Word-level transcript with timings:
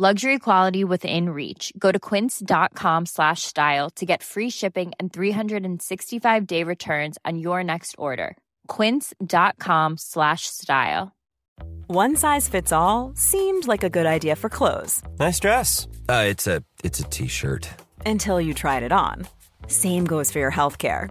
Luxury 0.00 0.38
quality 0.38 0.84
within 0.84 1.30
reach. 1.30 1.72
Go 1.76 1.90
to 1.90 1.98
quince.com 1.98 3.06
slash 3.06 3.42
style 3.42 3.90
to 3.96 4.06
get 4.06 4.22
free 4.22 4.48
shipping 4.48 4.92
and 5.00 5.12
365 5.12 6.46
day 6.46 6.62
returns 6.62 7.18
on 7.24 7.36
your 7.38 7.64
next 7.64 7.96
order. 7.98 8.36
Quince.com 8.68 9.96
slash 9.98 10.42
style. 10.46 11.16
One 11.88 12.14
size 12.14 12.46
fits 12.48 12.70
all 12.70 13.10
seemed 13.16 13.66
like 13.66 13.82
a 13.82 13.90
good 13.90 14.06
idea 14.06 14.36
for 14.36 14.48
clothes 14.48 15.02
Nice 15.18 15.40
dress. 15.40 15.88
Uh, 16.08 16.26
it's 16.28 16.46
a 16.46 16.62
it's 16.84 17.00
a 17.00 17.04
t-shirt. 17.04 17.68
until 18.06 18.40
you 18.40 18.54
tried 18.54 18.84
it 18.84 18.92
on. 18.92 19.26
Same 19.66 20.04
goes 20.04 20.30
for 20.30 20.38
your 20.38 20.52
healthcare. 20.52 21.10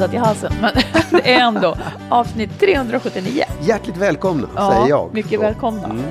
I 0.00 0.16
halsen. 0.16 0.52
Men 0.60 0.72
det 1.10 1.34
är 1.34 1.40
ändå 1.40 1.76
avsnitt 2.10 2.60
379. 2.60 3.44
Hjärtligt 3.60 3.96
välkomna, 3.96 4.48
Ja, 4.56 4.70
säger 4.72 4.88
jag. 4.88 5.14
mycket 5.14 5.40
välkomna. 5.40 5.84
Mm. 5.84 6.02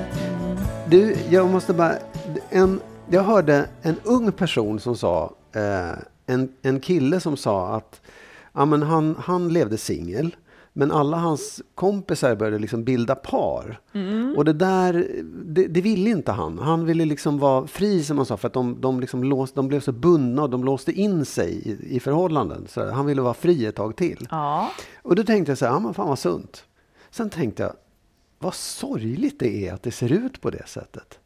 Du, 0.88 1.16
jag 1.30 1.48
måste 1.50 1.72
bara... 1.72 1.92
En, 2.50 2.80
jag 3.10 3.22
hörde 3.22 3.66
en 3.82 3.96
ung 4.04 4.32
person 4.32 4.80
som 4.80 4.96
sa, 4.96 5.32
eh, 5.54 5.90
en, 6.26 6.48
en 6.62 6.80
kille 6.80 7.20
som 7.20 7.36
sa 7.36 7.76
att 7.76 8.00
ja, 8.52 8.64
men 8.64 8.82
han, 8.82 9.16
han 9.18 9.48
levde 9.52 9.78
singel. 9.78 10.36
Men 10.72 10.92
alla 10.92 11.16
hans 11.16 11.62
kompisar 11.74 12.34
började 12.34 12.58
liksom 12.58 12.84
bilda 12.84 13.14
par. 13.14 13.80
Mm. 13.92 14.34
Och 14.36 14.44
det 14.44 14.52
där, 14.52 15.06
det, 15.44 15.66
det 15.66 15.80
ville 15.80 16.10
inte 16.10 16.32
han. 16.32 16.58
Han 16.58 16.84
ville 16.84 17.04
liksom 17.04 17.38
vara 17.38 17.66
fri 17.66 18.04
som 18.04 18.16
han 18.16 18.26
sa, 18.26 18.36
för 18.36 18.46
att 18.46 18.54
de, 18.54 18.80
de, 18.80 19.00
liksom 19.00 19.24
låst, 19.24 19.54
de 19.54 19.68
blev 19.68 19.80
så 19.80 19.92
bundna 19.92 20.42
och 20.42 20.50
de 20.50 20.64
låste 20.64 20.92
in 20.92 21.24
sig 21.24 21.52
i, 21.68 21.96
i 21.96 22.00
förhållanden. 22.00 22.66
Så 22.68 22.90
han 22.90 23.06
ville 23.06 23.22
vara 23.22 23.34
fri 23.34 23.66
ett 23.66 23.76
tag 23.76 23.96
till. 23.96 24.28
Ja. 24.30 24.70
Och 25.02 25.16
då 25.16 25.24
tänkte 25.24 25.50
jag 25.50 25.58
så 25.58 25.66
här, 25.66 25.72
ja 25.72 25.78
men 25.78 25.94
fan 25.94 26.08
vad 26.08 26.18
sunt. 26.18 26.64
Sen 27.10 27.30
tänkte 27.30 27.62
jag, 27.62 27.72
vad 28.38 28.54
sorgligt 28.54 29.38
det 29.38 29.68
är 29.68 29.74
att 29.74 29.82
det 29.82 29.90
ser 29.90 30.12
ut 30.12 30.40
på 30.40 30.50
det 30.50 30.68
sättet. 30.68 31.18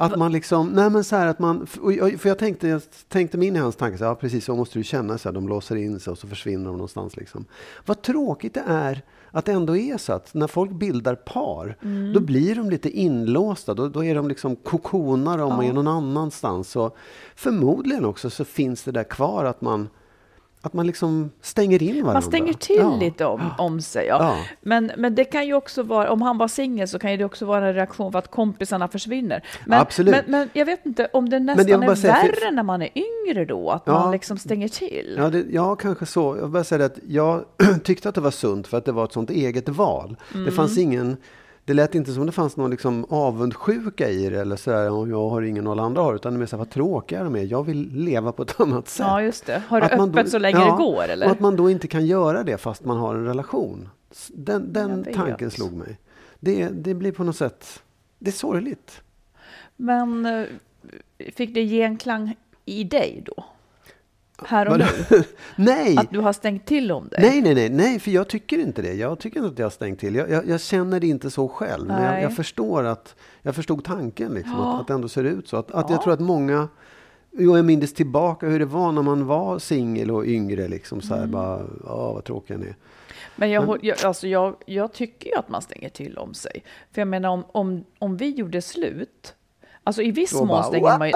Att 0.00 0.16
man 0.16 0.32
liksom, 0.32 0.68
nej 0.68 0.90
men 0.90 1.04
så 1.04 1.16
här 1.16 1.26
att 1.26 1.38
man, 1.38 1.66
för 1.66 2.26
jag 2.26 2.38
tänkte, 2.38 2.68
jag 2.68 2.82
tänkte 3.08 3.38
mig 3.38 3.48
in 3.48 3.56
i 3.56 3.58
hans 3.58 3.76
tankar, 3.76 3.98
så 3.98 4.04
här, 4.04 4.10
ja 4.10 4.14
precis 4.14 4.44
så 4.44 4.56
måste 4.56 4.78
du 4.78 4.84
känna, 4.84 5.18
så 5.18 5.28
här, 5.28 5.34
de 5.34 5.48
låser 5.48 5.76
in 5.76 6.00
sig 6.00 6.10
och 6.10 6.18
så 6.18 6.26
försvinner 6.26 6.64
de 6.64 6.72
någonstans 6.72 7.16
liksom. 7.16 7.44
Vad 7.86 8.02
tråkigt 8.02 8.54
det 8.54 8.64
är 8.66 9.02
att 9.30 9.44
det 9.44 9.52
ändå 9.52 9.76
är 9.76 9.96
så 9.96 10.12
att 10.12 10.34
när 10.34 10.46
folk 10.46 10.70
bildar 10.70 11.14
par, 11.14 11.76
då 12.14 12.20
blir 12.20 12.54
de 12.54 12.70
lite 12.70 12.90
inlåsta, 12.90 13.74
då, 13.74 13.88
då 13.88 14.04
är 14.04 14.14
de 14.14 14.28
liksom 14.28 14.56
kokonar 14.56 15.38
om 15.38 15.52
och 15.52 15.64
är 15.64 15.72
någon 15.72 15.88
annanstans. 15.88 16.76
Och 16.76 16.96
förmodligen 17.34 18.04
också 18.04 18.30
så 18.30 18.44
finns 18.44 18.82
det 18.82 18.92
där 18.92 19.04
kvar 19.04 19.44
att 19.44 19.60
man, 19.60 19.88
att 20.62 20.72
man 20.72 20.86
liksom 20.86 21.30
stänger 21.40 21.82
in 21.82 21.94
varandra. 21.94 22.12
Man 22.12 22.22
stänger 22.22 22.52
till 22.52 22.76
Ja. 22.78 22.96
lite 23.00 23.24
om, 23.24 23.40
om 23.58 23.80
sig. 23.80 24.06
Ja. 24.06 24.16
Ja. 24.20 24.36
Men, 24.60 24.90
men 24.96 25.14
det 25.14 25.24
kan 25.24 25.46
ju 25.46 25.54
också 25.54 25.82
vara, 25.82 26.10
om 26.10 26.22
han 26.22 26.38
var 26.38 26.48
singel 26.48 26.88
så 26.88 26.98
kan 26.98 27.10
ju 27.10 27.16
det 27.16 27.24
också 27.24 27.46
vara 27.46 27.68
en 27.68 27.74
reaktion 27.74 28.12
för 28.12 28.18
att 28.18 28.30
kompisarna 28.30 28.88
försvinner. 28.88 29.44
Men, 29.66 29.80
Absolut. 29.80 30.14
Men, 30.14 30.24
men 30.30 30.48
jag 30.52 30.66
vet 30.66 30.86
inte 30.86 31.08
om 31.12 31.28
det 31.30 31.38
nästan 31.38 31.82
är 31.82 31.94
säga, 31.94 32.14
för- 32.14 32.26
värre 32.40 32.50
när 32.50 32.62
man 32.62 32.82
är 32.82 32.88
yngre 32.94 33.44
då, 33.44 33.70
att 33.70 33.82
Ja. 33.86 33.92
man 33.92 34.10
liksom 34.12 34.38
stänger 34.38 34.68
till. 34.68 35.14
Ja, 35.18 35.28
det, 35.30 35.44
ja, 35.50 35.76
kanske 35.76 36.06
så. 36.06 36.36
Jag 36.36 36.42
vill 36.42 36.50
bara 36.52 36.64
säga 36.64 36.84
att 36.84 36.98
jag 37.08 37.44
tyckte 37.84 38.08
att 38.08 38.14
det 38.14 38.20
var 38.20 38.30
sunt 38.30 38.66
för 38.66 38.78
att 38.78 38.84
det 38.84 38.92
var 38.92 39.04
ett 39.04 39.12
sånt 39.12 39.30
eget 39.30 39.68
val. 39.68 40.16
Mm. 40.34 40.44
Det 40.44 40.50
fanns 40.52 40.78
ingen, 40.78 41.16
det 41.64 41.74
lät 41.74 41.94
inte 41.94 42.12
som 42.12 42.26
det 42.26 42.32
fanns 42.32 42.56
någon 42.56 42.70
liksom 42.70 43.06
avundsjuka 43.08 44.08
i 44.10 44.30
det 44.30 44.40
eller 44.40 44.56
så 44.56 44.70
här, 44.70 44.90
"Åh, 44.92 45.08
jag 45.10 45.28
har 45.28 45.42
ingen 45.42 45.66
och 45.66 45.72
alla 45.72 45.82
andra 45.82 46.02
har, 46.02 46.14
utan 46.14 46.32
det 46.32 46.36
är 46.36 46.38
mer 46.38 46.46
så 46.46 46.56
här, 46.56 46.58
vad 46.58 46.70
tråkiga 46.70 47.24
de 47.24 47.36
är. 47.36 47.42
Jag 47.44 47.62
vill 47.66 47.90
leva 47.94 48.32
på 48.32 48.42
ett 48.42 48.60
annat 48.60 48.88
sätt. 48.88 49.06
Ja, 49.06 49.22
just 49.22 49.46
det. 49.46 49.62
Har 49.68 49.80
du 49.80 49.86
Att 49.86 49.92
öppet 49.92 50.24
då- 50.24 50.30
så 50.30 50.38
länge 50.38 50.58
ja, 50.58 50.64
det 50.76 50.84
går, 50.84 51.02
eller? 51.08 51.26
Och 51.26 51.32
att 51.32 51.40
man 51.40 51.56
då 51.56 51.70
inte 51.70 51.88
kan 51.88 52.06
göra 52.06 52.42
det 52.42 52.58
fast 52.58 52.84
man 52.84 52.96
har 52.96 53.14
en 53.14 53.24
relation. 53.24 53.88
Den, 54.28 54.72
den 54.72 55.04
tanken 55.14 55.50
slog 55.50 55.72
mig. 55.72 55.98
Det, 56.40 56.68
det 56.68 56.94
blir 56.94 57.12
på 57.12 57.24
något 57.24 57.36
sätt, 57.36 57.82
det 58.18 58.30
är 58.30 58.34
sorgligt. 58.34 59.02
Men 59.76 60.26
eh, 60.26 60.46
fick 61.36 61.54
det 61.54 61.64
genklang 61.66 62.36
i 62.64 62.84
dig 62.84 63.22
då? 63.26 63.44
Här 64.46 64.68
och 64.68 64.78
nu? 64.78 64.84
Nej! 65.56 65.96
Att 65.96 66.10
du 66.10 66.18
har 66.18 66.32
stängt 66.32 66.66
till 66.66 66.92
om 66.92 67.08
dig? 67.08 67.18
Nej, 67.22 67.40
nej, 67.42 67.54
nej, 67.54 67.68
nej, 67.68 67.98
för 68.00 68.10
jag 68.10 68.28
tycker 68.28 68.58
inte 68.58 68.82
det. 68.82 68.94
Jag 68.94 69.18
tycker 69.18 69.40
inte 69.40 69.52
att 69.52 69.58
jag 69.58 69.66
har 69.66 69.70
stängt 69.70 70.00
till. 70.00 70.14
Jag, 70.14 70.30
jag, 70.30 70.48
jag 70.48 70.60
känner 70.60 71.00
det 71.00 71.06
inte 71.06 71.30
så 71.30 71.48
själv. 71.48 71.86
Men 71.86 72.02
jag, 72.02 72.10
Nej. 72.12 72.22
jag 72.22 72.36
förstår 72.36 72.84
att, 72.84 73.14
jag 73.42 73.54
förstod 73.54 73.84
tanken 73.84 74.32
liksom, 74.32 74.54
Ja. 74.58 74.74
att, 74.74 74.80
att 74.80 74.86
det 74.86 74.94
ändå 74.94 75.08
ser 75.08 75.24
ut 75.24 75.48
så. 75.48 75.56
Att, 75.56 75.70
att 75.70 75.86
Ja. 75.88 75.94
jag 75.94 76.02
tror 76.02 76.12
att 76.12 76.20
många, 76.20 76.68
jo, 77.32 77.56
jag 77.56 77.64
minns 77.64 77.94
tillbaka 77.94 78.46
hur 78.46 78.58
det 78.58 78.64
var 78.64 78.92
när 78.92 79.02
man 79.02 79.26
var 79.26 79.58
singel 79.58 80.10
och 80.10 80.24
yngre 80.26 80.68
liksom 80.68 81.00
så 81.00 81.14
här 81.14 81.18
Mm. 81.22 81.30
bara, 81.30 81.60
ja 81.84 82.12
vad 82.12 82.24
tråkig 82.24 82.54
jag 82.54 82.62
är. 82.62 82.76
Men 83.36 83.50
jag, 83.50 83.78
jag, 83.82 84.04
alltså 84.04 84.28
jag, 84.28 84.54
jag 84.66 84.92
tycker 84.92 85.28
ju 85.30 85.36
att 85.36 85.48
man 85.48 85.62
stänger 85.62 85.88
till 85.88 86.18
om 86.18 86.34
sig. 86.34 86.64
För 86.92 87.00
jag 87.00 87.08
menar 87.08 87.28
om, 87.28 87.44
om, 87.52 87.84
om 87.98 88.16
vi 88.16 88.30
gjorde 88.30 88.62
slut, 88.62 89.34
alltså 89.84 90.02
i 90.02 90.10
viss 90.10 90.32
mån 90.34 90.48
bara, 90.48 90.62
stänger 90.62 90.98
man 90.98 91.08
ju... 91.08 91.14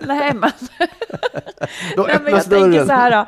Nej, 0.06 0.34
men, 0.34 0.50
Då 1.96 2.02
nej, 2.02 2.16
men 2.24 2.32
jag 2.32 2.44
tänker 2.44 2.70
dörren. 2.70 2.86
så 2.86 2.92
här, 2.92 3.26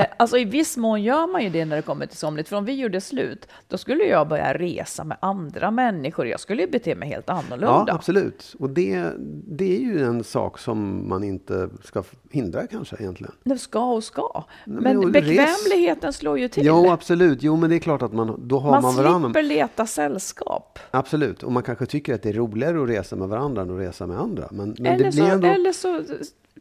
eh, 0.00 0.06
alltså 0.16 0.38
i 0.38 0.44
viss 0.44 0.76
mån 0.76 1.02
gör 1.02 1.32
man 1.32 1.42
ju 1.44 1.50
det 1.50 1.64
när 1.64 1.76
det 1.76 1.82
kommer 1.82 2.06
till 2.06 2.16
somligt. 2.18 2.48
För 2.48 2.56
om 2.56 2.64
vi 2.64 2.72
gjorde 2.72 3.00
slut, 3.00 3.48
då 3.68 3.78
skulle 3.78 4.04
jag 4.04 4.28
börja 4.28 4.54
resa 4.54 5.04
med 5.04 5.16
andra 5.20 5.70
människor. 5.70 6.26
Jag 6.26 6.40
skulle 6.40 6.62
ju 6.62 6.70
bete 6.70 6.94
mig 6.94 7.08
helt 7.08 7.24
Ja, 7.28 7.34
annorlunda. 7.46 7.92
absolut. 7.92 8.54
Och 8.58 8.70
det, 8.70 9.04
det 9.48 9.76
är 9.76 9.80
ju 9.80 10.04
en 10.04 10.24
sak 10.24 10.58
som 10.58 11.08
man 11.08 11.24
inte 11.24 11.68
ska 11.84 12.02
hindra 12.30 12.66
kanske 12.66 12.96
egentligen. 13.00 13.32
Det 13.44 13.58
ska 13.58 13.84
och 13.92 14.04
ska. 14.04 14.44
men 14.64 14.82
Men, 14.82 14.96
och 14.98 15.04
res- 15.04 15.12
bekvämligheten 15.12 16.12
slår 16.12 16.38
ju 16.38 16.48
till. 16.48 16.66
Jo, 16.66 16.90
absolut. 16.90 17.42
Jo, 17.42 17.56
men 17.56 17.70
det 17.70 17.76
är 17.76 17.80
klart 17.80 18.02
att 18.02 18.12
man, 18.12 18.48
då 18.48 18.58
har 18.58 18.70
man, 18.70 18.82
man 18.82 18.96
varandra. 18.96 19.28
slipper 19.28 19.42
leta 19.42 19.86
sällskap. 19.86 20.78
Absolut. 20.90 21.42
Och 21.42 21.52
man 21.52 21.62
kanske 21.62 21.86
tycker 21.86 22.14
att 22.14 22.22
det 22.22 22.28
är 22.28 22.32
roligare 22.32 22.82
att 22.82 22.88
resa 22.88 23.16
med 23.16 23.25
varandra 23.28 23.62
än 23.62 23.70
att 23.70 23.80
resa 23.80 24.06
med 24.06 24.20
andra. 24.20 24.48
Men, 24.50 24.76
men 24.78 24.86
eller, 24.92 25.10
så, 25.10 25.24
ändå... 25.24 25.46
eller 25.48 25.72
så 25.72 26.02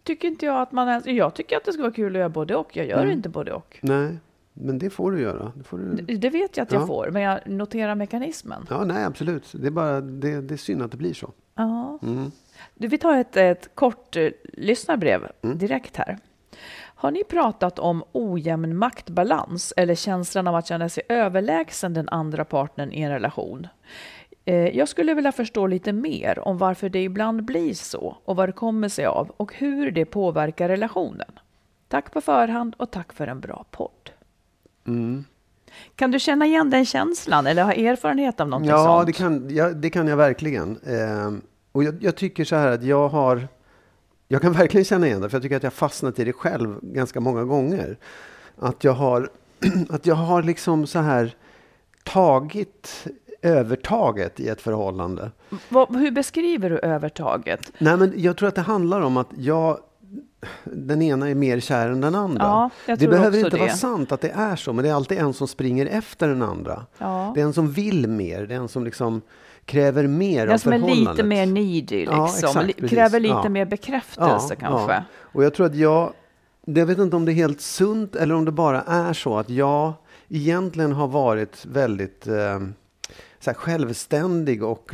tycker 0.04 0.28
inte 0.28 0.46
jag 0.46 0.62
att 0.62 0.72
man 0.72 0.88
ens, 0.90 1.06
Jag 1.06 1.34
tycker 1.34 1.58
att 1.58 1.66
det 1.66 1.74
ska 1.74 1.82
vara 1.82 1.92
kul 1.94 2.16
att 2.16 2.20
göra 2.20 2.30
både 2.30 2.56
och. 2.56 2.78
Jag 2.78 2.86
gör 2.88 3.00
Mm. 3.00 3.12
inte 3.12 3.30
både 3.30 3.54
och. 3.54 3.78
Nej, 3.82 4.18
men 4.54 4.80
det 4.80 4.90
får 4.90 5.12
du 5.12 5.22
göra. 5.22 5.52
Det 5.56 5.64
får 5.64 5.78
du... 5.78 5.96
Det- 5.96 6.16
Det 6.18 6.30
vet 6.30 6.58
jag 6.58 6.64
att 6.64 6.72
jag 6.72 6.82
Ja. 6.82 6.88
får, 6.88 7.10
men 7.12 7.22
jag 7.22 7.40
noterar 7.46 7.96
mekanismen. 7.96 8.66
Ja, 8.70 8.84
nej, 8.84 9.04
absolut. 9.04 9.52
Det 9.54 9.68
är 9.68 9.72
bara 9.72 10.02
det, 10.02 10.42
det 10.42 10.54
är 10.54 10.58
synd 10.58 10.82
att 10.82 10.92
det 10.92 10.98
blir 10.98 11.14
så. 11.14 11.32
Ja. 11.56 12.00
Mm. 12.04 12.32
Du, 12.76 12.88
vi 12.88 12.98
tar 12.98 13.18
ett, 13.18 13.38
ett 13.38 13.70
kort 13.76 14.16
eh, 14.16 14.30
lyssnarbrev 14.54 15.28
direkt 15.42 15.98
här. 15.98 16.18
Har 16.98 17.12
ni 17.12 17.24
pratat 17.24 17.80
om 17.80 18.04
ojämn 18.12 18.78
maktbalans 18.78 19.74
eller 19.78 19.96
känslan 19.96 20.48
av 20.48 20.56
att 20.56 20.68
känna 20.68 20.90
sig 20.90 21.04
överlägsen 21.10 21.94
den 21.94 22.10
andra 22.10 22.46
partnern 22.46 22.92
i 22.92 23.02
en 23.02 23.12
relation? 23.12 23.68
Eh, 24.46 24.78
Jag 24.78 24.90
skulle 24.90 25.14
vilja 25.14 25.32
förstå 25.32 25.68
lite 25.68 25.94
mer 25.94 26.40
om 26.40 26.58
varför 26.58 26.90
det 26.90 27.04
ibland 27.04 27.46
blir 27.46 27.74
så 27.74 28.18
och 28.26 28.36
vad 28.36 28.50
det 28.50 28.54
kommer 28.54 28.90
sig 28.90 29.06
av 29.06 29.32
och 29.38 29.54
hur 29.54 29.92
det 29.92 30.06
påverkar 30.06 30.68
relationen. 30.70 31.32
Tack 31.88 32.14
på 32.14 32.22
förhand 32.22 32.76
och 32.78 32.92
tack 32.92 33.14
för 33.14 33.28
en 33.28 33.40
bra 33.40 33.66
podd. 33.72 34.12
Mm. 34.88 35.26
Kan 35.96 36.12
du 36.12 36.20
känna 36.20 36.46
igen 36.46 36.70
den 36.70 36.86
känslan 36.86 37.48
eller 37.48 37.64
ha 37.64 37.74
erfarenhet 37.74 38.40
av 38.40 38.50
någonting 38.50 38.70
ja, 38.72 38.86
sånt? 38.86 39.08
Det 39.08 39.14
kan, 39.14 39.50
ja, 39.50 39.70
det 39.70 39.90
kan 39.90 40.08
jag 40.08 40.18
verkligen. 40.18 40.78
Eh, 40.78 41.32
och 41.72 41.84
jag, 41.84 42.04
jag, 42.04 42.16
tycker 42.16 42.46
så 42.46 42.56
här 42.56 42.72
att 42.72 42.84
jag 42.84 43.10
har... 43.10 43.48
Jag 44.28 44.42
kan 44.42 44.54
verkligen 44.62 44.86
känna 44.86 45.08
igen 45.08 45.22
det, 45.22 45.30
för 45.30 45.36
jag 45.36 45.44
tycker 45.44 45.58
att 45.58 45.64
jag 45.64 45.74
fastnat 45.74 46.20
i 46.20 46.24
det 46.24 46.34
själv 46.34 46.80
ganska 46.82 47.20
många 47.20 47.44
gånger. 47.44 47.98
Att 48.58 48.84
jag 48.84 48.94
har, 48.94 49.30
att 49.90 50.06
jag 50.06 50.16
har 50.16 50.44
liksom 50.44 50.88
så 50.88 51.00
här 51.00 51.36
tagit 52.04 53.08
övertaget 53.46 54.40
i 54.40 54.48
ett 54.48 54.62
förhållande. 54.62 55.32
Vad, 55.70 55.96
hur 55.96 56.12
beskriver 56.12 56.70
du 56.70 56.80
övertaget? 56.80 57.72
Nej, 57.78 57.98
men 57.98 58.14
jag 58.16 58.38
tror 58.38 58.50
att 58.50 58.56
det 58.56 58.62
handlar 58.62 59.02
om 59.02 59.18
att 59.18 59.30
jag 59.38 59.78
den 60.64 61.02
ena 61.02 61.30
är 61.30 61.36
mer 61.36 61.60
kär 61.60 61.90
än 61.90 62.02
den 62.02 62.16
andra. 62.16 62.70
Ja, 62.86 62.96
det 62.96 63.08
behöver 63.08 63.38
inte 63.38 63.50
det. 63.50 63.58
vara 63.58 63.70
sant 63.70 64.12
att 64.12 64.22
det 64.22 64.30
är 64.30 64.56
så, 64.56 64.74
men 64.74 64.84
det 64.84 64.90
är 64.90 64.94
alltid 64.94 65.18
en 65.18 65.34
som 65.34 65.48
springer 65.48 65.86
efter 65.86 66.28
den 66.28 66.42
andra. 66.42 66.86
Ja. 66.98 67.32
Det 67.36 67.42
är 67.42 67.46
en 67.46 67.54
som 67.54 67.72
vill 67.72 68.08
mer, 68.08 68.46
det 68.46 68.54
är 68.56 68.60
en 68.60 68.68
som 68.68 68.84
liksom 68.84 69.22
kräver 69.66 70.08
mer 70.08 70.46
Den 70.46 70.54
av 70.54 70.58
som 70.58 70.74
är 70.74 70.80
förhållandet. 70.80 71.14
lite 71.18 71.24
mer 71.28 71.46
needy, 71.46 71.98
liksom. 72.00 72.18
Ja, 72.18 72.66
exakt, 72.66 72.90
kräver 72.90 73.20
lite 73.20 73.50
mer 73.50 73.66
bekräftelse 73.66 74.56
kanske. 74.56 75.04
Och 75.18 75.44
jag 75.44 75.54
tror 75.54 75.66
att 75.66 75.76
jag, 75.76 76.14
jag 76.66 76.86
vet 76.86 76.98
inte 76.98 77.16
om 77.16 77.26
det 77.26 77.32
är 77.32 77.34
helt 77.34 77.62
sunt 77.62 78.16
eller 78.16 78.36
om 78.36 78.46
det 78.46 78.52
bara 78.52 78.82
är 78.82 79.14
så 79.14 79.38
att 79.38 79.50
jag 79.50 79.94
egentligen 80.30 80.92
har 80.92 81.08
varit 81.08 81.66
väldigt 81.66 82.28
eh, 82.28 82.60
så 83.46 83.52
här 83.52 83.58
självständig 83.58 84.64
och 84.64 84.92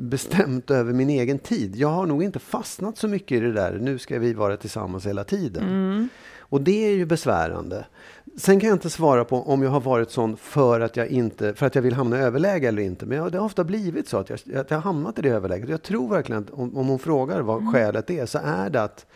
bestämt 0.00 0.70
över 0.70 0.92
min 0.92 1.10
egen 1.10 1.38
tid. 1.38 1.76
Jag 1.76 1.88
har 1.88 2.06
nog 2.06 2.22
inte 2.22 2.38
fastnat 2.38 2.98
så 2.98 3.08
mycket 3.08 3.36
i 3.36 3.40
det 3.40 3.52
där, 3.52 3.78
nu 3.80 3.98
ska 3.98 4.18
vi 4.18 4.32
vara 4.34 4.56
tillsammans 4.56 5.06
hela 5.06 5.24
tiden. 5.24 5.62
Mm. 5.62 6.08
Och 6.38 6.60
det 6.60 6.86
är 6.86 6.90
ju 6.90 7.06
besvärande. 7.06 7.86
Sen 8.36 8.60
kan 8.60 8.68
jag 8.68 8.76
inte 8.76 8.90
svara 8.90 9.24
på 9.24 9.42
om 9.42 9.62
jag 9.62 9.70
har 9.70 9.80
varit 9.80 10.10
sån 10.10 10.36
för 10.36 10.80
att 10.80 10.96
jag, 10.96 11.08
inte, 11.08 11.54
för 11.54 11.66
att 11.66 11.74
jag 11.74 11.82
vill 11.82 11.94
hamna 11.94 12.18
i 12.18 12.20
överläge 12.20 12.68
eller 12.68 12.82
inte. 12.82 13.06
Men 13.06 13.18
jag, 13.18 13.32
det 13.32 13.38
har 13.38 13.44
ofta 13.44 13.64
blivit 13.64 14.08
så 14.08 14.18
att 14.18 14.30
jag, 14.30 14.38
att 14.56 14.70
jag 14.70 14.76
har 14.76 14.82
hamnat 14.82 15.18
i 15.18 15.22
det 15.22 15.28
överläget. 15.28 15.68
Jag 15.68 15.82
tror 15.82 16.08
verkligen 16.08 16.42
att 16.42 16.50
om, 16.50 16.76
om 16.76 16.88
hon 16.88 16.98
frågar 16.98 17.40
vad 17.40 17.60
Mm. 17.60 17.72
skälet 17.72 18.10
är 18.10 18.26
så 18.26 18.38
är 18.44 18.70
det 18.70 18.82
att 18.82 19.06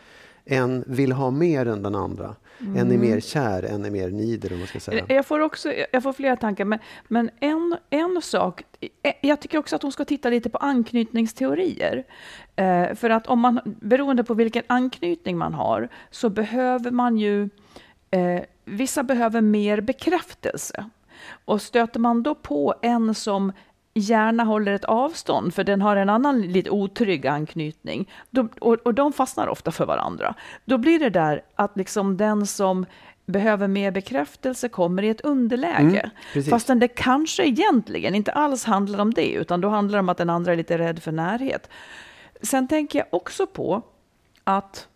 en 0.44 0.84
vill 0.86 1.12
ha 1.12 1.30
mer 1.30 1.66
än 1.66 1.82
den 1.82 1.94
andra. 1.94 2.34
En 2.58 2.92
är 2.92 2.98
mer 2.98 3.20
kär, 3.20 3.62
en 3.62 3.84
är 3.84 3.90
mer 3.90 4.10
nidig 4.10 4.52
om 4.52 4.58
man 4.58 4.66
ska 4.66 4.80
säga. 4.80 5.04
Jag 5.08 5.26
får 5.26 5.40
också, 5.40 5.72
jag 5.92 6.02
får 6.02 6.12
flera 6.12 6.36
tankar, 6.36 6.64
men, 6.64 6.78
men 7.08 7.30
en, 7.40 7.76
en 7.90 8.22
sak, 8.22 8.62
jag 9.20 9.40
tycker 9.40 9.58
också 9.58 9.76
att 9.76 9.82
hon 9.82 9.92
ska 9.92 10.04
titta 10.04 10.30
lite 10.30 10.50
på 10.50 10.58
anknytningsteorier. 10.58 12.04
Eh, 12.56 12.94
för 12.94 13.10
att 13.10 13.26
om 13.26 13.40
man, 13.40 13.60
beroende 13.64 14.24
på 14.24 14.34
vilken 14.34 14.62
anknytning 14.66 15.38
man 15.38 15.54
har, 15.54 15.88
så 16.10 16.28
behöver 16.28 16.90
man 16.90 17.18
ju, 17.18 17.48
eh, 18.10 18.42
vissa 18.64 19.02
behöver 19.02 19.40
mer 19.40 19.80
bekräftelse. 19.80 20.90
Och 21.44 21.62
stöter 21.62 22.00
man 22.00 22.22
då 22.22 22.34
på 22.34 22.74
en 22.82 23.14
som 23.14 23.52
gärna 23.94 24.44
håller 24.44 24.72
ett 24.72 24.84
avstånd, 24.84 25.54
för 25.54 25.64
den 25.64 25.82
har 25.82 25.96
en 25.96 26.10
annan 26.10 26.42
lite 26.42 26.70
otrygg 26.70 27.26
anknytning, 27.26 28.10
då, 28.30 28.48
och, 28.60 28.74
och 28.74 28.94
de 28.94 29.12
fastnar 29.12 29.48
ofta 29.48 29.70
för 29.70 29.86
varandra, 29.86 30.34
då 30.64 30.78
blir 30.78 30.98
det 30.98 31.10
där 31.10 31.42
att 31.54 31.76
liksom 31.76 32.16
den 32.16 32.46
som 32.46 32.86
behöver 33.26 33.68
mer 33.68 33.90
bekräftelse 33.90 34.68
kommer 34.68 35.02
i 35.02 35.08
ett 35.08 35.20
underläge. 35.20 36.10
Mm. 36.34 36.44
Fastän 36.44 36.78
det 36.78 36.88
kanske 36.88 37.44
egentligen 37.44 38.14
inte 38.14 38.32
alls 38.32 38.64
handlar 38.64 38.98
om 38.98 39.14
det, 39.14 39.32
utan 39.32 39.60
då 39.60 39.68
handlar 39.68 39.98
det 39.98 40.00
om 40.00 40.08
att 40.08 40.18
den 40.18 40.30
andra 40.30 40.52
är 40.52 40.56
lite 40.56 40.78
rädd 40.78 41.02
för 41.02 41.12
närhet. 41.12 41.70
Sen 42.42 42.68
tänker 42.68 42.98
jag 42.98 43.06
också 43.10 43.46
på 43.46 43.82
att 44.44 44.88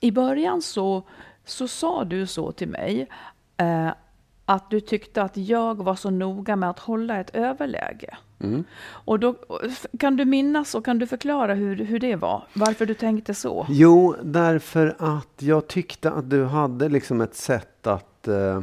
i 0.00 0.10
början 0.10 0.62
så, 0.62 1.02
så 1.44 1.68
sa 1.68 2.04
du 2.04 2.26
så 2.26 2.52
till 2.52 2.68
mig, 2.68 3.08
eh, 3.56 3.90
att 4.48 4.70
du 4.70 4.80
tyckte 4.80 5.22
att 5.22 5.36
jag 5.36 5.84
var 5.84 5.94
så 5.94 6.10
noga 6.10 6.56
med 6.56 6.70
att 6.70 6.78
hålla 6.78 7.20
ett 7.20 7.30
överläge. 7.34 8.16
Mm. 8.40 8.64
Och 8.86 9.20
då, 9.20 9.34
kan 9.98 10.16
du 10.16 10.24
minnas 10.24 10.74
och 10.74 10.84
kan 10.84 10.98
du 10.98 11.06
förklara 11.06 11.54
hur, 11.54 11.76
hur 11.76 11.98
det 11.98 12.16
var? 12.16 12.46
Varför 12.52 12.86
du 12.86 12.94
tänkte 12.94 13.34
så? 13.34 13.66
Jo, 13.68 14.14
därför 14.22 14.96
att 14.98 15.42
jag 15.42 15.66
tyckte 15.66 16.10
att 16.10 16.30
du 16.30 16.44
hade 16.44 16.88
liksom 16.88 17.20
ett 17.20 17.34
sätt 17.34 17.86
att 17.86 18.28
eh, 18.28 18.62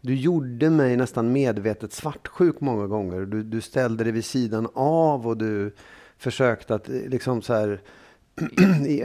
du 0.00 0.14
gjorde 0.14 0.70
mig 0.70 0.96
nästan 0.96 1.32
medvetet 1.32 1.92
svartsjuk 1.92 2.60
många 2.60 2.86
gånger. 2.86 3.20
Du, 3.20 3.42
du 3.42 3.60
ställde 3.60 4.04
dig 4.04 4.12
vid 4.12 4.24
sidan 4.24 4.68
av 4.74 5.26
och 5.26 5.36
du 5.36 5.74
försökte 6.18 6.74
att 6.74 6.88
eh, 6.88 6.94
liksom 6.94 7.42
så 7.42 7.52
här 7.52 7.80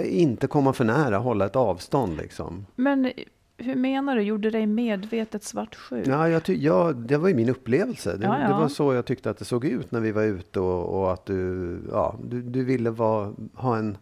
inte 0.04 0.48
komma 0.48 0.74
för 0.74 0.86
nära, 0.86 1.18
hålla 1.18 1.46
ett 1.46 1.56
avstånd 1.56 2.18
liksom. 2.18 2.66
Men 2.76 3.12
hur 3.58 3.76
menar 3.76 4.16
du? 4.16 4.22
Gjorde 4.22 4.50
dig 4.50 4.66
medvetet 4.66 5.44
svartsjuk? 5.44 6.08
Ja, 6.08 6.30
jag 6.30 6.44
ty- 6.44 6.58
ja, 6.64 6.94
det 6.94 7.18
var 7.18 7.30
ju 7.30 7.36
min 7.36 7.50
upplevelse. 7.50 8.18
Det, 8.18 8.26
Ja, 8.26 8.42
ja. 8.42 8.48
det 8.48 8.54
var 8.54 8.68
så 8.68 8.94
jag 8.94 9.06
tyckte 9.06 9.30
att 9.30 9.38
det 9.38 9.46
såg 9.46 9.66
ut 9.66 9.92
när 9.92 10.00
vi 10.00 10.12
var 10.12 10.24
ute 10.24 10.60
och, 10.60 11.02
och 11.02 11.14
att 11.14 11.26
du, 11.26 11.80
ja, 11.92 12.16
du, 12.24 12.42
du 12.42 12.64
ville 12.64 12.90
vara, 12.90 13.34
ha 13.54 13.78
en, 13.78 13.98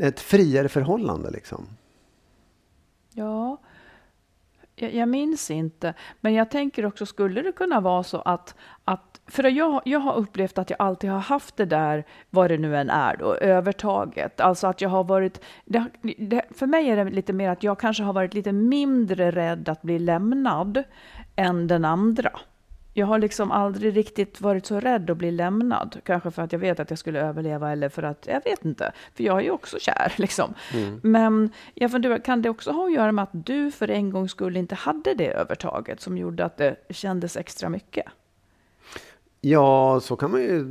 ett 0.00 0.20
friare 0.20 0.68
förhållande 0.68 1.30
liksom. 1.30 1.66
Ja, 3.12 3.56
jag, 4.76 4.94
jag 4.94 5.08
minns 5.08 5.50
inte. 5.50 5.94
Men 6.20 6.34
jag 6.34 6.50
tänker 6.50 6.86
också, 6.86 7.06
skulle 7.06 7.42
det 7.42 7.52
kunna 7.52 7.80
vara 7.80 8.02
så 8.02 8.20
att, 8.20 8.54
att 8.84 9.20
för 9.26 9.50
jag, 9.50 9.82
jag 9.84 10.00
har 10.00 10.14
upplevt 10.14 10.58
att 10.58 10.70
jag 10.70 10.76
alltid 10.82 11.10
har 11.10 11.18
haft 11.18 11.56
det 11.56 11.64
där, 11.64 12.04
vad 12.30 12.50
det 12.50 12.58
nu 12.58 12.76
än 12.76 12.90
är 12.90 13.16
då, 13.16 13.34
övertaget. 13.34 14.40
Alltså 14.40 14.66
att 14.66 14.80
jag 14.80 14.88
har 14.88 15.04
varit, 15.04 15.44
det, 15.64 15.84
det, 16.18 16.42
för 16.50 16.66
mig 16.66 16.90
är 16.90 17.04
det 17.04 17.10
lite 17.10 17.32
mer 17.32 17.50
att 17.50 17.62
jag 17.62 17.78
kanske 17.78 18.02
har 18.02 18.12
varit 18.12 18.34
lite 18.34 18.52
mindre 18.52 19.30
rädd 19.30 19.68
att 19.68 19.82
bli 19.82 19.98
lämnad 19.98 20.82
än 21.36 21.66
den 21.66 21.84
andra. 21.84 22.30
Jag 22.98 23.06
har 23.06 23.18
liksom 23.18 23.50
aldrig 23.50 23.96
riktigt 23.96 24.40
varit 24.40 24.66
så 24.66 24.80
rädd 24.80 25.10
att 25.10 25.16
bli 25.16 25.30
lämnad. 25.30 26.00
Kanske 26.04 26.30
för 26.30 26.42
att 26.42 26.52
jag 26.52 26.58
vet 26.58 26.80
att 26.80 26.90
jag 26.90 26.98
skulle 26.98 27.20
överleva 27.20 27.72
eller 27.72 27.88
för 27.88 28.02
att, 28.02 28.26
jag 28.26 28.44
vet 28.44 28.64
inte. 28.64 28.92
För 29.14 29.24
jag 29.24 29.38
är 29.38 29.42
ju 29.42 29.50
också 29.50 29.78
kär 29.78 30.12
liksom. 30.16 30.54
Men 31.02 31.50
jag 31.74 31.90
funderar, 31.90 32.18
kan 32.18 32.42
det 32.42 32.50
också 32.50 32.70
ha 32.70 32.86
att 32.86 32.92
göra 32.92 33.12
med 33.12 33.22
att 33.22 33.46
du 33.46 33.70
för 33.70 33.90
en 33.90 34.10
gångs 34.10 34.30
skull 34.30 34.56
inte 34.56 34.74
hade 34.74 35.14
det 35.14 35.32
övertaget 35.32 36.00
som 36.00 36.18
gjorde 36.18 36.44
att 36.44 36.56
det 36.56 36.76
kändes 36.90 37.36
extra 37.36 37.68
mycket? 37.68 38.06
Ja, 39.50 40.00
så 40.02 40.16
kan 40.16 40.30
man 40.30 40.40
ju 40.40 40.66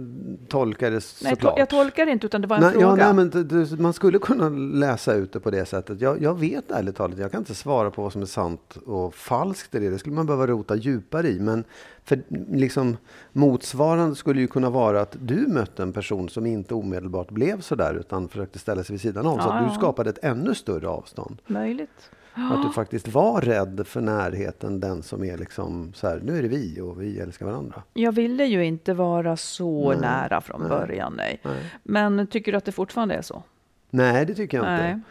tolka 0.50 0.86
det 0.90 0.92
Nej, 0.92 1.02
såklart. 1.02 1.56
to- 1.56 1.60
jag 1.60 1.70
tolkar 1.70 2.06
det 2.06 2.12
inte, 2.12 2.26
utan 2.26 2.42
det 2.42 2.48
var 2.48 2.56
en 2.56 2.62
nej, 2.62 2.72
fråga. 2.72 2.88
ja, 2.88 2.96
nej, 2.96 3.14
men 3.14 3.48
det, 3.48 3.80
man 3.80 3.94
skulle 3.94 4.20
kunna 4.20 4.50
läsa 4.50 5.14
ut 5.14 5.34
det 5.34 5.40
på 5.40 5.52
det 5.52 5.66
sättet. 5.66 6.02
Jag, 6.02 6.22
jag 6.22 6.40
vet 6.40 6.72
ärligt 6.72 6.96
talat, 6.96 7.18
jag 7.18 7.32
kan 7.32 7.42
inte 7.42 7.56
svara 7.56 7.92
på 7.92 8.02
vad 8.02 8.12
som 8.14 8.22
är 8.22 8.26
sant 8.26 8.78
och 8.86 9.16
falskt 9.16 9.76
i 9.76 9.80
det. 9.80 9.90
Det 9.90 10.00
skulle 10.00 10.16
man 10.16 10.26
behöva 10.26 10.48
rota 10.48 10.76
djupare 10.76 11.28
i. 11.30 11.40
Men 11.40 11.64
för 12.04 12.20
liksom, 12.52 12.98
motsvarande 13.34 14.16
skulle 14.16 14.42
ju 14.42 14.48
kunna 14.48 14.70
vara 14.70 15.02
att 15.02 15.18
du 15.22 15.48
mötte 15.48 15.84
en 15.84 15.94
person 15.94 16.30
som 16.30 16.46
inte 16.46 16.74
omedelbart 16.74 17.32
blev 17.32 17.62
så 17.62 17.76
där 17.76 17.94
utan 17.94 18.28
försökte 18.30 18.60
ställa 18.60 18.84
sig 18.84 18.94
vid 18.94 19.02
sidan 19.02 19.28
av. 19.28 19.38
så 19.38 19.44
Ja, 19.48 19.54
att 19.54 19.70
du 19.70 19.76
skapade 19.76 20.10
ett 20.10 20.24
ännu 20.24 20.56
större 20.56 20.88
avstånd. 20.88 21.38
Möjligt. 21.48 22.10
Att 22.36 22.64
du 22.64 22.70
faktiskt 22.70 23.08
var 23.08 23.42
rädd 23.42 23.82
för 23.88 24.02
närheten, 24.02 24.80
den 24.80 25.04
som 25.04 25.24
är 25.24 25.38
liksom 25.38 25.92
så 25.96 26.08
här, 26.08 26.22
nu 26.24 26.38
är 26.38 26.42
det 26.42 26.48
vi 26.48 26.82
och 26.82 27.02
vi 27.02 27.20
älskar 27.20 27.46
varandra. 27.46 27.84
Jag 27.94 28.12
ville 28.12 28.46
ju 28.46 28.66
inte 28.66 28.94
vara 28.94 29.38
så 29.38 29.90
Nej, 29.90 29.98
nära 30.02 30.42
från 30.42 30.60
nej, 30.62 30.70
början, 30.70 31.14
nej. 31.18 31.40
nej. 31.44 31.72
Men 31.84 32.28
tycker 32.28 32.52
du 32.52 32.58
att 32.58 32.66
det 32.66 32.72
fortfarande 32.72 33.16
är 33.16 33.22
så? 33.22 33.44
Nej, 33.90 34.26
det 34.26 34.34
tycker 34.34 34.58
jag 34.58 34.74
inte. 34.74 35.02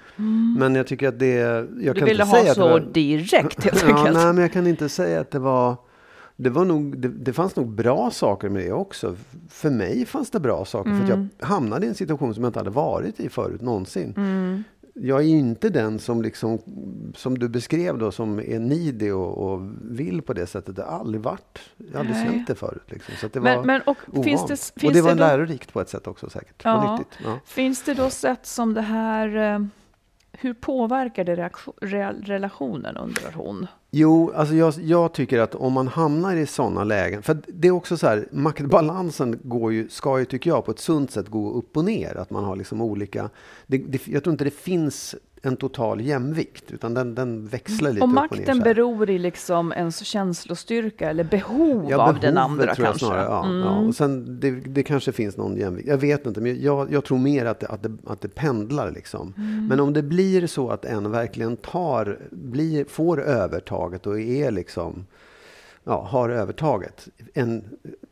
Men 0.59 0.75
jag 0.75 0.87
tycker 0.87 1.09
att 1.09 1.19
det... 1.19 1.35
Jag 1.37 1.67
Du 1.95 1.95
kan 1.95 2.09
ville 2.09 2.25
inte 2.25 2.37
ha 2.37 2.55
så 2.55 2.61
var, 2.69 2.81
direkt 2.81 3.65
helt 3.65 3.83
ja, 3.89 3.97
enkelt? 3.99 4.17
Nej, 4.17 4.27
men 4.33 4.39
jag 4.39 4.53
kan 4.53 4.67
inte 4.67 4.89
säga 4.89 5.21
att 5.21 5.31
det 5.31 5.39
var... 5.39 5.77
Det, 6.37 6.51
var 6.51 6.65
nog, 6.65 6.99
det, 6.99 7.09
det 7.09 7.33
fanns 7.33 7.57
nog 7.57 7.69
bra 7.69 8.11
saker 8.11 8.49
med 8.49 8.65
det 8.65 8.73
också. 8.73 9.17
För 9.49 9.71
mig 9.71 10.07
fanns 10.07 10.31
det 10.31 10.41
bra 10.41 10.65
saker. 10.65 10.91
För 10.91 11.13
Mm. 11.13 11.29
jag 11.39 11.47
hamnade 11.47 11.87
i 11.87 11.89
en 11.89 11.95
situation 11.95 12.35
som 12.35 12.45
jag 12.45 12.49
inte 12.49 12.59
hade 12.59 12.71
varit 12.71 13.21
i 13.21 13.29
förut 13.29 13.61
någonsin. 13.61 14.15
Mm. 14.17 14.65
Jag 14.97 15.21
är 15.21 15.25
inte 15.29 15.69
den 15.71 15.99
som, 15.99 16.23
liksom, 16.23 16.59
som 17.17 17.39
du 17.39 17.49
beskrev 17.49 17.99
då, 17.99 18.13
som 18.13 18.39
är 18.39 18.59
nidig 18.59 19.15
och, 19.15 19.39
och 19.53 19.61
vill 19.83 20.23
på 20.23 20.33
det 20.33 20.47
sättet. 20.47 20.77
Det 20.77 20.83
har 20.83 20.99
aldrig 20.99 21.23
varit. 21.23 21.59
Jag 21.77 21.93
har 21.93 22.01
aldrig 22.01 22.17
känt 22.17 22.47
det 22.47 22.55
förut. 22.55 22.83
Liksom. 22.87 23.15
Så 23.21 23.29
det 23.33 23.41
Men- 23.41 23.57
var 23.57 23.65
men 23.65 23.81
och 23.83 24.25
finns 24.25 24.47
det- 24.47 24.53
och 24.75 24.81
finns 24.81 24.93
det 24.95 25.03
var 25.03 25.11
det 25.11 25.15
då- 25.17 25.21
lärorikt 25.27 25.73
på 25.73 25.81
ett 25.81 25.89
sätt 25.89 26.07
också 26.07 26.31
säkert. 26.31 26.63
Ja. 26.65 26.95
Och. 26.95 27.07
Ja. 27.25 27.39
Finns 27.45 27.83
det 27.85 27.95
då 27.95 28.11
sätt 28.11 28.47
som 28.47 28.75
det 28.75 28.81
här... 28.83 29.69
Hur 30.45 30.55
påverkar 30.55 31.25
det 31.25 31.51
re, 31.81 32.13
relationen, 32.23 32.97
undrar 32.97 33.33
hon? 33.33 33.67
Jo, 33.91 34.33
alltså 34.35 34.55
jag, 34.55 34.75
jag 34.81 35.13
tycker 35.13 35.39
att 35.39 35.55
om 35.55 35.73
man 35.73 35.89
hamnar 35.89 36.37
i 36.37 36.47
sådana 36.47 36.85
lägen, 36.85 37.23
för 37.23 37.37
det 37.47 37.69
är 37.69 37.73
också 37.73 37.97
så 37.97 38.07
här, 38.07 38.29
maktbalansen 38.33 39.41
går 39.43 39.73
ju, 39.73 39.89
ska 39.89 40.19
ju, 40.19 40.25
tycker 40.25 40.51
jag, 40.51 40.65
på 40.65 40.71
ett 40.71 40.79
sunt 40.79 41.11
sätt 41.11 41.29
gå 41.29 41.53
upp 41.53 41.77
och 41.77 41.85
ner. 41.85 42.17
Att 42.17 42.31
man 42.31 42.45
har 42.45 42.57
liksom 42.57 42.81
olika, 42.81 43.31
det, 43.67 43.79
det, 43.79 44.09
jag 44.09 44.23
tror 44.25 44.33
inte 44.33 44.45
det 44.45 44.55
finns 44.55 45.15
en 45.47 45.57
total 45.57 46.01
jämvikt, 46.01 46.71
utan 46.73 46.95
den, 46.95 47.15
den 47.15 47.47
växlar 47.47 47.91
lite 47.93 48.05
Och 48.05 48.11
upp 48.11 48.17
och 48.17 48.23
ner. 48.31 48.39
makten 48.39 48.57
så 48.57 48.65
här. 48.65 48.75
beror 48.75 49.11
i 49.11 49.19
liksom 49.19 49.73
ens 49.73 49.99
känslostyrka 50.05 51.11
eller 51.11 51.25
behov 51.25 51.87
Ja, 51.91 52.09
av 52.09 52.21
den 52.21 52.39
andra 52.39 52.75
tror 52.75 52.87
jag 52.87 52.93
kanske. 52.93 53.07
snarare. 53.07 53.25
Ja, 53.25 53.45
Mm. 53.47 53.59
ja. 53.61 53.79
Och 53.89 53.95
sen, 53.95 54.41
det, 54.41 54.51
det 54.51 54.83
kanske 54.83 55.13
finns 55.13 55.37
någon 55.37 55.57
jämvikt. 55.57 55.89
Jag 55.89 55.99
vet 55.99 56.27
inte, 56.27 56.41
men 56.41 56.63
jag, 56.63 56.93
jag 56.93 57.05
tror 57.05 57.19
mer 57.19 57.45
att 57.47 57.61
det, 57.61 57.67
att 57.67 57.83
det, 57.83 57.93
att 58.07 58.21
det 58.21 58.29
pendlar. 58.35 58.91
Liksom. 58.91 59.35
Mm. 59.37 59.67
Men 59.67 59.81
om 59.81 59.93
det 59.93 60.03
blir 60.03 60.47
så 60.47 60.71
att 60.71 60.85
en 60.85 61.11
verkligen 61.11 61.57
tar, 61.57 62.19
blir, 62.31 62.85
får 62.85 63.23
övertaget 63.23 64.07
och 64.07 64.21
är 64.21 64.51
liksom 64.51 65.07
ja, 65.85 66.03
har 66.11 66.29
övertaget 66.29 67.09
en, 67.35 67.65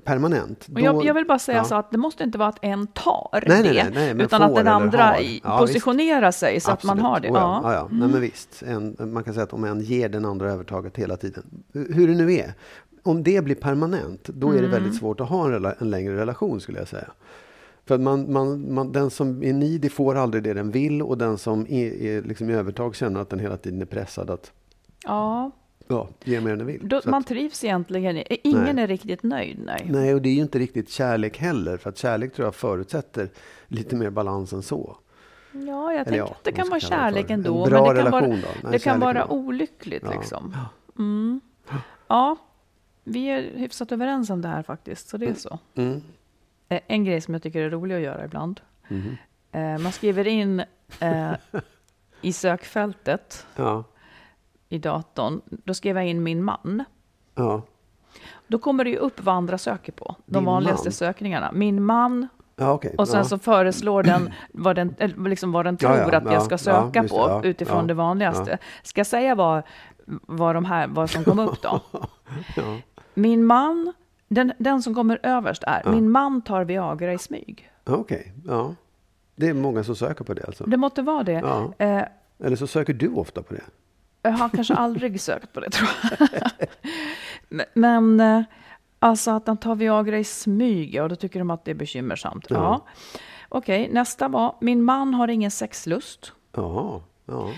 permanent. 0.04 0.68
Och 0.74 0.80
jag, 0.80 1.04
jag 1.04 1.14
vill 1.14 1.26
bara 1.26 1.38
säga 1.38 1.58
ja. 1.58 1.64
så 1.64 1.74
att 1.74 1.90
det 1.90 1.98
måste 1.98 2.24
inte 2.24 2.38
vara 2.38 2.48
att 2.48 2.58
en 2.62 2.86
tar 2.86 3.44
Nej, 3.46 3.62
det, 3.62 3.72
nej, 3.72 3.90
nej, 4.14 4.24
utan 4.24 4.42
att 4.42 4.54
den 4.54 4.68
andra 4.68 5.20
Ja, 5.20 5.58
positionerar 5.58 6.30
sig 6.30 6.60
så 6.60 6.70
att 6.70 6.84
man 6.84 6.98
Absolut. 6.98 7.10
har 7.12 7.20
det. 7.20 7.28
Oh, 7.28 7.34
ja. 7.34 7.60
Ja. 7.64 7.72
Ja, 7.72 7.74
ja. 7.78 7.88
Nej, 7.90 8.08
men 8.08 8.20
visst. 8.20 8.62
En, 8.62 8.96
man 9.12 9.24
kan 9.24 9.34
säga 9.34 9.44
att 9.44 9.52
om 9.52 9.64
en 9.64 9.80
ger 9.80 10.08
den 10.08 10.24
andra 10.24 10.52
övertaget 10.52 10.96
hela 10.96 11.16
tiden, 11.16 11.42
hur 11.72 12.08
det 12.08 12.14
nu 12.14 12.32
är. 12.34 12.54
Om 13.02 13.22
det 13.22 13.44
blir 13.44 13.54
permanent, 13.54 14.24
då 14.24 14.48
är 14.48 14.52
det 14.52 14.58
Mm. 14.58 14.70
väldigt 14.70 14.94
svårt 14.96 15.20
att 15.20 15.28
ha 15.28 15.44
en, 15.44 15.52
rela- 15.52 15.74
en 15.78 15.90
längre 15.90 16.16
relation 16.16 16.60
skulle 16.60 16.78
jag 16.78 16.88
säga. 16.88 17.08
För 17.86 17.98
man, 17.98 18.32
man, 18.32 18.74
man, 18.74 18.92
den 18.92 19.10
som 19.10 19.42
är 19.42 19.52
nidig 19.52 19.92
får 19.92 20.14
aldrig 20.14 20.42
det 20.42 20.54
den 20.54 20.70
vill 20.70 21.02
och 21.02 21.18
den 21.18 21.38
som 21.38 21.66
är, 21.68 21.92
är 22.02 22.22
liksom 22.22 22.50
i 22.50 22.54
övertag 22.54 22.94
känner 22.96 23.20
att 23.20 23.30
den 23.30 23.38
hela 23.38 23.56
tiden 23.56 23.82
är 23.82 23.86
pressad 23.86 24.30
att 24.30 24.52
Ja, 25.04 25.50
ja, 25.96 26.08
ge 26.24 26.40
mer 26.40 26.52
än 26.52 26.58
den 26.58 26.66
vill. 26.66 26.88
då, 26.88 27.00
man 27.04 27.14
att, 27.20 27.26
trivs 27.26 27.64
egentligen. 27.64 28.22
Ingen 28.28 28.74
Nej. 28.76 28.84
är 28.84 28.86
riktigt 28.88 29.22
nöjd, 29.22 29.58
nej. 29.64 29.86
nej, 29.90 30.14
och 30.14 30.22
det 30.22 30.28
är 30.28 30.34
ju 30.34 30.40
inte 30.42 30.58
riktigt 30.58 30.90
kärlek 30.90 31.38
heller. 31.38 31.76
För 31.76 31.90
att 31.90 31.98
kärlek 31.98 32.34
tror 32.34 32.46
jag 32.46 32.54
förutsätter 32.54 33.28
lite 33.66 33.96
mer 33.96 34.10
balans 34.10 34.52
än 34.52 34.62
så. 34.62 34.96
Ja, 35.52 35.60
jag 35.60 35.92
Eller 35.92 36.04
tänker 36.04 36.18
ja, 36.18 36.24
att 36.24 36.44
det 36.44 36.52
kan 36.52 36.68
vara 36.68 36.78
det 36.80 36.86
kärlek. 36.86 37.30
En 37.30 37.34
ändå. 37.34 37.54
men 37.54 37.70
det 37.72 37.76
kan 37.78 37.94
relation 37.96 38.30
vara? 38.30 38.52
Nej, 38.62 38.72
det 38.72 38.78
kan 38.78 39.00
vara 39.00 39.26
olyckligt 39.30 40.02
Ja. 40.04 40.10
liksom. 40.10 40.56
Mm. 40.98 41.40
Ja, 42.08 42.36
vi 43.04 43.26
är 43.26 43.42
hyfsat 43.58 43.92
överens 43.92 44.30
om 44.30 44.42
det 44.42 44.48
här 44.48 44.62
faktiskt, 44.62 45.08
så 45.08 45.16
det 45.16 45.26
är 45.26 45.34
så. 45.34 45.58
Mm. 45.74 46.02
Eh, 46.68 46.80
En 46.86 47.04
grej 47.04 47.20
som 47.20 47.34
jag 47.34 47.42
tycker 47.42 47.60
är 47.60 47.70
rolig 47.70 47.94
att 47.94 48.00
göra 48.00 48.24
ibland. 48.24 48.60
Eh, 49.52 49.78
Man 49.78 49.92
skriver 49.92 50.26
in 50.26 50.62
eh, 51.00 51.32
i 52.20 52.32
sökfältet 52.32 53.46
Ja, 53.56 53.84
i 54.72 54.78
datorn, 54.78 55.40
då 55.46 55.74
skrev 55.74 55.96
jag 55.96 56.06
in 56.06 56.22
min 56.22 56.44
man. 56.44 56.84
ja. 57.34 57.62
Då 58.46 58.58
kommer 58.58 58.84
det 58.84 58.90
ju 58.90 58.96
upp 58.96 59.24
vad 59.24 59.34
andra 59.34 59.58
söker 59.58 59.92
på. 59.92 60.16
De 60.26 60.38
Din 60.38 60.44
vanligaste 60.44 60.88
man? 60.88 60.92
sökningarna. 60.92 61.52
Min 61.52 61.84
man 61.84 62.28
ja 62.56 62.72
okej. 62.72 62.94
och 62.98 63.08
sen 63.08 63.18
ja. 63.18 63.24
så 63.24 63.38
föreslår 63.38 64.02
den 64.02 64.32
vad 64.52 64.76
den, 64.76 64.94
liksom 65.26 65.52
vad 65.52 65.64
den 65.64 65.76
tror 65.76 65.96
Ja, 65.96 66.16
att 66.16 66.24
jag 66.24 66.32
ja, 66.34 66.40
ska 66.40 66.58
söka 66.58 67.02
just 67.02 67.14
på 67.14 67.40
utifrån 67.44 67.86
det 67.86 67.94
vanligaste. 67.94 68.58
Ska 68.82 68.98
jag 69.00 69.06
säga 69.06 69.34
vad, 69.34 69.62
vad, 70.06 70.54
de 70.56 70.64
här, 70.64 70.86
vad 70.86 71.10
som 71.10 71.24
kom 71.24 71.38
upp 71.38 71.62
då? 71.62 71.80
Min 73.14 73.44
man, 73.44 73.92
den, 74.28 74.52
den 74.58 74.82
som 74.82 74.94
kommer 74.94 75.20
överst 75.22 75.62
är, 75.66 75.90
min 75.90 76.10
man 76.10 76.42
tar 76.42 76.64
Viagra 76.64 77.12
i 77.12 77.18
smyg. 77.18 77.70
Okej, 77.84 78.32
ja. 78.46 78.74
Det 79.36 79.48
är 79.48 79.54
många 79.54 79.84
som 79.84 79.96
söker 79.96 80.24
på 80.24 80.34
det 80.34 80.44
alltså. 80.46 80.64
Det 80.64 80.76
måste 80.76 81.02
vara 81.02 81.22
det. 81.22 81.36
Eh, 81.78 82.02
Eller 82.46 82.56
så 82.56 82.66
söker 82.66 82.92
du 82.94 83.08
ofta 83.08 83.42
på 83.42 83.54
det. 83.54 83.64
Jag 84.22 84.30
har 84.30 84.48
kanske 84.48 84.74
aldrig 84.74 85.20
sökt 85.20 85.52
på 85.52 85.60
det 85.60 85.70
tror 85.70 85.88
jag. 86.02 86.68
Men- 87.74 88.20
eh, 88.20 88.42
alltså 88.98 89.30
att 89.30 89.46
han 89.46 89.56
tar 89.56 89.74
Viagra 89.74 90.18
i 90.18 90.24
smyg, 90.24 90.94
ja 90.94 91.08
då 91.08 91.16
tycker 91.16 91.38
de 91.38 91.50
att 91.50 91.64
det 91.64 91.70
är 91.70 91.74
bekymmersamt. 91.74 92.46
Ja. 92.50 92.56
Ja. 92.56 92.86
Okej, 93.48 93.88
nästa 93.92 94.28
var, 94.28 94.56
min 94.60 94.82
man 94.82 95.14
har 95.14 95.28
ingen 95.28 95.50
sexlust. 95.50 96.32
Ja, 96.56 97.02
ja, 97.26 97.50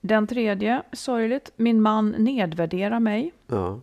Den 0.00 0.26
tredje, 0.26 0.82
sorgligt, 0.92 1.50
min 1.56 1.82
man 1.82 2.10
nedvärderar 2.10 3.00
mig. 3.00 3.32
ja. 3.46 3.80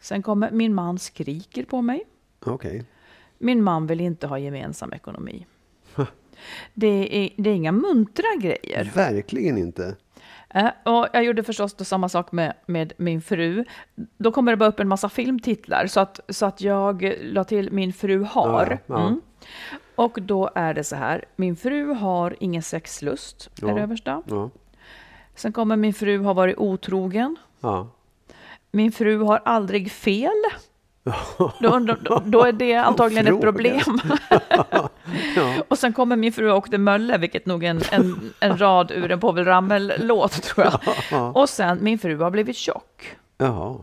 Sen 0.00 0.22
kommer, 0.22 0.50
min 0.50 0.74
man 0.74 0.98
skriker 0.98 1.64
på 1.64 1.82
mig. 1.82 2.04
Okej. 2.44 2.84
Min 3.38 3.62
man 3.62 3.86
vill 3.86 4.00
inte 4.00 4.26
ha 4.26 4.38
gemensam 4.38 4.92
ekonomi. 4.92 5.46
Det 6.74 7.24
är, 7.24 7.30
det 7.42 7.50
är 7.50 7.54
inga 7.54 7.72
muntra 7.72 8.26
grejer. 8.40 8.92
Verkligen 8.94 9.58
inte. 9.58 9.96
Eh, 10.48 10.68
och 10.84 11.08
jag 11.12 11.24
gjorde 11.24 11.42
förstås 11.42 11.74
då 11.74 11.84
samma 11.84 12.08
sak 12.08 12.32
med, 12.32 12.52
med 12.66 12.92
min 12.96 13.22
fru. 13.22 13.64
Då 14.18 14.32
kommer 14.32 14.52
det 14.52 14.56
bara 14.56 14.68
upp 14.68 14.80
en 14.80 14.88
massa 14.88 15.08
filmtitlar 15.08 15.86
så 15.86 16.00
att, 16.00 16.20
så 16.28 16.46
att 16.46 16.60
jag 16.60 17.14
la 17.22 17.44
till 17.44 17.72
min 17.72 17.92
fru 17.92 18.22
har. 18.22 18.66
Ja, 18.86 18.94
ja. 18.96 19.06
Mm. 19.06 19.20
Och 19.96 20.18
då 20.22 20.50
är 20.54 20.74
det 20.74 20.84
så 20.84 20.96
här, 20.96 21.24
min 21.36 21.56
fru 21.56 21.92
har 21.92 22.36
ingen 22.40 22.62
sexlust, 22.62 23.50
är 23.62 23.68
Ja. 23.68 23.74
det 23.74 23.80
översta. 23.80 24.22
Sen 25.34 25.52
kommer 25.52 25.76
min 25.76 25.94
fru 25.94 26.18
har 26.18 26.34
varit 26.34 26.56
otrogen. 26.58 27.36
Min 28.72 28.92
fru 28.92 29.18
har 29.22 29.42
aldrig 29.44 29.90
fel. 29.92 30.42
Då, 31.60 31.78
då, 31.78 32.22
då 32.24 32.44
är 32.44 32.52
det 32.52 32.74
antagligen 32.74 33.26
ett 33.34 33.40
problem. 33.40 33.80
ja. 35.36 35.52
Och 35.68 35.78
sen 35.78 35.92
kommer 35.92 36.16
min 36.16 36.32
fru 36.32 36.52
åkte 36.52 36.78
mölle, 36.78 37.18
vilket 37.18 37.46
nog 37.46 37.64
är 37.64 37.70
en, 37.70 37.82
en, 37.90 38.32
en 38.40 38.58
rad 38.58 38.90
ur 38.90 39.10
en 39.10 39.20
Povel 39.20 39.44
Ramel-låt 39.44 40.42
tror 40.42 40.66
jag. 40.66 41.36
Och 41.36 41.48
sen, 41.48 41.78
min 41.80 41.98
fru 41.98 42.18
har 42.18 42.30
blivit 42.30 42.56
tjock. 42.56 43.16
Jaha. 43.38 43.76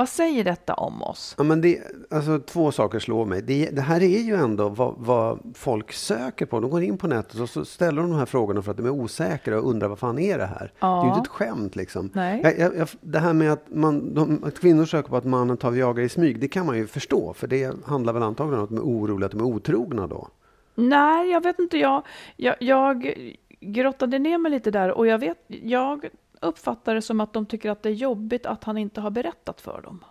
Vad 0.00 0.08
säger 0.08 0.44
detta 0.44 0.74
om 0.74 1.02
oss? 1.02 1.34
Ja, 1.38 1.44
men 1.44 1.60
det, 1.60 1.78
alltså, 2.10 2.38
två 2.38 2.72
saker 2.72 2.98
slår 2.98 3.26
mig. 3.26 3.42
Det, 3.42 3.70
det 3.70 3.80
här 3.82 4.02
är 4.02 4.18
ju 4.18 4.34
ändå 4.34 4.68
vad, 4.68 4.94
vad 4.98 5.40
folk 5.54 5.92
söker 5.92 6.46
på. 6.46 6.60
De 6.60 6.70
går 6.70 6.82
in 6.82 6.98
på 6.98 7.06
nätet 7.06 7.40
och 7.40 7.48
så 7.48 7.64
ställer 7.64 8.02
de 8.02 8.10
de 8.10 8.18
här 8.18 8.26
frågorna 8.26 8.62
för 8.62 8.70
att 8.70 8.76
de 8.76 8.86
är 8.86 8.90
osäkra 8.90 9.58
och 9.60 9.68
undrar 9.70 9.88
vad 9.88 9.98
fan 9.98 10.18
är 10.18 10.38
det 10.38 10.46
här? 10.46 10.72
Det 10.80 10.86
är 10.86 11.02
ju 11.02 11.08
Ja. 11.08 11.08
inte 11.08 11.20
ett 11.20 11.28
skämt 11.28 11.76
liksom. 11.76 12.10
Nej. 12.14 12.56
Jag, 12.58 12.76
jag, 12.76 12.88
det 13.00 13.18
här 13.18 13.32
med 13.32 13.52
att, 13.52 13.64
man, 13.68 14.14
de, 14.14 14.44
att 14.44 14.60
kvinnor 14.60 14.84
söker 14.84 15.08
på 15.08 15.16
att 15.16 15.24
mannen 15.24 15.56
tar 15.56 15.70
Viagra 15.70 16.02
i 16.02 16.08
smyg, 16.08 16.40
det 16.40 16.48
kan 16.48 16.66
man 16.66 16.76
ju 16.76 16.86
förstå. 16.86 17.32
För 17.32 17.46
det 17.46 17.74
handlar 17.86 18.12
väl 18.12 18.22
antagligen 18.22 18.58
om 18.58 18.64
att 18.64 18.70
de 18.70 18.78
är 18.78 18.82
oroliga 18.82 19.26
att 19.26 19.32
de 19.32 19.40
är 19.40 19.44
otrogna 19.44 20.06
då. 20.06 20.28
Nej, 20.74 21.30
jag 21.30 21.42
vet 21.42 21.58
inte. 21.58 21.78
Jag, 21.78 22.02
jag, 22.36 22.54
jag 22.60 23.14
grottade 23.60 24.18
ner 24.18 24.38
mig 24.38 24.50
lite 24.52 24.70
där 24.70 24.90
och 24.90 25.06
jag, 25.06 25.18
vet, 25.18 25.38
jag 25.48 26.04
uppfattar 26.40 26.94
det 26.94 27.02
som 27.02 27.20
att 27.20 27.32
de 27.32 27.46
tycker 27.46 27.70
att 27.70 27.82
det 27.82 27.88
är 27.88 27.92
jobbigt 27.94 28.46
att 28.46 28.64
han 28.64 28.78
inte 28.78 29.00
har 29.00 29.10
berättat 29.10 29.60
för 29.60 29.82
dem. 29.82 30.04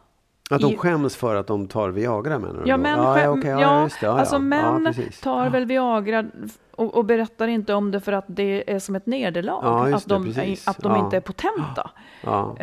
Att 0.49 0.61
de 0.61 0.77
skäms 0.77 1.15
för 1.15 1.35
att 1.35 1.47
de 1.47 1.67
tar 1.67 1.89
Viagra 1.89 2.39
menar 2.39 2.61
du? 2.63 2.69
Ja, 2.69 2.77
män, 2.77 2.99
skäm- 2.99 3.23
ja, 3.23 3.29
okej, 3.29 3.49
ja, 3.51 3.61
ja, 3.61 3.89
det. 3.99 4.05
Ja, 4.05 4.19
alltså 4.19 4.35
ja. 4.35 4.39
män 4.39 4.85
precis. 4.85 5.19
tar 5.19 5.49
väl 5.49 5.65
Viagra 5.65 6.25
och, 6.71 6.97
och 6.97 7.05
berättar 7.05 7.47
inte 7.47 7.73
om 7.73 7.91
det 7.91 7.99
för 7.99 8.11
att 8.11 8.25
det 8.27 8.71
är 8.71 8.79
som 8.79 8.95
ett 8.95 9.05
nederlag. 9.05 9.93
Att 9.93 10.05
de, 10.07 10.25
det, 10.25 10.33
precis. 10.33 10.67
att 10.67 10.77
de 10.77 10.95
inte 10.95 11.17
är 11.17 11.21
potenta. 11.21 11.91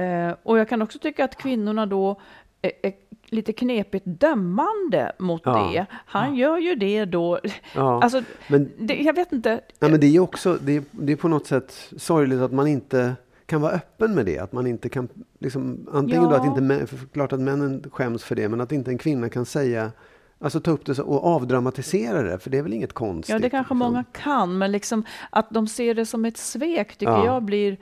Eh, 0.02 0.35
och 0.42 0.58
jag 0.58 0.68
kan 0.68 0.82
också 0.82 0.99
tycka 0.99 1.25
att 1.25 1.37
kvinnorna 1.37 1.87
då 1.87 2.20
är, 2.62 2.73
är 2.82 2.92
lite 3.26 3.52
knepigt 3.52 4.04
dömande 4.06 5.12
mot 5.18 5.44
det. 5.44 5.87
Han 5.92 6.35
gör 6.35 6.58
ju 6.58 6.75
det 6.75 7.04
då. 7.04 7.38
Ja. 7.75 8.02
Alltså, 8.02 8.23
Men- 8.49 8.73
det, 8.78 8.94
jag 8.94 9.14
vet 9.14 9.32
inte. 9.32 9.61
Ja, 9.78 9.88
men 9.88 10.00
det 10.00 10.06
är 10.06 10.11
ju 10.11 10.20
också, 10.20 10.58
det 10.61 10.76
är, 10.76 10.82
det 10.90 11.12
är 11.12 11.16
på 11.16 11.28
något 11.28 11.46
sätt 11.46 11.92
sorgligt 11.96 12.40
att 12.40 12.52
man 12.52 12.66
inte 12.66 13.14
kan 13.46 13.60
vara 13.60 13.72
öppen 13.72 14.14
med 14.14 14.26
det. 14.26 14.38
Att 14.38 14.52
man 14.52 14.66
inte 14.66 14.88
kan, 14.88 15.08
liksom, 15.38 15.88
antingen 15.92 16.22
Ja. 16.22 16.28
då 16.30 16.34
att 16.36 16.46
inte, 16.46 16.60
män- 16.60 17.08
klart 17.12 17.32
att 17.32 17.40
männen 17.40 17.84
skäms 17.92 18.24
för 18.24 18.34
det, 18.34 18.48
men 18.48 18.60
att 18.60 18.72
inte 18.72 18.90
en 18.90 18.98
kvinna 18.98 19.28
kan 19.28 19.44
säga, 19.46 19.92
alltså 20.38 20.60
ta 20.60 20.70
upp 20.70 20.86
det 20.86 20.98
och 20.98 21.24
avdramatisera 21.24 22.22
det, 22.22 22.38
för 22.38 22.50
det 22.50 22.58
är 22.58 22.62
väl 22.62 22.72
inget 22.72 22.92
konstigt. 22.92 23.32
Ja, 23.32 23.38
det 23.38 23.50
kanske 23.50 23.74
liksom. 23.74 23.78
många 23.78 24.04
kan, 24.12 24.58
men 24.58 24.72
liksom 24.72 25.04
att 25.30 25.50
de 25.50 25.68
ser 25.68 25.94
det 25.94 26.06
som 26.06 26.24
ett 26.24 26.36
svek 26.36 26.96
tycker 26.96 27.12
Ja. 27.12 27.24
jag 27.24 27.42
blir 27.42 27.76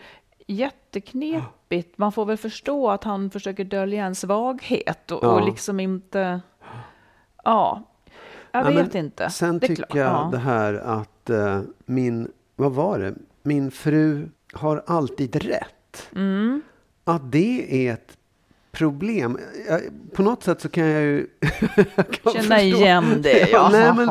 jätteknepigt. 0.47 1.99
Man 1.99 2.13
får 2.13 2.25
väl 2.27 2.37
förstå 2.37 2.91
att 2.91 3.05
han 3.05 3.31
försöker 3.31 3.65
dölja 3.65 4.05
en 4.05 4.15
svaghet 4.15 5.11
och, 5.11 5.25
Ja. 5.25 5.29
och 5.29 5.45
liksom 5.47 5.81
inte... 5.81 6.41
Ja, 7.45 7.83
jag 8.53 8.67
Ja, 8.67 8.71
vet 8.83 8.95
inte. 8.95 9.31
Sen 9.31 9.61
tycker 9.61 9.87
jag 9.99 10.07
ja. 10.07 10.29
det 10.33 10.39
här 10.39 10.75
att 10.75 11.31
eh, 11.31 11.61
min, 11.87 12.31
vad 12.57 12.73
var 12.73 12.99
det, 12.99 13.15
min 13.43 13.71
fru 13.71 14.29
har 14.57 14.83
alltid 14.87 15.37
rätt. 15.37 16.09
Mm. 16.15 16.63
Att 17.05 17.33
det 17.33 17.87
är 17.89 17.93
ett 17.93 18.17
problem. 18.73 19.39
På 20.15 20.23
något 20.23 20.43
sätt 20.43 20.61
så 20.61 20.69
kan 20.69 20.85
jag 20.87 21.03
ju... 21.03 21.27
jag 21.97 22.11
kan 22.11 22.33
Känna 22.33 22.43
förstå- 22.43 22.57
igen 22.59 23.05
det, 23.23 23.49
ja. 23.53 23.69
nej, 23.73 23.93
men 23.97 24.09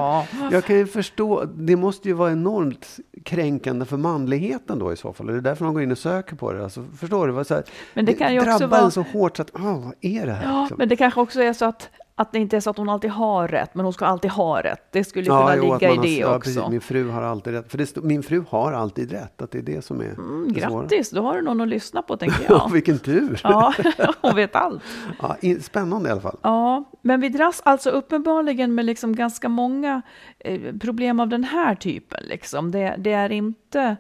jag 0.52 0.66
kan 0.66 0.76
ju 0.78 0.86
förstå. 0.88 1.46
Det 1.56 1.76
måste 1.76 2.08
ju 2.08 2.14
vara 2.14 2.32
enormt 2.32 3.00
kränkande 3.26 3.86
för 3.86 3.98
manligheten 3.98 4.80
då 4.80 4.94
i 4.94 4.98
så 4.98 5.14
fall. 5.14 5.28
Det 5.28 5.34
är 5.34 5.42
därför 5.42 5.66
man 5.66 5.74
går 5.74 5.84
in 5.84 5.92
och 5.92 5.98
söker 5.98 6.36
på 6.36 6.54
det. 6.54 6.64
Alltså, 6.64 6.86
förstår 7.00 7.28
du? 7.28 7.34
Vad 7.34 7.48
så 7.48 7.54
här, 7.54 7.64
Men 7.94 8.06
det 8.06 8.14
kan 8.14 8.34
ju 8.34 8.40
också 8.40 8.50
drabbar 8.58 8.68
vara- 8.78 8.82
en 8.86 8.92
så 8.92 9.02
hårt 9.02 9.38
så 9.38 9.42
att, 9.42 9.52
ah, 9.56 9.74
vad 9.76 9.94
är 10.02 10.26
det 10.26 10.34
här? 10.34 10.44
Ja, 10.54 10.62
liksom? 10.62 10.78
men 10.78 10.90
det 10.90 10.96
kanske 10.96 11.20
också 11.22 11.42
är 11.42 11.54
så 11.54 11.66
att, 11.66 11.90
att 12.16 12.32
det 12.32 12.40
inte 12.40 12.56
är 12.58 12.60
så 12.62 12.70
att 12.70 12.78
hon 12.78 12.90
alltid 12.90 13.12
har 13.12 13.48
rätt, 13.48 13.76
men 13.76 13.86
hon 13.86 13.94
ska 13.94 14.06
alltid 14.06 14.32
ha 14.32 14.62
rätt. 14.64 14.88
Det 14.92 15.04
skulle 15.04 15.26
kunna 15.26 15.56
jo, 15.56 15.64
ligga 15.64 15.92
i 15.94 15.96
har- 15.96 16.04
det 16.04 16.18
ja, 16.18 16.36
också. 16.36 16.50
Precis, 16.54 16.70
min 16.70 16.82
fru 16.82 17.10
har 17.10 17.22
alltid 17.22 17.54
rätt. 17.54 17.72
För 17.72 17.78
det 17.78 17.96
min 18.04 18.24
fru 18.24 18.44
har 18.50 18.74
alltid 18.74 19.12
rätt. 19.12 19.42
Att 19.42 19.52
det 19.52 19.58
är 19.58 19.62
det 19.62 19.82
som 19.86 20.02
är 20.02 20.06
Mm, 20.06 20.54
det 20.54 20.62
svåra. 20.62 20.82
grattis, 20.82 21.10
då 21.10 21.22
har 21.22 21.36
du 21.36 21.42
någon 21.42 21.62
att 21.62 21.68
lyssna 21.68 22.02
på, 22.02 22.18
tänker 22.18 22.46
Ja, 22.50 22.62
jag. 22.66 22.72
vilken 22.74 23.00
tur! 23.00 23.40
Ja, 23.44 23.74
hon 24.22 24.36
vet 24.36 24.56
allt. 24.56 24.82
Ja, 25.22 25.38
spännande 25.62 26.10
i 26.10 26.12
alla 26.12 26.22
fall. 26.22 26.38
Ja, 26.42 26.84
men 27.02 27.22
vi 27.22 27.30
dras 27.30 27.62
alltså 27.66 27.90
uppenbarligen 27.90 28.76
med 28.76 28.86
liksom 28.86 29.16
ganska 29.16 29.50
många 29.50 30.02
eh, 30.40 30.62
problem 30.82 31.20
av 31.20 31.28
den 31.28 31.44
här 31.44 31.76
typen. 31.76 32.24
Liksom. 32.24 32.72
Det, 32.72 32.96
det 32.98 33.12
är 33.14 33.32
inte 33.32 33.96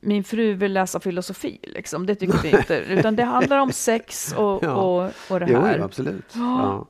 min 0.00 0.24
fru 0.24 0.54
vill 0.54 0.72
läsa 0.72 1.00
filosofi, 1.00 1.58
liksom. 1.62 2.06
det 2.06 2.14
tycker 2.14 2.38
vi 2.42 2.50
inte. 2.50 2.76
Utan 2.76 3.16
det 3.16 3.24
handlar 3.24 3.58
om 3.58 3.72
sex 3.72 4.34
och, 4.38 4.64
Ja. 4.64 4.74
och, 4.74 5.10
och 5.30 5.40
det 5.40 5.46
här. 5.46 5.76
jo, 5.78 5.84
absolut. 5.84 6.32
Ja. 6.34 6.86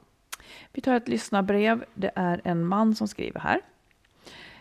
Vi 0.76 0.82
tar 0.82 0.94
ett 0.94 1.08
lyssnarbrev. 1.08 1.84
Det 1.94 2.10
är 2.14 2.40
en 2.44 2.66
man 2.66 2.94
som 2.94 3.08
skriver 3.08 3.40
här. 3.40 3.60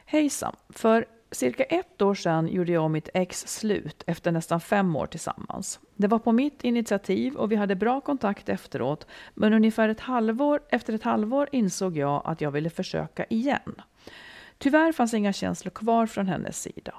Hejsan. 0.05 0.55
För 0.69 1.05
cirka 1.31 1.63
ett 1.63 2.01
år 2.01 2.15
sedan 2.15 2.47
gjorde 2.47 2.71
jag 2.71 2.83
och 2.83 2.91
mitt 2.91 3.09
ex 3.13 3.47
slut 3.47 4.03
efter 4.07 4.31
nästan 4.31 4.61
fem 4.61 4.95
år 4.95 5.05
tillsammans. 5.05 5.79
Det 5.95 6.07
var 6.07 6.19
på 6.19 6.31
mitt 6.31 6.63
initiativ 6.63 7.35
och 7.35 7.51
vi 7.51 7.55
hade 7.55 7.75
bra 7.75 8.01
kontakt 8.01 8.49
efteråt, 8.49 9.07
men 9.33 9.53
ungefär 9.53 9.89
ett 9.89 9.99
halvår, 9.99 10.61
efter 10.69 10.93
ett 10.93 11.03
halvår 11.03 11.49
insåg 11.51 11.97
jag 11.97 12.21
att 12.25 12.41
jag 12.41 12.51
ville 12.51 12.69
försöka 12.69 13.25
igen. 13.29 13.81
Tyvärr 14.57 14.91
fanns 14.91 15.13
inga 15.13 15.33
känslor 15.33 15.71
kvar 15.71 16.05
från 16.05 16.27
hennes 16.27 16.61
sida. 16.61 16.93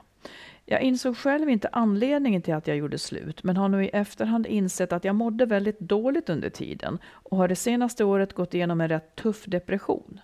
Jag 0.69 0.81
insåg 0.81 1.17
själv 1.17 1.49
inte 1.49 1.69
anledningen 1.73 2.43
till 2.43 2.55
att 2.55 2.67
jag 2.67 2.77
gjorde 2.77 2.99
slut, 2.99 3.43
men 3.43 3.57
har 3.57 3.69
nu 3.69 3.85
i 3.85 3.89
efterhand 3.89 4.47
insett 4.47 4.93
att 4.93 5.05
jag 5.05 5.15
mådde 5.15 5.47
väldigt 5.47 5.81
dåligt 5.81 6.29
under 6.29 6.51
tiden 6.51 6.99
och 7.07 7.37
har 7.37 7.49
det 7.49 7.57
senaste 7.57 8.05
året 8.05 8.33
gått 8.33 8.55
igenom 8.55 8.81
en 8.81 8.89
rätt 8.89 9.17
tuff 9.17 9.45
depression. 9.45 10.21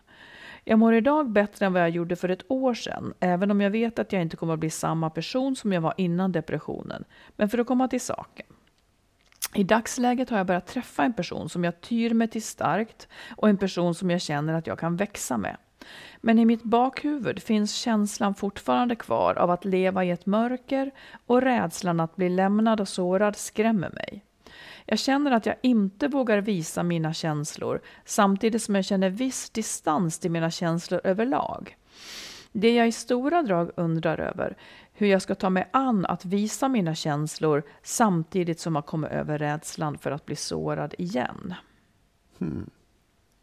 Jag 0.64 0.78
mår 0.78 0.94
idag 0.94 1.30
bättre 1.30 1.66
än 1.66 1.72
vad 1.72 1.82
jag 1.82 1.90
gjorde 1.90 2.16
för 2.16 2.28
ett 2.28 2.50
år 2.50 2.74
sedan, 2.74 3.14
även 3.20 3.50
om 3.50 3.60
jag 3.60 3.70
vet 3.70 3.98
att 3.98 4.12
jag 4.12 4.22
inte 4.22 4.36
kommer 4.36 4.54
att 4.54 4.60
bli 4.60 4.70
samma 4.70 5.10
person 5.10 5.56
som 5.56 5.72
jag 5.72 5.80
var 5.80 5.94
innan 5.96 6.32
depressionen. 6.32 7.04
Men 7.36 7.48
för 7.48 7.58
att 7.58 7.66
komma 7.66 7.88
till 7.88 8.00
saken. 8.00 8.46
I 9.54 9.64
dagsläget 9.64 10.30
har 10.30 10.36
jag 10.36 10.46
börjat 10.46 10.66
träffa 10.66 11.04
en 11.04 11.12
person 11.12 11.48
som 11.48 11.64
jag 11.64 11.80
tyr 11.80 12.14
mig 12.14 12.28
till 12.28 12.42
starkt 12.42 13.08
och 13.36 13.48
en 13.48 13.56
person 13.56 13.94
som 13.94 14.10
jag 14.10 14.20
känner 14.20 14.54
att 14.54 14.66
jag 14.66 14.78
kan 14.78 14.96
växa 14.96 15.36
med. 15.36 15.56
Men 16.20 16.38
i 16.38 16.44
mitt 16.44 16.62
bakhuvud 16.62 17.42
finns 17.42 17.74
känslan 17.74 18.34
fortfarande 18.34 18.96
kvar 18.96 19.34
av 19.34 19.50
att 19.50 19.64
leva 19.64 20.04
i 20.04 20.10
ett 20.10 20.26
mörker 20.26 20.90
och 21.26 21.42
rädslan 21.42 22.00
att 22.00 22.16
bli 22.16 22.28
lämnad 22.28 22.80
och 22.80 22.88
sårad 22.88 23.36
skrämmer 23.36 23.90
mig. 23.90 24.24
Jag 24.86 24.98
känner 24.98 25.30
att 25.30 25.46
jag 25.46 25.56
inte 25.62 26.08
vågar 26.08 26.38
visa 26.38 26.82
mina 26.82 27.12
känslor 27.12 27.80
samtidigt 28.04 28.62
som 28.62 28.74
jag 28.74 28.84
känner 28.84 29.10
viss 29.10 29.50
distans 29.50 30.18
till 30.18 30.30
mina 30.30 30.50
känslor 30.50 31.00
överlag. 31.04 31.76
Det 32.52 32.74
jag 32.74 32.88
i 32.88 32.92
stora 32.92 33.42
drag 33.42 33.70
undrar 33.76 34.18
över, 34.18 34.56
hur 34.92 35.06
jag 35.06 35.22
ska 35.22 35.34
ta 35.34 35.50
mig 35.50 35.68
an 35.70 36.06
att 36.06 36.24
visa 36.24 36.68
mina 36.68 36.94
känslor 36.94 37.62
samtidigt 37.82 38.60
som 38.60 38.74
jag 38.74 38.86
kommer 38.86 39.08
över 39.08 39.38
rädslan 39.38 39.98
för 39.98 40.10
att 40.10 40.26
bli 40.26 40.36
sårad 40.36 40.94
igen. 40.98 41.54
Hmm. 42.38 42.70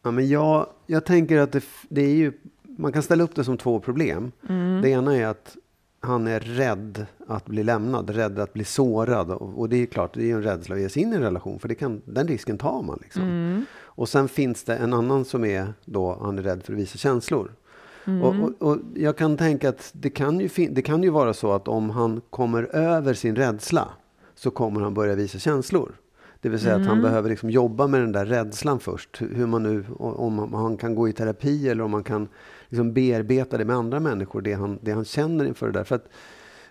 Ja, 0.04 0.12
men 0.12 0.30
jag, 0.30 0.68
jag 0.86 1.06
tänker 1.06 1.38
att 1.38 1.52
det, 1.52 1.64
det, 1.90 2.02
är 2.02 2.16
ju, 2.16 2.34
man 2.64 2.92
kan 2.92 3.04
ställa 3.04 3.24
upp 3.24 3.36
det 3.36 3.44
som 3.44 3.58
två 3.58 3.80
problem. 3.80 4.32
Mm. 4.50 4.82
Det 4.82 4.90
ena 4.90 5.16
är 5.16 5.26
att 5.26 5.58
han 6.00 6.28
är 6.28 6.40
rädd 6.40 7.06
att 7.28 7.46
bli 7.46 7.64
lämnad, 7.64 8.10
rädd 8.10 8.40
att 8.40 8.54
bli 8.54 8.64
sårad. 8.64 9.32
Och, 9.32 9.60
och 9.60 9.70
det 9.70 9.78
är 9.78 9.86
klart, 9.86 10.14
det 10.14 10.32
är 10.32 10.36
en 10.36 10.44
rädsla 10.44 10.76
att 10.76 10.82
ge 10.82 10.90
sig 10.90 11.02
in 11.02 11.14
i 11.14 11.16
en 11.16 11.22
relation, 11.22 11.60
för 11.60 11.68
det 11.68 11.76
kan, 11.76 12.02
den 12.06 12.28
risken 12.28 12.58
tar 12.58 12.82
man. 12.82 13.00
Liksom. 13.02 13.24
Mm. 13.24 13.66
Och 13.82 14.10
sen 14.10 14.28
finns 14.28 14.64
det 14.64 14.76
en 14.76 14.94
annan 14.94 15.26
som 15.26 15.46
är 15.46 15.74
då, 15.86 16.18
han 16.22 16.40
är 16.40 16.44
rädd 16.44 16.64
för 16.64 16.74
att 16.74 16.80
visa 16.80 16.98
känslor. 16.98 17.52
Mm. 18.06 18.22
Och, 18.24 18.36
och, 18.36 18.70
och, 18.70 18.78
jag 18.96 19.18
kan 19.18 19.38
tänka 19.38 19.70
att 19.70 19.92
det 19.94 20.10
kan, 20.10 20.40
ju 20.40 20.50
det 20.70 20.82
kan 20.82 21.04
ju 21.04 21.10
vara 21.10 21.34
så 21.34 21.52
att 21.52 21.68
om 21.68 21.90
han 21.90 22.22
kommer 22.30 22.64
över 22.64 23.14
sin 23.14 23.36
rädsla 23.36 23.88
så 24.36 24.52
kommer 24.52 24.82
han 24.82 24.94
börja 24.94 25.16
visa 25.16 25.40
känslor. 25.40 25.92
Det 26.42 26.50
vill 26.50 26.60
säga 26.60 26.74
mm. 26.74 26.82
att 26.82 26.88
han 26.88 26.98
mm. 26.98 27.10
behöver 27.10 27.30
liksom 27.30 27.50
jobba 27.50 27.88
med 27.88 28.02
den 28.02 28.12
där 28.12 28.26
rädslan 28.26 28.80
först. 28.80 29.22
Hur 29.22 29.48
man 29.48 29.64
nu, 29.64 29.86
om 30.00 30.54
han 30.54 30.78
kan 30.78 30.96
gå 30.96 31.10
i 31.10 31.14
terapi 31.14 31.70
eller 31.70 31.84
om 31.84 31.92
man 31.92 32.04
kan 32.04 32.28
liksom 32.70 32.94
bearbeta 32.94 33.58
det 33.58 33.66
med 33.66 33.76
andra 33.76 34.00
människor, 34.00 34.42
det 34.42 34.54
han, 34.54 34.80
det 34.82 34.92
han 34.92 35.06
känner 35.06 35.46
inför 35.46 35.66
det 35.68 35.74
där. 35.74 35.84
För 35.84 35.96
att 35.96 36.10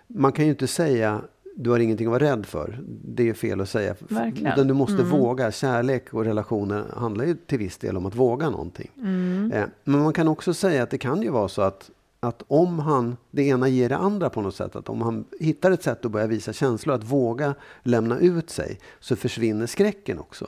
man 0.07 0.31
kan 0.31 0.45
ju 0.45 0.51
inte 0.51 0.67
säga 0.67 1.21
du 1.61 1.69
har 1.69 1.79
ingenting 1.79 2.07
att 2.07 2.21
vara 2.21 2.31
rädd 2.31 2.45
för. 2.45 2.79
Det 2.87 3.29
är 3.29 3.33
fel 3.33 3.61
att 3.61 3.69
säga. 3.69 3.95
Verkligen. 3.99 4.53
Utan 4.53 4.67
du 4.67 4.73
måste 4.73 5.01
mm. 5.01 5.09
våga. 5.09 5.51
Kärlek 5.51 6.13
och 6.13 6.25
relationer 6.25 6.83
handlar 6.95 7.25
ju 7.25 7.35
till 7.35 7.57
viss 7.57 7.77
del 7.77 7.97
om 7.97 8.05
att 8.05 8.15
våga 8.15 8.49
någonting. 8.49 8.91
Mm. 8.97 9.51
Eh, 9.51 9.65
men 9.83 10.03
man 10.03 10.13
kan 10.13 10.27
också 10.27 10.53
säga 10.53 10.83
att 10.83 10.89
det 10.89 10.97
kan 10.97 11.21
ju 11.21 11.29
vara 11.29 11.47
så 11.47 11.61
att, 11.61 11.91
att 12.19 12.43
om 12.47 12.79
han, 12.79 13.17
det 13.31 13.43
ena 13.43 13.67
ger 13.67 13.89
det 13.89 13.97
andra 13.97 14.29
på 14.29 14.41
något 14.41 14.55
sätt. 14.55 14.75
Att 14.75 14.89
om 14.89 15.01
han 15.01 15.25
hittar 15.39 15.71
ett 15.71 15.83
sätt 15.83 16.05
att 16.05 16.11
börja 16.11 16.27
visa 16.27 16.53
känslor, 16.53 16.95
att 16.95 17.03
våga 17.03 17.55
lämna 17.83 18.19
ut 18.19 18.49
sig, 18.49 18.79
så 18.99 19.15
försvinner 19.15 19.65
skräcken 19.65 20.19
också. 20.19 20.47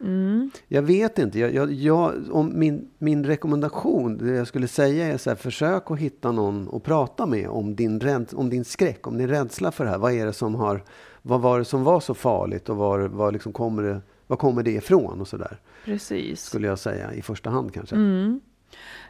Mm. 0.00 0.50
Jag 0.68 0.82
vet 0.82 1.18
inte. 1.18 1.38
Jag, 1.38 1.54
jag, 1.54 1.72
jag, 1.72 2.14
om 2.30 2.58
min, 2.58 2.90
min 2.98 3.24
rekommendation, 3.24 4.18
det 4.18 4.34
jag 4.34 4.46
skulle 4.46 4.68
säga 4.68 5.06
är 5.06 5.18
så 5.18 5.30
här, 5.30 5.36
försök 5.36 5.90
att 5.90 5.98
hitta 5.98 6.32
någon 6.32 6.68
att 6.72 6.82
prata 6.82 7.26
med 7.26 7.48
om 7.48 7.76
din, 7.76 8.00
rädd, 8.00 8.32
om 8.34 8.50
din 8.50 8.64
skräck, 8.64 9.06
om 9.06 9.18
din 9.18 9.28
rädsla 9.28 9.72
för 9.72 9.84
det 9.84 9.90
här. 9.90 9.98
Vad 9.98 10.12
är 10.12 10.26
det 10.26 10.32
som 10.32 10.54
har, 10.54 10.84
vad 11.22 11.40
var 11.40 11.58
det 11.58 11.64
som 11.64 11.84
var 11.84 12.00
så 12.00 12.14
farligt 12.14 12.68
och 12.68 12.76
var, 12.76 13.00
var 13.00 13.32
liksom 13.32 13.52
kommer 13.52 13.82
det, 13.82 14.00
var 14.26 14.36
kommer 14.36 14.62
det 14.62 14.72
ifrån 14.72 15.20
och 15.20 15.28
så 15.28 15.36
där. 15.36 15.60
Precis. 15.84 16.42
Skulle 16.42 16.66
jag 16.66 16.78
säga 16.78 17.12
i 17.14 17.22
första 17.22 17.50
hand 17.50 17.74
kanske. 17.74 17.96
Mm. 17.96 18.40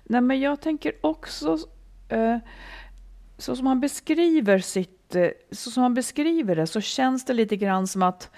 Nej 0.04 0.20
men 0.20 0.40
jag 0.40 0.60
tänker 0.60 0.92
också, 1.00 1.58
eh, 2.08 2.36
så 3.38 3.56
som 3.56 3.66
han 3.66 3.80
beskriver 3.80 4.58
sitt, 4.58 5.14
eh, 5.14 5.28
så 5.50 5.70
som 5.70 5.82
han 5.82 5.94
beskriver 5.94 6.56
det 6.56 6.66
så 6.66 6.80
känns 6.80 7.24
det 7.24 7.34
lite 7.34 7.56
grann 7.56 7.86
som 7.86 8.02
att 8.02 8.30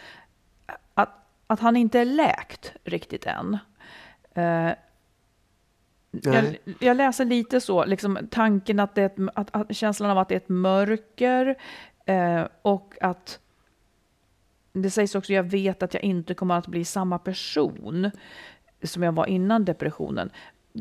att 1.46 1.60
han 1.60 1.76
inte 1.76 2.00
är 2.00 2.04
läkt 2.04 2.72
riktigt 2.84 3.26
än. 3.26 3.58
Uh, 4.38 4.72
jag, 6.10 6.56
jag, 6.80 6.96
läser 6.96 7.24
lite 7.24 7.60
så, 7.60 7.84
liksom 7.84 8.18
tanken 8.30 8.80
att 8.80 8.94
det 8.94 9.02
är 9.02 9.06
ett, 9.06 9.30
att, 9.34 9.48
att, 9.56 9.76
känslan 9.76 10.10
av 10.10 10.18
att 10.18 10.28
det 10.28 10.34
är 10.34 10.36
ett 10.36 10.48
mörker 10.48 11.54
uh, 12.10 12.46
och 12.62 12.94
att 13.00 13.38
det 14.72 14.90
sägs 14.90 15.14
också, 15.14 15.32
jag 15.32 15.42
vet 15.42 15.82
att 15.82 15.94
jag 15.94 16.02
inte 16.02 16.34
kommer 16.34 16.54
att 16.58 16.66
bli 16.66 16.84
samma 16.84 17.18
person 17.18 18.10
som 18.82 19.02
jag 19.02 19.12
var 19.12 19.26
innan 19.26 19.64
depressionen. 19.64 20.30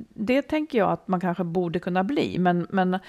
Det 0.10 0.42
tänker 0.42 0.78
jag 0.78 0.92
att 0.92 1.08
man 1.08 1.20
kanske 1.20 1.44
borde 1.44 1.80
kunna 1.80 2.04
bli, 2.04 2.40
men, 2.40 2.68
men 2.70 3.00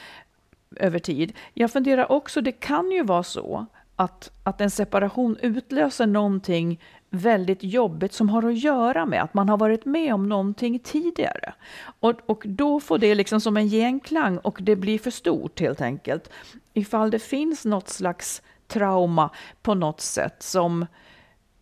över 0.76 0.98
tid. 0.98 1.32
Jag 1.54 1.70
funderar 1.70 2.12
också, 2.12 2.40
det 2.40 2.52
kan 2.52 2.90
ju 2.90 3.02
vara 3.02 3.22
så 3.22 3.66
att, 3.96 4.30
att 4.42 4.60
en 4.60 4.70
separation 4.70 5.36
utlöser 5.42 6.06
någonting 6.06 6.80
väldigt 7.10 7.62
jobbigt 7.62 8.12
som 8.12 8.28
har 8.28 8.42
att 8.42 8.58
göra 8.58 9.06
med 9.06 9.22
att 9.22 9.34
man 9.34 9.48
har 9.48 9.56
varit 9.56 9.84
med 9.84 10.14
om 10.14 10.28
någonting 10.28 10.78
tidigare. 10.78 11.54
Och, 12.00 12.14
och 12.26 12.42
då 12.46 12.80
får 12.80 12.98
det 12.98 13.14
liksom 13.14 13.40
som 13.40 13.56
en 13.56 13.68
genklang 13.68 14.38
och 14.38 14.58
det 14.62 14.76
blir 14.76 14.98
för 14.98 15.10
stort 15.10 15.60
helt 15.60 15.80
enkelt. 15.80 16.30
Ifall 16.72 17.10
det 17.10 17.18
finns 17.18 17.64
något 17.64 17.88
slags 17.88 18.42
trauma 18.66 19.30
på 19.62 19.74
något 19.74 20.00
sätt 20.00 20.42
som, 20.42 20.86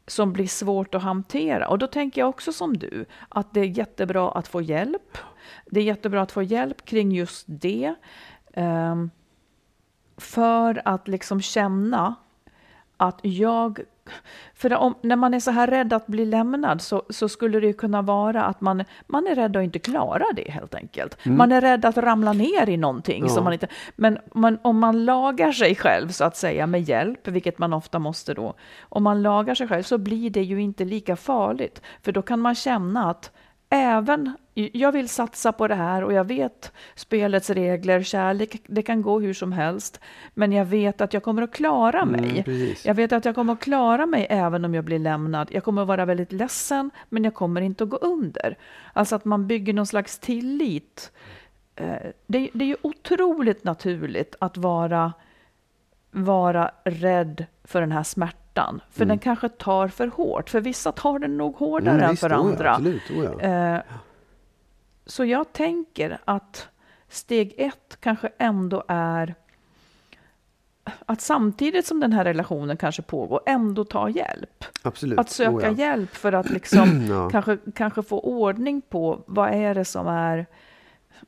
som 0.07 0.33
blir 0.33 0.47
svårt 0.47 0.95
att 0.95 1.03
hantera. 1.03 1.69
Och 1.69 1.79
då 1.79 1.87
tänker 1.87 2.21
jag 2.21 2.29
också 2.29 2.53
som 2.53 2.77
du, 2.77 3.07
att 3.29 3.55
det 3.55 3.61
är 3.61 3.65
jättebra 3.65 4.31
att 4.31 4.49
få 4.49 4.63
hjälp. 4.63 5.19
Det 5.67 5.81
är 5.81 5.85
jättebra 5.85 6.23
att 6.23 6.33
få 6.33 6.43
hjälp 6.43 6.85
kring 6.85 7.13
just 7.13 7.45
det. 7.47 7.95
Um, 8.57 9.11
för 10.17 10.83
att 10.85 11.09
liksom 11.09 11.41
känna 11.41 12.15
att 12.97 13.21
jag 13.23 13.81
för 14.55 14.75
om, 14.75 14.95
när 15.01 15.17
man 15.17 15.35
är 15.35 15.41
så 15.41 15.51
här 15.51 15.67
rädd 15.67 15.93
att 15.93 16.07
bli 16.07 16.25
lämnad 16.25 16.83
så, 16.83 17.03
så 17.11 17.29
skulle 17.29 17.61
det 17.61 17.73
kunna 17.73 18.03
vara 18.03 18.45
att 18.45 18.61
man, 18.61 18.85
man 19.07 19.27
är 19.27 19.35
rädd 19.35 19.57
att 19.57 19.65
inte 19.65 19.79
klara 19.79 20.25
det 20.37 20.51
helt 20.51 20.75
enkelt. 20.75 21.27
Mm. 21.27 21.39
Man 21.39 21.53
är 21.53 21.61
rädd 21.61 21.85
att 21.85 21.97
ramla 21.97 22.33
ner 22.33 22.69
i 22.69 22.77
någonting. 22.77 23.23
Ja. 23.23 23.29
Som 23.29 23.45
man 23.45 23.53
inte, 23.53 23.69
men 23.97 24.19
man, 24.35 24.59
om 24.63 24.79
man 24.79 25.05
lagar 25.05 25.53
sig 25.53 25.75
själv 25.75 26.09
så 26.09 26.25
att 26.25 26.37
säga 26.37 26.67
med 26.67 26.83
hjälp, 26.83 27.29
vilket 27.29 27.59
man 27.59 27.73
ofta 27.73 27.99
måste 27.99 28.35
då, 28.35 28.55
om 28.81 29.03
man 29.03 29.23
lagar 29.23 29.55
sig 29.55 29.69
själv 29.69 29.83
så 29.83 29.99
blir 29.99 30.31
det 30.31 30.43
ju 30.43 30.61
inte 30.61 30.85
lika 30.85 31.17
farligt. 31.17 31.83
För 32.03 32.13
då 32.13 32.23
kan 32.23 32.41
man 32.41 32.55
känna 32.55 33.11
att 33.11 33.31
även 33.71 34.33
jag 34.55 34.93
vill 34.93 35.09
satsa 35.09 35.53
på 35.53 35.69
det 35.69 35.75
här 35.75 36.05
och 36.05 36.13
jag 36.13 36.25
vet 36.25 36.73
spelets 36.95 37.51
regler, 37.51 38.03
kärlek, 38.03 38.63
det 38.67 38.83
kan 38.83 39.03
gå 39.03 39.21
hur 39.21 39.35
som 39.35 39.53
helst. 39.53 40.01
Men 40.35 40.53
jag 40.53 40.65
vet 40.65 41.01
att 41.01 41.13
jag 41.13 41.23
kommer 41.23 41.43
att 41.43 41.53
klara 41.53 42.01
mm, 42.01 42.21
mig. 42.21 42.45
Mm, 42.47 42.75
jag 42.85 42.95
vet 42.95 43.13
att 43.13 43.25
jag 43.25 43.35
kommer 43.35 43.53
att 43.53 43.61
klara 43.61 44.07
mig 44.07 44.27
även 44.31 44.65
om 44.65 44.75
jag 44.75 44.85
blir 44.85 44.99
lämnad. 44.99 45.49
Jag 45.53 45.65
kommer 45.65 45.83
att 45.83 45.89
vara 45.89 46.05
väldigt 46.05 46.33
ledsen, 46.33 46.91
men 47.09 47.25
jag 47.25 47.35
kommer 47.35 47.61
inte 47.61 47.85
att 47.85 47.91
gå 47.91 47.97
under. 47.97 48.59
Alltså 48.93 49.17
att 49.17 49.25
man 49.25 49.47
bygger 49.47 49.73
någon 49.73 49.87
slags 49.87 50.19
tillit. 50.19 51.13
Eh, 51.77 51.97
det, 52.27 52.51
det 52.53 52.65
är 52.65 52.69
ju 52.69 52.77
otroligt 52.83 53.65
naturligt 53.65 54.37
att 54.39 54.57
vara, 54.57 55.13
vara 56.11 56.71
rädd 56.85 57.45
för 57.65 57.81
den 57.81 57.93
här 57.93 58.03
smärtan. 58.03 58.81
För 58.91 59.03
mm. 59.03 59.09
den 59.09 59.19
kanske 59.19 59.49
tar 59.49 59.89
för 59.89 60.07
hårt. 60.07 60.51
För 60.51 60.61
vissa 60.61 60.93
tar 60.93 61.19
den 61.19 61.37
nog 61.37 61.57
hårdare 61.57 61.95
mm, 61.95 62.11
än 62.11 62.17
för 62.17 62.31
andra. 62.31 62.71
Oh 62.71 62.75
absolut, 62.75 63.11
oh 63.11 63.25
ja. 63.25 63.77
Eh, 63.77 63.83
så 65.07 65.25
jag 65.25 65.53
tänker 65.53 66.19
att 66.25 66.69
steg 67.09 67.55
ett 67.59 67.97
kanske 68.01 68.31
ändå 68.39 68.85
är 68.89 69.35
att 71.07 71.21
samtidigt 71.21 71.87
som 71.87 72.01
den 72.01 72.13
här 72.13 72.25
relationen 72.25 72.77
kanske 72.77 73.03
pågår, 73.03 73.41
ändå 73.47 73.85
ta 73.85 74.09
hjälp. 74.09 74.65
Absolut. 74.83 75.19
Att 75.19 75.31
söka 75.31 75.51
oh 75.51 75.63
ja. 75.63 75.71
hjälp 75.71 76.11
för 76.11 76.33
att 76.33 76.51
liksom 76.51 77.07
ja. 77.09 77.31
kanske, 77.31 77.59
kanske 77.75 78.03
få 78.03 78.21
ordning 78.21 78.83
på 78.83 79.25
vad 79.27 79.55
är 79.55 79.75
det 79.75 79.85
som 79.85 80.07
är 80.09 80.47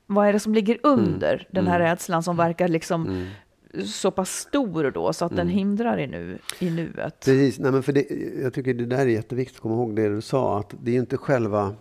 vad 0.06 0.28
är 0.28 0.32
det 0.32 0.40
som 0.40 0.54
ligger 0.54 0.78
under 0.82 1.34
mm. 1.34 1.46
den 1.50 1.66
här 1.66 1.80
mm. 1.80 1.90
rädslan 1.90 2.22
som 2.22 2.36
verkar 2.36 2.68
liksom 2.68 3.06
mm. 3.06 3.26
så 3.84 4.10
pass 4.10 4.30
stor 4.30 4.90
då 4.90 5.12
så 5.12 5.24
att 5.24 5.32
mm. 5.32 5.46
den 5.46 5.54
hindrar 5.54 5.98
i, 5.98 6.06
nu, 6.06 6.38
i 6.58 6.70
nuet? 6.70 7.24
Precis, 7.24 7.58
Nej, 7.58 7.72
men 7.72 7.82
för 7.82 7.92
det, 7.92 8.06
jag 8.42 8.54
tycker 8.54 8.74
det 8.74 8.86
där 8.86 8.98
är 8.98 9.06
jätteviktigt 9.06 9.56
att 9.56 9.62
komma 9.62 9.74
ihåg 9.74 9.96
det 9.96 10.08
du 10.08 10.20
sa, 10.20 10.58
att 10.58 10.74
det 10.82 10.90
är 10.90 11.00
inte 11.00 11.16
själva 11.16 11.74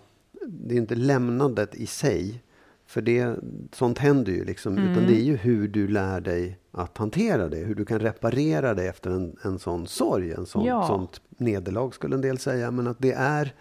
det 0.47 0.75
är 0.75 0.77
inte 0.77 0.95
lämnandet 0.95 1.75
i 1.75 1.85
sig. 1.85 2.41
För 2.87 3.01
det, 3.01 3.35
sånt 3.71 3.97
händer 3.99 4.31
ju 4.31 4.43
liksom. 4.45 4.77
Mm. 4.77 4.91
Utan 4.91 5.03
det 5.07 5.13
är 5.19 5.23
ju 5.23 5.35
hur 5.35 5.67
du 5.67 5.87
lär 5.87 6.21
dig 6.21 6.59
att 6.71 6.97
hantera 6.97 7.49
det. 7.49 7.57
Hur 7.57 7.75
du 7.75 7.85
kan 7.85 7.99
reparera 7.99 8.73
det 8.73 8.83
efter 8.87 9.09
en, 9.09 9.35
en 9.43 9.59
sån 9.59 9.87
sorg. 9.87 10.31
En 10.31 10.45
sån, 10.45 10.65
Ja. 10.65 10.87
sånt 10.87 11.21
nederlag 11.37 11.91
skulle 11.93 12.15
en 12.15 12.21
del 12.21 12.37
säga. 12.37 12.71
Men 12.71 12.87
att 12.87 12.99
det 12.99 13.11
är, 13.11 13.53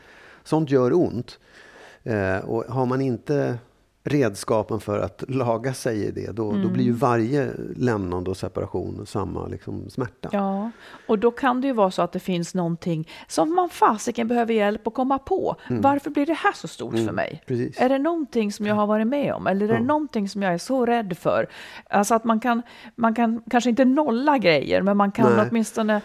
sånt 0.45 0.71
gör 0.71 0.93
ont. 0.93 1.39
Eh, 2.03 2.39
och 2.39 2.65
har 2.65 2.87
man 2.87 3.01
inte 3.01 3.59
redskapen 4.07 4.81
för 4.81 4.99
att 4.99 5.25
laga 5.29 5.75
sig 5.75 6.05
i 6.05 6.11
det, 6.11 6.33
då, 6.33 6.53
då 6.53 6.69
blir 6.69 6.85
ju 6.85 6.89
Mm. 6.91 6.99
varje 6.99 7.51
lämnande 7.77 8.31
och 8.31 8.37
separation 8.37 9.07
samma 9.07 9.47
liksom, 9.47 9.91
smärta. 9.91 10.29
Ja, 10.33 10.71
och 11.09 11.19
då 11.19 11.31
kan 11.31 11.61
det 11.61 11.67
ju 11.67 11.73
vara 11.73 11.91
så 11.91 12.03
att 12.03 12.13
det 12.13 12.21
finns 12.21 12.55
någonting 12.55 13.09
som 13.29 13.55
man 13.55 13.69
fasiken 13.69 14.29
behöver 14.29 14.55
hjälp 14.55 14.87
att 14.87 14.95
komma 14.95 15.19
på. 15.19 15.57
Varför 15.71 16.11
blir 16.11 16.27
det 16.27 16.35
här 16.35 16.53
så 16.53 16.69
stort 16.69 16.95
för 16.95 17.13
mig? 17.13 17.29
Mm. 17.31 17.41
precis. 17.47 17.81
Är 17.81 17.89
det 17.89 17.99
någonting 17.99 18.53
som 18.53 18.67
jag 18.67 18.75
har 18.75 18.87
varit 18.87 19.07
med 19.07 19.35
om? 19.35 19.47
Eller 19.47 19.69
är 19.69 19.73
det 19.79 19.85
någonting 19.85 20.29
som 20.29 20.43
jag 20.43 20.55
är 20.55 20.59
så 20.59 20.87
rädd 20.87 21.17
för? 21.19 21.49
Alltså 21.91 22.15
att 22.15 22.25
man 22.25 22.41
kan, 22.41 22.63
man 22.97 23.15
kan 23.15 23.43
kanske 23.51 23.71
inte 23.71 23.85
nolla 23.85 24.39
grejer, 24.39 24.83
men 24.83 24.97
man 24.97 25.13
kan 25.13 25.37
Nej. 25.37 25.47
åtminstone 25.51 26.01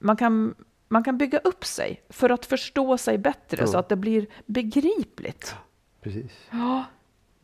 man 0.00 0.16
kan, 0.16 0.54
man 0.88 1.04
kan 1.04 1.18
bygga 1.18 1.38
upp 1.38 1.64
sig 1.64 2.02
för 2.10 2.30
att 2.30 2.46
förstå 2.46 2.98
sig 2.98 3.18
bättre 3.18 3.56
Ja. 3.60 3.66
så 3.66 3.78
att 3.78 3.88
det 3.88 3.96
blir 3.96 4.26
begripligt. 4.46 5.54
Precis. 6.02 6.32
Ja. 6.50 6.84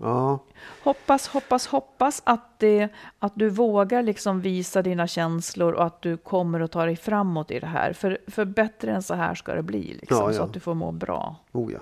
Ja, 0.01 0.39
Hoppas, 0.83 1.29
hoppas, 1.29 1.67
hoppas 1.67 2.23
att, 2.25 2.59
det, 2.59 2.89
att 3.19 3.33
du 3.37 3.49
vågar 3.49 4.03
liksom 4.03 4.41
visa 4.41 4.83
dina 4.83 5.07
känslor 5.07 5.73
och 5.73 5.85
att 5.85 6.03
du 6.03 6.17
kommer 6.17 6.61
att 6.61 6.71
ta 6.73 6.85
dig 6.85 6.97
framåt 6.97 7.51
i 7.51 7.61
det 7.61 7.67
här. 7.67 7.93
För, 7.93 8.19
för 8.27 8.45
bättre 8.45 8.93
än 8.93 9.03
så 9.03 9.15
här 9.15 9.35
ska 9.35 9.55
det 9.55 9.63
bli, 9.63 9.95
liksom, 10.01 10.17
Ja, 10.17 10.33
så 10.33 10.39
ja. 10.41 10.45
att 10.45 10.53
du 10.53 10.61
får 10.61 10.75
må 10.75 10.93
bra. 10.93 11.37
oh 11.53 11.73
ja. 11.73 11.81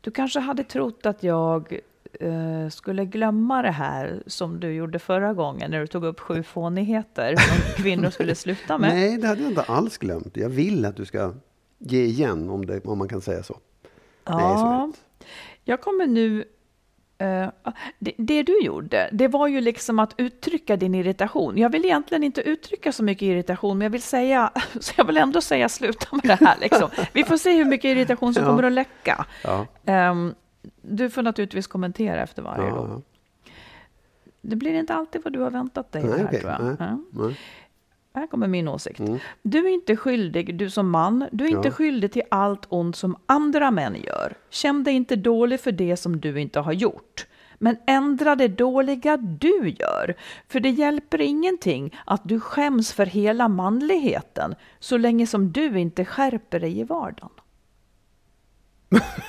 Du 0.00 0.10
kanske 0.10 0.40
hade 0.40 0.64
trott 0.64 1.06
att 1.06 1.22
jag 1.22 1.78
eh, 2.20 2.68
skulle 2.70 3.04
glömma 3.04 3.62
det 3.62 3.70
här 3.70 4.22
som 4.26 4.60
du 4.60 4.72
gjorde 4.72 4.98
förra 4.98 5.34
gången 5.34 5.70
när 5.70 5.80
du 5.80 5.86
tog 5.86 6.04
upp 6.04 6.20
sju 6.20 6.42
fånigheter 6.42 7.36
som 7.36 7.74
kvinnor 7.82 8.10
skulle 8.10 8.34
sluta 8.34 8.78
med. 8.78 8.94
Nej, 8.94 9.18
det 9.18 9.28
hade 9.28 9.40
jag 9.42 9.50
inte 9.50 9.62
alls 9.62 9.98
glömt. 9.98 10.36
Jag 10.36 10.48
vill 10.48 10.84
att 10.84 10.96
du 10.96 11.04
ska 11.04 11.32
ge 11.78 12.04
igen, 12.04 12.50
om, 12.50 12.66
det, 12.66 12.84
om 12.86 12.98
man 12.98 13.08
kan 13.08 13.20
säga 13.20 13.42
så. 13.42 13.56
Så 14.26 14.32
är 14.32 14.36
det 14.36 14.42
Ja, 14.42 14.84
inte. 14.84 14.98
Jag 15.64 15.80
kommer 15.80 16.06
nu... 16.06 16.44
eh, 17.18 17.48
det, 17.98 18.12
det 18.18 18.42
du 18.42 18.60
gjorde, 18.62 19.08
det 19.12 19.28
var 19.28 19.46
ju 19.48 19.60
liksom 19.60 19.98
att 19.98 20.14
uttrycka 20.18 20.76
din 20.76 20.94
irritation. 20.94 21.58
Jag 21.58 21.70
vill 21.70 21.84
egentligen 21.84 22.22
inte 22.24 22.40
uttrycka 22.42 22.92
så 22.92 23.04
mycket 23.04 23.22
irritation, 23.22 23.78
men 23.78 23.84
jag 23.84 23.90
vill 23.90 24.02
säga, 24.02 24.50
så 24.80 24.92
jag 24.96 25.04
vill 25.04 25.16
ändå 25.16 25.40
säga 25.40 25.68
sluta 25.68 26.06
med 26.16 26.38
det 26.38 26.44
här. 26.46 26.56
Liksom. 26.60 26.90
Vi 27.12 27.24
får 27.24 27.36
se 27.36 27.52
hur 27.56 27.64
mycket 27.64 27.88
irritation 27.88 28.34
som 28.34 28.42
Ja. 28.42 28.48
kommer 28.50 28.62
att 28.62 28.72
läcka. 28.72 29.26
Ja, 29.44 29.66
Ehm, 29.86 30.34
du 30.82 31.10
får 31.10 31.22
naturligtvis 31.22 31.66
kommentera 31.66 32.22
efter 32.22 32.42
varje 32.42 32.68
ja, 32.68 32.88
ja. 32.90 33.00
Det 34.46 34.56
blir 34.56 34.74
inte 34.74 34.94
alltid 34.94 35.20
vad 35.24 35.32
du 35.32 35.40
har 35.40 35.50
väntat 35.50 35.92
dig 35.92 36.02
Nej, 36.04 36.18
här, 36.18 36.26
okej. 36.26 36.40
tror 36.40 36.52
jag. 36.52 36.76
Nej. 36.80 36.96
Nej. 37.10 37.36
Här 38.14 38.26
kommer 38.26 38.48
min 38.48 38.68
åsikt. 38.68 39.00
Mm. 39.00 39.18
Du 39.42 39.58
är 39.66 39.70
inte 39.74 39.96
skyldig, 39.96 40.58
du 40.58 40.70
som 40.70 40.90
man, 40.90 41.28
du 41.32 41.44
är 41.44 41.48
inte 41.48 41.68
Ja. 41.68 41.72
skyldig 41.74 42.12
till 42.12 42.22
allt 42.30 42.66
ont 42.68 42.96
som 42.96 43.16
andra 43.26 43.70
män 43.70 43.96
gör. 44.06 44.34
Känn 44.50 44.84
dig 44.84 44.94
inte 44.94 45.16
dålig 45.16 45.60
för 45.60 45.72
det 45.72 45.96
som 45.96 46.20
du 46.20 46.40
inte 46.40 46.60
har 46.60 46.72
gjort. 46.72 47.26
Men 47.58 47.76
ändra 47.86 48.36
det 48.36 48.48
dåliga 48.48 49.16
du 49.16 49.74
gör. 49.78 50.14
För 50.48 50.60
det 50.60 50.70
hjälper 50.70 51.20
ingenting 51.20 51.96
att 52.06 52.20
du 52.24 52.40
skäms 52.40 52.92
för 52.92 53.06
hela 53.06 53.48
manligheten 53.48 54.54
så 54.78 54.96
länge 54.96 55.26
som 55.26 55.52
du 55.52 55.78
inte 55.78 56.04
skärper 56.04 56.60
dig 56.60 56.80
i 56.80 56.84
vardagen. 56.84 57.30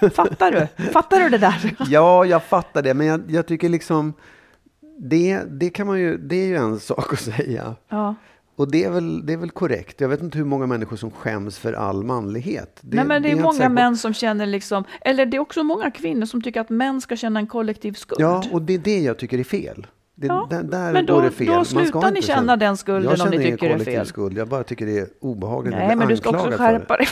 Fattar 0.14 0.52
du? 0.52 0.84
Fattar 0.92 1.20
du 1.20 1.30
det 1.30 1.38
där? 1.38 1.76
ja, 1.90 2.26
jag 2.26 2.44
fattar 2.44 2.82
det. 2.82 2.94
Men 2.94 3.08
jag, 3.08 3.24
jag 3.28 3.48
tycker 3.48 3.70
liksom... 3.70 4.14
Det, 4.98 5.42
det, 5.50 5.70
kan 5.70 5.88
man 5.88 6.00
ju, 6.00 6.18
det 6.18 6.36
är 6.36 6.46
ju 6.46 6.56
en 6.56 6.80
sak 6.80 7.14
att 7.14 7.20
säga. 7.20 7.76
Ja. 7.90 8.16
Och 8.58 8.72
det 8.72 8.84
är, 8.84 8.90
väl, 8.90 9.26
det 9.26 9.34
är 9.34 9.38
väl 9.38 9.52
korrekt. 9.52 10.02
Jag 10.02 10.10
vet 10.10 10.22
inte 10.22 10.38
hur 10.38 10.46
många 10.46 10.68
människor 10.68 10.98
som 10.98 11.12
skäms 11.12 11.58
för 11.58 11.74
all 11.74 12.04
manlighet. 12.04 12.80
Det, 12.82 12.96
Nej, 12.96 13.06
men 13.06 13.22
det 13.22 13.28
är 13.28 13.30
jag 13.30 13.38
inte 13.38 13.44
många 13.44 13.70
män 13.70 13.98
som 13.98 14.14
känner 14.14 14.46
liksom, 14.46 14.84
eller 15.02 15.26
det 15.26 15.38
är 15.38 15.42
också 15.42 15.64
många 15.64 15.92
kvinnor 15.92 16.26
som 16.26 16.42
tycker 16.42 16.62
att 16.62 16.70
män 16.70 17.02
ska 17.02 17.16
känna 17.16 17.40
en 17.40 17.48
kollektiv 17.48 17.94
skuld. 17.94 18.22
Ja, 18.22 18.44
och 18.52 18.62
det 18.62 18.74
är 18.74 18.78
det 18.78 19.00
jag 19.00 19.18
tycker 19.20 19.40
är 19.40 19.44
fel. 19.44 19.88
Det, 20.18 20.28
Ja, 20.28 20.48
där 20.50 20.64
där 20.64 20.94
men 20.94 21.06
då- 21.06 21.14
går 21.16 21.22
det 21.22 21.32
fel. 21.32 21.48
då 21.48 21.54
Man 21.54 21.66
ska 21.66 21.80
slutar 21.80 22.02
ni 22.02 22.08
inte 22.08 22.22
känna 22.22 22.58
den 22.58 22.78
skulden 22.78 23.04
jag 23.04 23.12
om 23.12 23.18
känner 23.18 23.32
ni 23.32 23.38
tycker 23.38 23.58
det 23.58 23.66
är 23.66 23.72
kollektiv 23.74 23.92
fel. 23.98 24.06
skuld. 24.06 24.38
Jag 24.38 24.48
bara 24.48 24.64
tycker 24.64 24.86
det 24.86 25.00
är 25.00 25.08
obehagligt 25.22 25.76
Nej, 25.76 25.96
men 25.96 26.08
du 26.08 26.18
ska 26.18 26.30
också 26.30 26.50
det. 26.50 26.58
skärpa 26.58 26.98
dig. 26.98 27.08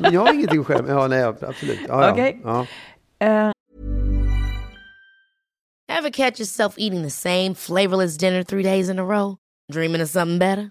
Jag 0.12 0.20
har 0.20 0.34
ingenting 0.34 0.60
att 0.60 0.66
skämma 0.66 0.88
Ja, 0.88 1.06
nej, 1.06 1.22
absolut. 1.24 1.80
Ja, 1.88 2.06
ja. 2.06 2.12
Okej. 2.12 2.40
Ja. 2.44 2.66
Eh, 3.18 3.50
Ever 5.98 6.10
catch 6.10 6.40
yourself 6.40 6.74
eating 6.78 7.02
the 7.04 7.10
same 7.10 7.54
flavorless 7.54 8.16
dinner 8.18 8.42
three 8.42 8.62
days 8.62 8.88
in 8.88 8.98
a 8.98 9.02
row? 9.02 9.36
Dreaming 9.72 10.02
of 10.02 10.08
something 10.10 10.38
better? 10.38 10.70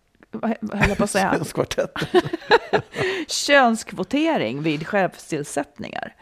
Vad 0.31 0.79
höll 0.79 0.89
jag 0.89 0.97
på 0.97 1.03
att 1.03 1.09
säga? 1.09 1.39
Kvartetten. 1.53 2.21
Könskvotering 3.27 4.61
vid 4.61 4.87
chefstillsättningar. 4.87 6.15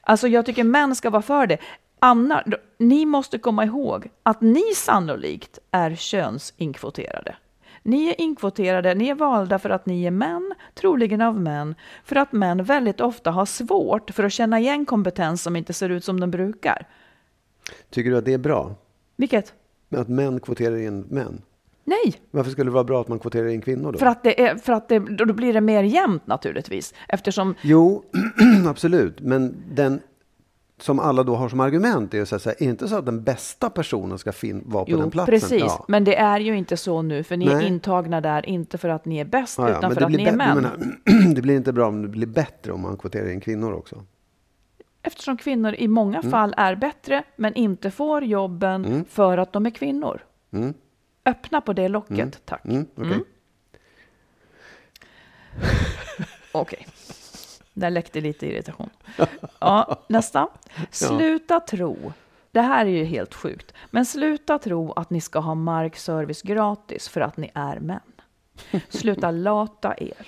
Alltså 0.00 0.28
jag 0.28 0.46
tycker 0.46 0.64
män 0.64 0.96
ska 0.96 1.10
vara 1.10 1.22
för 1.22 1.46
det. 1.46 1.58
Anna, 1.98 2.44
ni 2.78 3.06
måste 3.06 3.38
komma 3.38 3.64
ihåg 3.64 4.08
att 4.22 4.40
ni 4.40 4.74
sannolikt 4.74 5.58
är 5.70 5.94
könsinkvoterade. 5.94 7.36
Ni 7.82 8.08
är 8.08 8.20
inkvoterade, 8.20 8.94
ni 8.94 9.08
är 9.08 9.14
valda 9.14 9.58
för 9.58 9.70
att 9.70 9.86
ni 9.86 10.04
är 10.04 10.10
män, 10.10 10.54
troligen 10.74 11.20
av 11.20 11.40
män, 11.40 11.74
för 12.04 12.16
att 12.16 12.32
män 12.32 12.64
väldigt 12.64 13.00
ofta 13.00 13.30
har 13.30 13.46
svårt 13.46 14.10
för 14.10 14.24
att 14.24 14.32
känna 14.32 14.60
igen 14.60 14.86
kompetens 14.86 15.42
som 15.42 15.56
inte 15.56 15.72
ser 15.72 15.88
ut 15.88 16.04
som 16.04 16.20
den 16.20 16.30
brukar. 16.30 16.86
Tycker 17.90 18.10
du 18.10 18.16
att 18.16 18.24
det 18.24 18.32
är 18.32 18.38
bra? 18.38 18.74
Vilket? 19.16 19.54
Att 19.90 20.08
män 20.08 20.40
kvoterar 20.40 20.76
in 20.76 21.00
män? 21.00 21.42
Nej, 21.88 22.14
Varför 22.30 22.50
skulle 22.50 22.70
det 22.70 22.74
vara 22.74 22.84
bra 22.84 23.00
att 23.00 23.08
man 23.08 23.18
kvoterar 23.18 23.48
in 23.48 23.60
kvinnor 23.60 23.92
då? 23.92 23.98
för 23.98 24.06
att, 24.06 24.22
det 24.22 24.42
är, 24.46 24.56
för 24.56 24.72
att 24.72 24.88
det, 24.88 24.98
då 24.98 25.32
blir 25.34 25.52
det 25.52 25.60
mer 25.60 25.82
jämnt 25.82 26.26
naturligtvis. 26.26 26.94
Eftersom 27.08 27.54
Jo, 27.62 28.02
absolut. 28.68 29.20
Men 29.20 29.54
den 29.72 30.00
som 30.80 30.98
alla 30.98 31.22
då 31.22 31.34
har 31.36 31.48
som 31.48 31.60
argument 31.60 32.14
är 32.14 32.22
att 32.22 32.28
säga 32.28 32.38
så 32.38 32.50
är 32.50 32.54
det 32.58 32.64
inte 32.64 32.88
så 32.88 32.96
att 32.96 33.06
den 33.06 33.22
bästa 33.22 33.70
personen 33.70 34.18
ska 34.18 34.32
fin- 34.32 34.62
vara 34.66 34.84
på 34.84 34.90
Jo, 34.90 34.98
den 34.98 35.10
platsen? 35.10 35.32
precis. 35.34 35.60
Ja. 35.60 35.84
Men 35.88 36.04
det 36.04 36.16
är 36.16 36.40
ju 36.40 36.56
inte 36.56 36.76
så 36.76 37.02
nu, 37.02 37.22
för 37.22 37.36
ni 37.36 37.46
är 37.46 37.54
Nej. 37.54 37.66
intagna 37.66 38.20
där, 38.20 38.46
inte 38.48 38.78
för 38.78 38.88
att 38.88 39.04
ni 39.04 39.18
är 39.18 39.24
bäst, 39.24 39.58
Ja, 39.58 39.70
ja, 39.70 39.78
utan 39.78 39.94
för 39.94 40.02
att 40.02 40.12
ni 40.12 40.24
är 40.24 40.36
män. 40.36 40.56
menar, 40.56 40.76
det 41.34 41.42
blir 41.42 41.56
inte 41.56 41.72
bra 41.72 41.86
om 41.88 42.02
det 42.02 42.08
blir 42.08 42.26
bättre 42.26 42.72
om 42.72 42.80
man 42.80 42.96
kvoterar 42.96 43.30
in 43.30 43.40
kvinnor 43.40 43.72
också. 43.72 44.02
Eftersom 45.02 45.36
kvinnor 45.36 45.74
i 45.74 45.88
många 45.88 46.18
Mm. 46.18 46.30
fall 46.30 46.54
är 46.56 46.74
bättre, 46.76 47.22
men 47.36 47.54
inte 47.54 47.90
får 47.90 48.24
jobben 48.24 49.04
för 49.10 49.38
att 49.38 49.52
de 49.52 49.66
är 49.66 49.70
kvinnor. 49.70 50.20
Mm. 50.52 50.74
Öppna 51.26 51.60
på 51.60 51.72
det 51.72 51.88
locket, 51.88 52.42
tack. 52.44 52.64
Mm, 52.64 52.86
okej. 52.96 53.22
Okej. 56.52 56.86
Där 57.72 57.90
läckte 57.90 58.20
lite 58.20 58.46
irritation. 58.46 58.90
Ja, 59.58 60.04
nästa. 60.08 60.48
Sluta 60.90 61.60
tro. 61.60 62.12
Det 62.50 62.60
här 62.60 62.86
är 62.86 62.90
ju 62.90 63.04
helt 63.04 63.34
sjukt. 63.34 63.72
Men 63.90 64.06
sluta 64.06 64.58
tro 64.58 64.92
att 64.92 65.10
ni 65.10 65.20
ska 65.20 65.38
ha 65.38 65.54
markservice 65.54 66.42
gratis 66.42 67.08
för 67.08 67.20
att 67.20 67.36
ni 67.36 67.50
är 67.54 67.80
män. 67.80 68.00
Sluta 68.88 69.30
lata 69.30 69.94
er. 69.98 70.26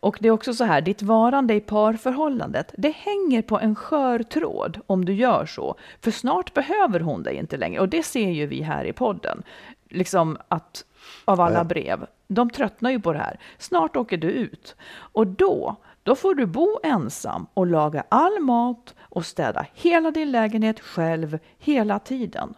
Och 0.00 0.18
det 0.20 0.28
är 0.28 0.32
också 0.32 0.54
så 0.54 0.64
här, 0.64 0.80
ditt 0.80 1.02
varande 1.02 1.54
i 1.54 1.60
parförhållandet, 1.60 2.74
det 2.78 2.90
hänger 2.90 3.42
på 3.42 3.60
en 3.60 3.74
skör 3.74 4.18
tråd 4.18 4.80
om 4.86 5.04
du 5.04 5.12
gör 5.14 5.46
så. 5.46 5.74
För 6.00 6.10
snart 6.10 6.54
behöver 6.54 7.00
hon 7.00 7.22
dig 7.22 7.36
inte 7.36 7.56
längre. 7.56 7.80
Och 7.80 7.88
det 7.88 8.02
ser 8.02 8.30
ju 8.30 8.46
vi 8.46 8.62
här 8.62 8.84
i 8.84 8.92
podden. 8.92 9.42
Liksom 9.88 10.38
att 10.48 10.84
av 11.24 11.40
alla 11.40 11.64
brev. 11.64 12.06
De 12.28 12.50
tröttnar 12.50 12.90
ju 12.90 13.00
på 13.00 13.12
det 13.12 13.18
här. 13.18 13.38
Snart 13.58 13.96
åker 13.96 14.16
du 14.16 14.28
ut. 14.28 14.76
Och 14.96 15.26
då, 15.26 15.76
då 16.02 16.14
får 16.14 16.34
du 16.34 16.46
bo 16.46 16.80
ensam 16.82 17.46
och 17.54 17.66
laga 17.66 18.04
all 18.08 18.40
mat 18.40 18.94
och 19.00 19.26
städa 19.26 19.66
hela 19.74 20.10
din 20.10 20.32
lägenhet 20.32 20.80
själv 20.80 21.38
hela 21.58 21.98
tiden. 21.98 22.54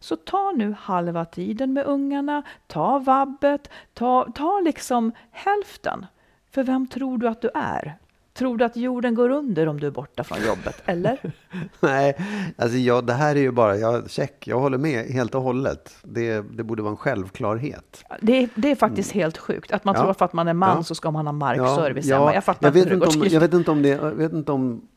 Så 0.00 0.16
ta 0.16 0.52
nu 0.56 0.74
halva 0.78 1.24
tiden 1.24 1.72
med 1.72 1.86
ungarna, 1.86 2.42
ta 2.66 2.98
vabbet, 2.98 3.70
ta, 3.94 4.32
ta 4.34 4.60
liksom 4.60 5.12
hälften. 5.30 6.06
För 6.50 6.62
vem 6.64 6.86
tror 6.86 7.18
du 7.18 7.28
att 7.28 7.40
du 7.42 7.50
är? 7.54 7.98
Tror 8.32 8.56
du 8.56 8.64
att 8.64 8.76
jorden 8.76 9.14
går 9.14 9.30
under 9.30 9.66
om 9.66 9.80
du 9.80 9.86
är 9.86 9.90
borta 9.90 10.24
från 10.24 10.38
jobbet, 10.46 10.82
eller? 10.86 11.32
Nej, 11.80 12.16
alltså 12.58 12.78
jag, 12.78 13.06
det 13.06 13.12
här 13.12 13.36
är 13.36 13.40
ju 13.40 13.50
bara, 13.50 13.76
jag, 13.76 14.10
check, 14.10 14.46
jag 14.48 14.60
håller 14.60 14.78
med 14.78 15.04
helt 15.06 15.34
och 15.34 15.42
hållet. 15.42 15.96
Det, 16.02 16.40
det 16.56 16.62
borde 16.64 16.82
vara 16.82 16.90
en 16.90 16.96
självklarhet. 16.96 18.04
Det 18.22 18.42
är, 18.42 18.48
det 18.54 18.70
är 18.70 18.74
faktiskt 18.76 19.12
helt 19.12 19.38
sjukt 19.38 19.72
att 19.72 19.84
man 19.84 19.94
Ja. 19.94 20.00
tror 20.00 20.10
att 20.10 20.18
för 20.18 20.24
att 20.24 20.32
man 20.32 20.48
är 20.48 20.54
man 20.54 20.76
Ja. 20.76 20.82
så 20.82 20.94
ska 20.94 21.10
man 21.10 21.26
ha 21.26 21.32
markservice 21.32 22.06
ja, 22.06 22.18
hemma. 22.18 22.34
Jag 22.34 22.44
fattar 22.44 22.66
jag 22.66 22.72
vet 22.72 22.80
inte 22.82 22.94
hur 22.94 23.00
det 23.00 23.06
går 23.06 23.16
om, 23.16 23.22
till. 23.22 23.32
jag 23.32 23.40
vet 23.40 23.54
inte 23.54 23.70
om 23.70 23.82
det, 23.82 23.88
jag 23.88 24.10
vet 24.14 24.32
inte 24.32 24.52
om, 24.52 24.88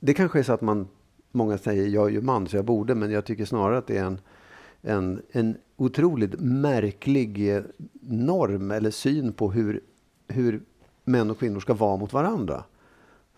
det 0.00 0.14
kanske 0.14 0.38
är 0.38 0.42
så 0.42 0.52
att 0.52 0.60
man, 0.60 0.88
många 1.32 1.58
säger 1.58 1.86
jag 1.88 2.06
är 2.06 2.10
ju 2.10 2.20
man 2.22 2.46
så 2.46 2.56
jag 2.56 2.64
borde, 2.64 2.94
men 2.94 3.10
jag 3.10 3.24
tycker 3.24 3.44
snarare 3.44 3.78
att 3.78 3.86
det 3.86 3.98
är 3.98 4.04
en, 4.04 4.20
en, 4.82 5.22
en 5.32 5.56
otroligt 5.76 6.40
märklig 6.40 7.56
eh, 7.56 7.62
norm 8.02 8.70
eller 8.70 8.90
syn 8.90 9.32
på 9.32 9.50
hur, 9.52 9.80
hur 10.28 10.62
män 11.04 11.30
och 11.30 11.38
kvinnor 11.38 11.60
ska 11.60 11.74
vara 11.74 11.96
mot 11.96 12.12
varandra. 12.12 12.64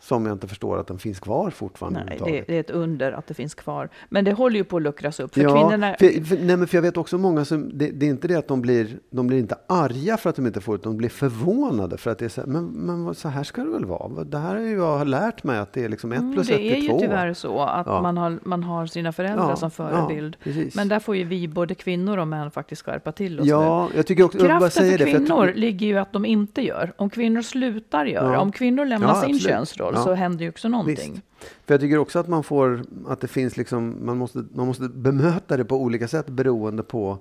Som 0.03 0.27
jag 0.27 0.35
inte 0.35 0.49
förstår 0.49 0.79
att 0.81 0.87
den 0.87 0.99
finns 0.99 1.21
kvar 1.21 1.51
fortfarande. 1.51 2.05
Nej, 2.05 2.21
det, 2.25 2.45
det 2.47 2.57
är 2.57 2.61
ett 2.61 2.71
under 2.71 3.13
att 3.13 3.27
det 3.27 3.35
finns 3.35 3.55
kvar. 3.55 3.89
Men 4.09 4.25
det 4.25 4.33
håller 4.33 4.57
ju 4.57 4.65
på 4.65 4.77
att 4.77 4.83
luckras 4.83 5.21
upp. 5.21 5.35
För 5.35 5.41
ja, 5.43 5.53
kvinnorna... 5.55 5.97
för, 5.99 6.25
för, 6.25 6.37
nej, 6.37 6.57
men 6.57 6.67
för 6.67 6.77
jag 6.77 6.83
vet 6.83 6.97
också 6.97 7.19
många 7.19 7.45
som, 7.45 7.71
det, 7.79 7.91
det 7.91 8.07
är 8.07 8.11
inte 8.11 8.29
det 8.29 8.35
att 8.35 8.49
de 8.49 8.63
blir, 8.63 8.99
de 9.11 9.27
blir 9.27 9.39
inte 9.39 9.57
arga 9.67 10.17
för 10.17 10.31
att 10.31 10.37
de 10.37 10.47
inte 10.47 10.61
får 10.61 10.77
det, 10.77 10.83
de 10.83 10.97
blir 10.97 11.09
förvånade 11.09 11.97
för 11.97 12.11
att 12.11 12.19
det 12.19 12.25
är 12.25 12.29
så 12.29 12.41
här, 12.41 12.49
men, 12.49 12.65
men 12.67 13.15
så 13.15 13.29
här 13.29 13.45
ska 13.45 13.65
det 13.65 13.71
väl 13.71 13.85
vara? 13.85 14.25
Det 14.25 14.39
här 14.39 14.57
är 14.57 14.61
ju 14.61 14.73
jag 14.77 14.99
har 14.99 15.05
lärt 15.05 15.45
mig 15.45 15.59
att 15.59 15.73
det 15.73 15.85
är 15.85 15.89
liksom 15.89 16.13
ett 16.13 16.19
Mm, 16.19 16.33
plus 16.35 16.51
ett 16.51 16.57
det 16.57 16.73
är 16.73 16.77
är 16.77 16.81
ju 16.81 16.89
två. 16.89 17.01
tyvärr 17.01 17.35
så 17.35 17.61
att 17.63 17.87
Ja. 17.87 18.03
man, 18.03 18.17
har, 18.17 18.39
man 18.43 18.63
har 18.63 18.87
sina 18.87 19.13
föräldrar 19.13 19.49
Ja, 19.49 19.57
som 19.57 19.71
ja, 19.77 19.91
förebild. 19.91 20.37
precis. 20.43 20.75
Men 20.75 20.89
där 20.89 21.01
får 21.01 21.17
ju 21.17 21.25
vi, 21.25 21.49
både 21.49 21.75
kvinnor 21.75 22.19
och 22.19 22.29
män, 22.29 22.51
faktiskt 22.51 22.83
skärpa 22.85 23.13
till 23.13 23.41
oss 23.41 23.45
nu. 23.47 23.51
Ja, 23.51 23.89
jag 23.97 24.07
tycker 24.07 24.23
också, 24.25 24.39
jag 24.39 24.47
Kraften 24.47 24.71
säger 24.71 24.99
för 24.99 25.05
det. 25.05 25.11
för 25.13 25.19
jag 25.19 25.27
kvinnor 25.29 25.53
ligger 25.55 25.87
ju 25.87 25.99
att 25.99 26.13
de 26.13 26.25
inte 26.25 26.63
gör. 26.63 26.93
Om 26.97 27.11
kvinnor 27.11 27.43
slutar 27.43 28.05
göra, 28.05 28.33
Ja. 28.33 28.39
om 28.41 28.53
kvinnor 28.53 28.85
lämnar 28.85 29.09
Ja, 29.09 29.15
sin 29.15 29.23
absolut. 29.35 29.43
könsroll 29.43 29.92
Ja. 29.95 30.05
så 30.05 30.15
händer 30.15 30.45
ju 30.45 30.49
också 30.49 30.69
någonting. 30.69 31.13
Visst. 31.13 31.47
För 31.67 31.75
jag 31.75 31.81
tycker 31.81 31.99
också 31.99 32.19
att 32.19 32.29
man 32.29 32.43
får, 32.45 32.83
att 33.09 33.21
det 33.21 33.29
finns 33.29 33.57
liksom, 33.57 33.97
man 34.07 34.17
måste, 34.19 34.45
man 34.55 34.67
måste 34.67 34.89
bemöta 34.89 35.57
det 35.57 35.65
på 35.65 35.77
olika 35.77 36.09
sätt 36.09 36.27
beroende 36.27 36.83
på 36.83 37.19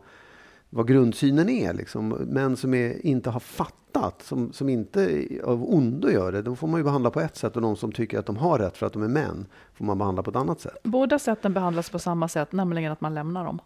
vad 0.70 0.88
grundsynen 0.88 1.50
är. 1.50 1.74
Liksom. 1.74 2.10
Män 2.10 2.58
som 2.58 2.74
är, 2.74 3.06
inte 3.06 3.30
har 3.30 3.40
fattat, 3.40 4.22
som, 4.24 4.54
som 4.54 4.70
inte 4.70 5.28
av 5.44 5.74
ondo 5.74 6.10
gör 6.10 6.32
det, 6.32 6.42
då 6.42 6.56
får 6.56 6.68
man 6.68 6.80
ju 6.80 6.84
behandla 6.84 7.10
på 7.10 7.22
ett 7.22 7.38
sätt. 7.38 7.56
Och 7.56 7.62
de 7.62 7.76
som 7.76 7.92
tycker 7.92 8.20
att 8.20 8.26
de 8.26 8.38
har 8.38 8.60
rätt 8.60 8.78
för 8.78 8.86
att 8.86 8.94
de 8.94 9.04
är 9.04 9.08
män, 9.08 9.46
får 9.74 9.86
man 9.86 9.98
behandla 9.98 10.24
på 10.24 10.30
ett 10.30 10.36
annat 10.36 10.60
sätt. 10.60 10.78
Båda 10.84 11.20
sätten 11.20 11.54
behandlas 11.54 11.90
på 11.90 12.00
samma 12.00 12.28
sätt, 12.28 12.52
nämligen 12.52 12.92
att 12.92 13.02
man 13.02 13.14
lämnar 13.14 13.46
dem. 13.46 13.60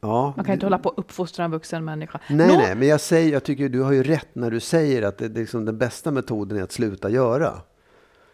Ja, 0.00 0.32
Man 0.36 0.44
kan 0.44 0.52
inte 0.54 0.66
hålla 0.66 0.78
på 0.78 0.88
och 0.88 0.98
uppfostra 0.98 1.44
en 1.44 1.50
vuxen 1.50 1.84
människa. 1.84 2.20
Nej, 2.30 2.48
Nå- 2.48 2.54
nej, 2.58 2.74
men 2.74 2.88
jag, 2.88 3.00
säger, 3.00 3.32
jag 3.32 3.44
tycker 3.44 3.68
du 3.68 3.80
har 3.82 3.92
ju 3.92 4.02
rätt 4.02 4.28
när 4.32 4.50
du 4.50 4.60
säger 4.60 5.02
att 5.02 5.18
det, 5.18 5.28
det 5.28 5.38
är 5.38 5.40
liksom 5.40 5.64
den 5.64 5.78
bästa 5.78 6.10
metoden 6.10 6.58
är 6.58 6.62
att 6.62 6.72
sluta 6.72 7.10
göra. 7.10 7.52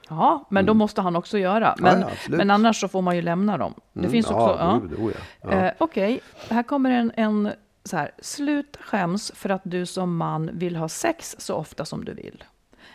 Ja, 0.09 0.45
men 0.51 0.67
då 0.67 0.75
måste 0.75 1.01
han 1.01 1.17
också 1.17 1.39
göra. 1.39 1.75
Men, 1.79 1.95
Mm. 1.95 2.01
ja, 2.09 2.13
absolut. 2.13 2.39
men 2.39 2.51
annars 2.51 2.81
så 2.81 2.89
får 2.89 3.03
man 3.03 3.17
ju 3.17 3.23
lämna 3.23 3.59
dem. 3.59 3.75
Det 3.93 3.99
Mm, 4.01 4.11
finns 4.11 4.27
också... 4.27 4.57
ja, 4.59 4.81
Ja. 4.83 4.89
jo, 4.99 5.11
ja. 5.11 5.51
Ja. 5.51 5.67
Eh, 5.67 5.73
Okej, 5.79 6.21
här 6.51 6.63
kommer 6.63 6.91
en, 6.91 7.13
en 7.17 7.51
så 7.85 7.97
här. 7.97 8.11
Slut 8.19 8.77
skäms 8.81 9.33
för 9.35 9.51
att 9.51 9.61
du 9.65 9.87
som 9.87 10.17
man 10.17 10.51
vill 10.59 10.77
ha 10.77 10.89
sex 10.89 11.37
så 11.39 11.55
ofta 11.55 11.85
som 11.85 12.05
du 12.05 12.15
vill. 12.15 12.45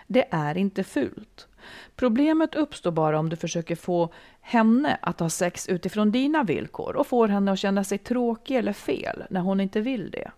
Det 0.07 0.27
är 0.31 0.57
inte 0.57 0.83
fult. 0.83 1.47
Problemet 1.95 2.55
uppstår 2.55 2.91
bara 2.91 3.19
om 3.19 3.29
du 3.29 3.35
försöker 3.35 3.75
få 3.75 4.13
henne 4.41 4.97
att 5.01 5.19
ha 5.19 5.29
sex 5.29 5.67
utifrån 5.67 6.11
dina 6.11 6.43
villkor 6.43 6.95
och 6.95 7.07
får 7.07 7.27
henne 7.27 7.51
att 7.51 7.59
känna 7.59 7.83
sig 7.83 7.97
tråkig 7.97 8.55
eller 8.57 8.73
fel 8.73 9.23
när 9.29 9.41
hon 9.41 9.59
inte 9.61 9.81
vill 9.81 10.11
det. 10.11 10.31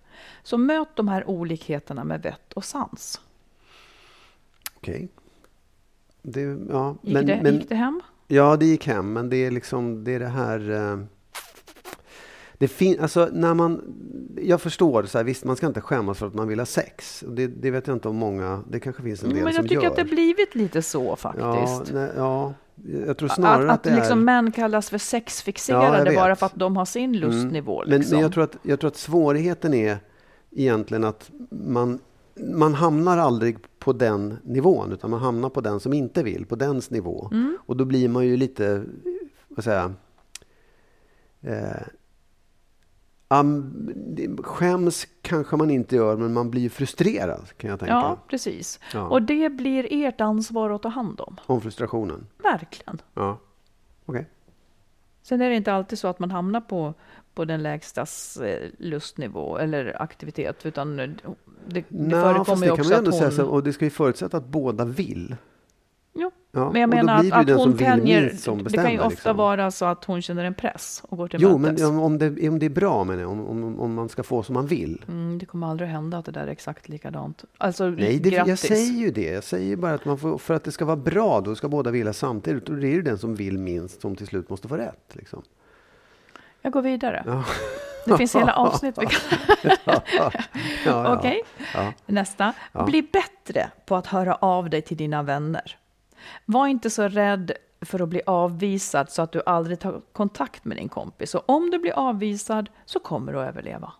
Så 0.43 0.57
möt 0.57 0.95
de 0.95 1.07
här 1.07 1.29
olikheterna 1.29 2.03
med 2.03 2.21
vett 2.21 2.53
och 2.53 2.65
sans. 2.65 3.21
Okej. 4.75 5.09
Det, 6.21 6.41
ja, 6.69 6.95
Gick, 7.01 7.13
men, 7.13 7.25
det, 7.25 7.39
men, 7.43 7.53
gick 7.55 7.69
det 7.69 7.75
hem? 7.75 8.01
Ja, 8.27 8.55
det 8.57 8.65
gick 8.65 8.87
hem, 8.87 9.13
men 9.13 9.29
det 9.29 9.37
är 9.45 9.51
liksom 9.51 10.03
det, 10.03 10.11
är 10.13 10.19
det 10.19 10.27
här... 10.27 10.71
eh, 10.71 10.99
Det 12.57 12.67
fin, 12.67 12.99
alltså, 13.01 13.29
när 13.33 13.53
man, 13.53 13.81
jag 14.41 14.61
förstår, 14.61 15.03
så 15.03 15.17
här, 15.17 15.25
visst 15.25 15.45
man 15.45 15.55
ska 15.55 15.67
inte 15.67 15.81
skämmas 15.81 16.17
för 16.17 16.27
att 16.27 16.33
man 16.33 16.47
vill 16.47 16.59
ha 16.59 16.65
sex. 16.65 17.23
Det, 17.27 17.47
det 17.47 17.71
vet 17.71 17.87
jag 17.87 17.95
inte 17.95 18.09
om 18.09 18.15
många, 18.15 18.63
det 18.69 18.79
kanske 18.79 19.03
finns 19.03 19.23
en 19.23 19.29
del 19.29 19.37
Mm, 19.37 19.43
Men 19.45 19.53
som 19.53 19.63
jag 19.63 19.69
tycker 19.69 19.83
gör. 19.83 19.89
att 19.89 19.95
det 19.97 20.03
blivit 20.03 20.55
lite 20.55 20.81
så 20.81 21.15
faktiskt. 21.15 21.43
ja, 21.45 21.83
nej, 21.93 22.09
ja, 22.17 22.53
jag 23.07 23.17
tror 23.17 23.29
snarare 23.29 23.63
att, 23.63 23.69
att, 23.69 23.73
att, 23.75 23.83
det 23.83 23.95
liksom 23.95 24.19
är... 24.19 24.23
män 24.23 24.51
kallas 24.51 24.89
för 24.89 24.95
Ja, 24.95 24.99
sexfixerade 24.99 26.03
vet. 26.09 26.15
bara 26.15 26.35
för 26.35 26.45
att 26.45 26.55
de 26.55 26.77
har 26.77 26.85
sin 26.85 27.17
lustnivå. 27.17 27.79
Men, 27.79 27.89
men 27.89 27.99
Liksom. 27.99 28.19
jag, 28.19 28.33
tror 28.33 28.43
att, 28.43 28.55
jag 28.63 28.79
tror 28.79 28.87
att 28.87 28.97
svårigheten 28.97 29.73
är 29.73 29.97
egentligen 30.51 31.03
att 31.03 31.31
man, 31.49 31.99
man 32.41 32.73
hamnar 32.73 33.17
aldrig 33.17 33.57
på 33.79 33.93
den 33.93 34.37
nivån, 34.43 34.91
utan 34.91 35.09
man 35.09 35.19
hamnar 35.19 35.49
på 35.49 35.61
den 35.61 35.79
som 35.79 35.93
inte 35.93 36.23
vill, 36.23 36.45
på 36.45 36.55
dens 36.55 36.89
nivå. 36.89 37.29
Mm. 37.31 37.57
Och 37.65 37.77
då 37.77 37.85
blir 37.85 38.09
man 38.09 38.25
ju 38.25 38.37
lite, 38.37 38.83
vad 39.47 39.63
säger 39.63 39.79
jag, 39.79 39.93
eh, 41.53 41.87
skäms 44.43 45.07
kanske 45.21 45.55
man 45.55 45.69
inte 45.69 45.95
gör, 45.95 46.17
men 46.17 46.33
man 46.33 46.49
blir 46.51 46.69
frustrerad 46.69 47.57
kan 47.57 47.69
jag 47.69 47.79
tänka. 47.79 47.93
Ja, 47.93 48.17
precis. 48.27 48.79
Ja. 48.93 49.07
Och 49.07 49.21
det 49.21 49.49
blir 49.49 49.87
ert 49.89 50.21
ansvar 50.21 50.69
att 50.69 50.81
ta 50.81 50.89
hand 50.89 51.21
om. 51.21 51.37
Om 51.45 51.61
frustrationen. 51.61 52.27
Verkligen. 52.43 53.01
Ja, 53.13 53.37
okej. 54.05 54.29
Sen 55.23 55.41
är 55.41 55.49
det 55.49 55.55
inte 55.55 55.73
alltid 55.73 55.99
så 55.99 56.07
att 56.07 56.19
man 56.19 56.31
hamnar 56.31 56.61
på, 56.61 56.93
på 57.33 57.45
den 57.45 57.63
lägstas 57.63 58.37
eh, 58.37 58.69
lustnivå 58.77 59.57
eller 59.57 60.01
aktivitet, 60.01 60.65
utan 60.65 60.97
det, 60.97 61.13
det 61.67 61.83
Nå, 61.87 62.21
förekommer 62.21 62.65
ju 62.65 62.75
kan 62.75 62.79
också 62.79 62.93
man 62.93 63.03
ju 63.03 63.09
att 63.09 63.21
hon... 63.21 63.31
säga, 63.31 63.45
och 63.45 63.63
det 63.63 63.73
ska 63.73 63.85
ju 63.85 63.91
förutsätta 63.91 64.37
att 64.37 64.45
båda 64.45 64.85
vill. 64.85 65.35
Jo, 66.13 66.31
Ja, 66.53 66.71
men 66.71 66.81
jag 66.81 66.89
menar 66.89 67.19
att, 67.19 67.49
att 67.49 67.57
hon 67.57 67.77
tänjer... 67.77 68.29
som 68.29 68.63
Det 68.63 68.77
kan 68.77 68.91
ju 68.91 68.99
ofta 68.99 69.09
liksom. 69.09 69.37
vara 69.37 69.71
så 69.71 69.85
att 69.85 70.05
hon 70.05 70.21
känner 70.21 70.43
en 70.43 70.53
press 70.53 71.03
och 71.07 71.17
går 71.17 71.27
till 71.27 71.41
Jo, 71.41 71.57
men 71.57 71.61
mötes. 71.61 71.87
om, 71.87 71.99
om, 71.99 72.17
det, 72.17 72.49
om 72.49 72.59
det 72.59 72.65
är 72.65 72.69
bra 72.69 73.03
menar 73.03 73.21
jag, 73.21 73.31
om, 73.31 73.47
om, 73.47 73.79
om 73.79 73.93
man 73.93 74.09
ska 74.09 74.23
få 74.23 74.43
som 74.43 74.53
man 74.53 74.67
vill. 74.67 75.05
Mm, 75.07 75.37
det 75.37 75.45
kommer 75.45 75.67
aldrig 75.67 75.89
hända 75.89 76.17
att 76.17 76.25
det 76.25 76.31
där 76.31 76.41
är 76.41 76.47
exakt 76.47 76.89
likadant. 76.89 77.43
Alltså, 77.57 77.89
Nej, 77.89 78.19
det, 78.19 78.29
jag 78.29 78.59
säger 78.59 78.93
ju 78.93 79.11
det. 79.11 79.31
Jag 79.31 79.43
säger 79.43 79.75
bara 79.75 79.93
att 79.93 80.05
man 80.05 80.17
får, 80.17 80.37
för 80.37 80.53
att 80.53 80.63
det 80.63 80.71
ska 80.71 80.85
vara 80.85 80.95
bra, 80.95 81.41
då 81.41 81.55
ska 81.55 81.69
båda 81.69 81.91
vilja 81.91 82.13
samtidigt. 82.13 82.69
Och 82.69 82.75
det 82.75 82.87
är 82.87 82.93
ju 82.93 83.01
den 83.01 83.17
som 83.17 83.35
vill 83.35 83.57
minst 83.57 84.01
som 84.01 84.15
till 84.15 84.27
slut 84.27 84.49
måste 84.49 84.67
få 84.67 84.77
rätt. 84.77 85.11
Liksom. 85.13 85.41
Jag 86.61 86.73
går 86.73 86.81
vidare. 86.81 87.23
Ja. 87.25 87.43
Det 88.05 88.17
finns 88.17 88.35
hela 88.35 88.53
avsnitt 88.53 88.97
vi 88.97 89.05
kan... 89.05 89.39
Ja, 89.85 90.31
ja. 90.85 91.13
Okej, 91.17 91.41
Ja. 91.73 91.93
nästa. 92.05 92.53
Ja. 92.71 92.83
Bli 92.85 93.01
bättre 93.01 93.71
på 93.85 93.95
att 93.95 94.07
höra 94.07 94.35
av 94.35 94.69
dig 94.69 94.81
till 94.81 94.97
dina 94.97 95.23
vänner. 95.23 95.77
Var 96.45 96.67
inte 96.67 96.89
så 96.89 97.07
rädd 97.07 97.51
för 97.81 97.99
att 98.01 98.09
bli 98.09 98.21
avvisad 98.25 99.09
så 99.09 99.21
att 99.21 99.31
du 99.31 99.41
aldrig 99.45 99.79
tar 99.79 100.01
kontakt 100.13 100.65
med 100.65 100.77
din 100.77 100.89
kompis. 100.89 101.35
Och 101.35 101.49
om 101.49 101.69
du 101.71 101.79
blir 101.79 101.91
avvisad 101.91 102.69
så 102.85 102.99
kommer 102.99 103.33
du 103.33 103.41
att 103.41 103.47
överleva. 103.47 103.93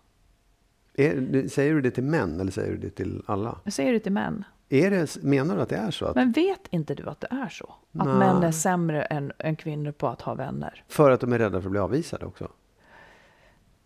Är, 0.94 1.48
säger 1.48 1.74
du 1.74 1.80
det 1.80 1.90
till 1.90 2.04
män 2.04 2.40
eller 2.40 2.52
säger 2.52 2.70
du 2.72 2.78
det 2.78 2.90
till 2.90 3.22
alla? 3.26 3.58
Jag 3.64 3.72
säger 3.72 3.92
det 3.92 4.00
till 4.00 4.12
män. 4.12 4.44
Är 4.72 4.90
det, 4.90 5.22
menar 5.22 5.56
du 5.56 5.62
att 5.62 5.68
det 5.68 5.76
är 5.76 5.90
så? 5.90 6.04
Att, 6.06 6.14
Men 6.16 6.32
vet 6.32 6.60
inte 6.70 6.94
du 6.94 7.08
att 7.08 7.20
det 7.20 7.28
är 7.30 7.48
så? 7.48 7.74
Att 7.98 8.06
Nej. 8.06 8.16
män 8.18 8.42
är 8.42 8.50
sämre 8.52 9.02
än, 9.02 9.32
än 9.38 9.56
kvinnor 9.56 9.92
på 9.92 10.08
att 10.08 10.20
ha 10.22 10.34
vänner? 10.34 10.84
för 10.88 11.10
att 11.10 11.20
de 11.20 11.32
är 11.32 11.38
rädda 11.38 11.60
för 11.60 11.66
att 11.68 11.70
bli 11.70 11.80
avvisade 11.80 12.26
också? 12.26 12.48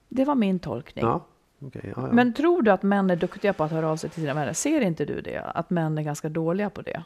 Det 0.08 0.24
var 0.24 0.34
min 0.34 0.58
tolkning. 0.58 1.04
Ja, 1.04 1.26
okej. 1.60 1.92
ja, 1.96 2.02
ja. 2.06 2.12
Men 2.12 2.34
tror 2.34 2.62
du 2.62 2.70
att 2.70 2.82
män 2.82 3.10
är 3.10 3.16
duktiga 3.16 3.52
på 3.52 3.64
att 3.64 3.70
höra 3.70 3.88
av 3.90 3.96
sig 3.96 4.10
till 4.10 4.20
sina 4.22 4.34
vänner? 4.34 4.52
Ser 4.52 4.80
inte 4.80 5.04
du 5.04 5.20
det? 5.20 5.38
Att 5.38 5.70
män 5.70 5.98
är 5.98 6.02
ganska 6.02 6.28
dåliga 6.28 6.70
på 6.70 6.82
det? 6.82 7.02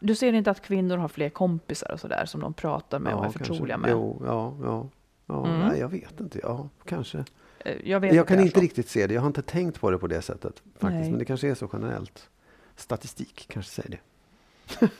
Du 0.00 0.14
ser 0.14 0.32
inte 0.32 0.50
att 0.50 0.60
kvinnor 0.60 0.96
har 0.96 1.08
fler 1.08 1.28
kompisar 1.30 1.92
och 1.92 2.00
sådär 2.00 2.24
som 2.26 2.40
de 2.40 2.54
pratar 2.54 2.98
med 2.98 3.14
och 3.14 3.18
är 3.20 3.22
kanske. 3.22 3.38
förtroliga 3.38 3.76
med? 3.78 3.90
Jo, 3.90 4.22
ja, 4.26 4.54
ja. 4.62 4.88
ja 5.26 5.46
Mm. 5.46 5.68
nej, 5.68 5.80
jag 5.80 5.88
vet 5.88 6.20
inte. 6.20 6.38
Ja, 6.42 6.68
kanske. 6.84 7.24
Eh, 7.58 7.76
Jag, 7.84 8.04
Jag 8.14 8.28
kan 8.28 8.40
inte 8.40 8.54
så. 8.54 8.60
riktigt 8.60 8.88
se 8.88 9.06
det. 9.06 9.14
Jag 9.14 9.20
har 9.20 9.26
inte 9.26 9.42
tänkt 9.42 9.80
på 9.80 9.90
det 9.90 9.98
på 9.98 10.06
det 10.06 10.22
sättet. 10.22 10.62
faktiskt. 10.78 10.82
Nej. 10.82 11.10
Men 11.10 11.18
det 11.18 11.24
kanske 11.24 11.48
är 11.48 11.54
så 11.54 11.68
generellt. 11.72 12.28
Statistik 12.76 13.46
kanske 13.48 13.72
säger 13.72 13.90
det. 13.90 13.98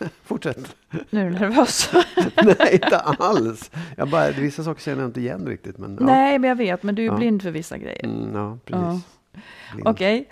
Fortsätt. 0.25 0.77
Nu 1.11 1.21
är 1.21 1.25
du 1.25 1.31
nervös. 1.31 1.91
Nej, 2.45 2.75
inte 2.83 2.99
alls. 2.99 3.71
Jag 3.97 4.09
bara, 4.11 4.31
vissa 4.31 4.65
saker 4.65 4.81
känner 4.83 5.03
jag 5.03 5.09
inte 5.09 5.21
igen 5.21 5.47
riktigt. 5.47 5.79
Men, 5.79 5.97
ja. 6.01 6.07
Nej, 6.07 6.39
men 6.39 6.49
jag 6.49 6.57
vet. 6.57 6.83
Men 6.83 6.95
du 6.95 7.03
är 7.03 7.07
Ja. 7.07 7.17
blind 7.17 7.43
för 7.43 7.51
vissa 7.51 7.79
grejer. 7.79 8.05
Mm, 8.05 8.35
ja, 8.35 8.59
precis. 8.65 9.05
Blind. 9.75 9.89
Okej. 9.89 10.29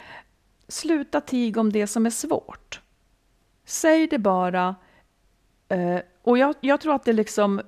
Sluta 0.68 1.20
tiga 1.20 1.60
om 1.60 1.72
det 1.72 1.86
som 1.86 2.06
är 2.06 2.10
svårt. 2.10 2.80
Säg 3.64 4.06
det 4.06 4.18
bara. 4.18 4.74
Eh, 5.68 5.98
och 6.22 6.38
jag, 6.38 6.54
jag 6.60 6.80
tror 6.80 6.94
att 6.94 7.04
det 7.04 7.12
liksom... 7.12 7.60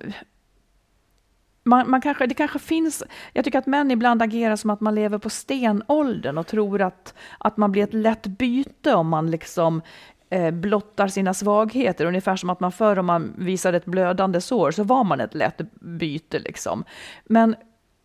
Man, 1.65 1.91
man 1.91 2.01
kanske, 2.01 2.27
det 2.27 2.35
kanske 2.35 2.59
finns... 2.59 3.03
Jag 3.33 3.45
tycker 3.45 3.59
att 3.59 3.67
män 3.67 3.91
ibland 3.91 4.23
agerar 4.23 4.57
som 4.57 4.71
att 4.71 4.81
man 4.81 4.95
lever 4.95 5.19
på 5.19 5.31
stenåldern 5.31 6.39
och 6.39 6.47
tror 6.47 6.83
att, 6.83 7.15
att 7.39 7.57
man 7.57 7.73
blir 7.73 7.83
ett 7.83 7.95
lätt 7.95 8.27
byte 8.27 8.95
om 8.95 9.09
man 9.09 9.31
liksom 9.31 9.83
eh, 10.31 10.51
blottar 10.51 11.09
sina 11.09 11.35
svagheter. 11.35 12.07
Ungefär 12.07 12.37
som 12.37 12.51
att 12.51 12.61
man 12.61 12.73
förr 12.73 12.99
om 12.99 13.07
man 13.07 13.35
visade 13.39 13.77
ett 13.77 13.85
blödande 13.85 14.41
sår 14.41 14.71
så 14.71 14.83
var 14.83 15.05
man 15.05 15.21
ett 15.21 15.35
lätt 15.35 15.61
byte. 15.81 16.39
Liksom. 16.39 16.85
Men 17.25 17.57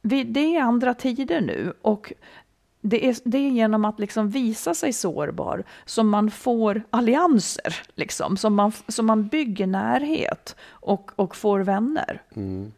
vi, 0.02 0.24
det 0.24 0.56
är 0.56 0.62
andra 0.62 0.94
tider 0.94 1.42
nu 1.42 1.74
och 1.82 2.14
det 2.82 3.10
är, 3.10 3.18
det 3.24 3.38
är 3.38 3.50
genom 3.50 3.86
att 3.86 4.00
liksom 4.00 4.30
visa 4.30 4.74
sig 4.74 4.94
sårbar 4.94 5.64
som 5.86 6.10
man 6.10 6.32
får 6.32 6.82
allianser, 6.90 7.76
liksom, 7.96 8.38
som, 8.38 8.56
man, 8.56 8.72
som 8.88 9.06
man 9.06 9.28
bygger 9.28 9.68
närhet 9.68 10.56
och, 10.70 11.12
och 11.16 11.36
får 11.36 11.60
vänner. 11.60 12.22
Mm. 12.36 12.72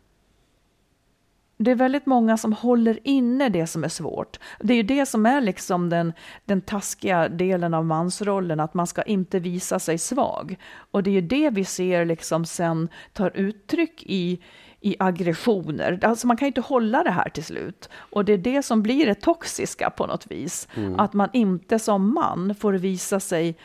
Det 1.63 1.71
är 1.71 1.75
väldigt 1.75 2.05
många 2.05 2.37
som 2.37 2.53
håller 2.53 2.99
inne 3.03 3.49
det 3.49 3.67
som 3.67 3.83
är 3.83 3.89
svårt. 3.89 4.39
Det 4.59 4.73
är 4.73 4.77
ju 4.77 4.83
det 4.83 5.05
som 5.05 5.25
är 5.25 5.41
liksom 5.41 5.89
den, 5.89 6.13
den 6.45 6.61
taskiga 6.61 7.29
delen 7.29 7.73
av 7.73 7.85
mansrollen, 7.85 8.59
att 8.59 8.73
man 8.73 8.87
ska 8.87 9.01
inte 9.01 9.39
visa 9.39 9.79
sig 9.79 9.97
svag. 9.97 10.57
Och 10.91 11.03
det 11.03 11.09
är 11.09 11.13
ju 11.13 11.21
det 11.21 11.49
vi 11.49 11.65
ser 11.65 12.05
liksom 12.05 12.45
sen 12.45 12.89
tar 13.13 13.31
uttryck 13.37 14.03
i, 14.05 14.41
i 14.79 14.95
aggressioner. 14.99 15.99
Alltså 16.03 16.27
man 16.27 16.37
kan 16.37 16.45
ju 16.45 16.49
inte 16.49 16.61
hålla 16.61 17.03
det 17.03 17.11
här 17.11 17.29
till 17.29 17.45
slut. 17.45 17.89
Och 17.93 18.25
det 18.25 18.33
är 18.33 18.37
det 18.37 18.63
som 18.63 18.83
blir 18.83 19.05
det 19.05 19.15
toxiska 19.15 19.89
på 19.89 20.07
något 20.07 20.31
vis. 20.31 20.67
Att 20.97 21.13
man 21.13 21.29
inte 21.33 21.79
som 21.79 22.13
man 22.13 22.55
får 22.55 22.73
visa 22.73 23.19
sig 23.19 23.57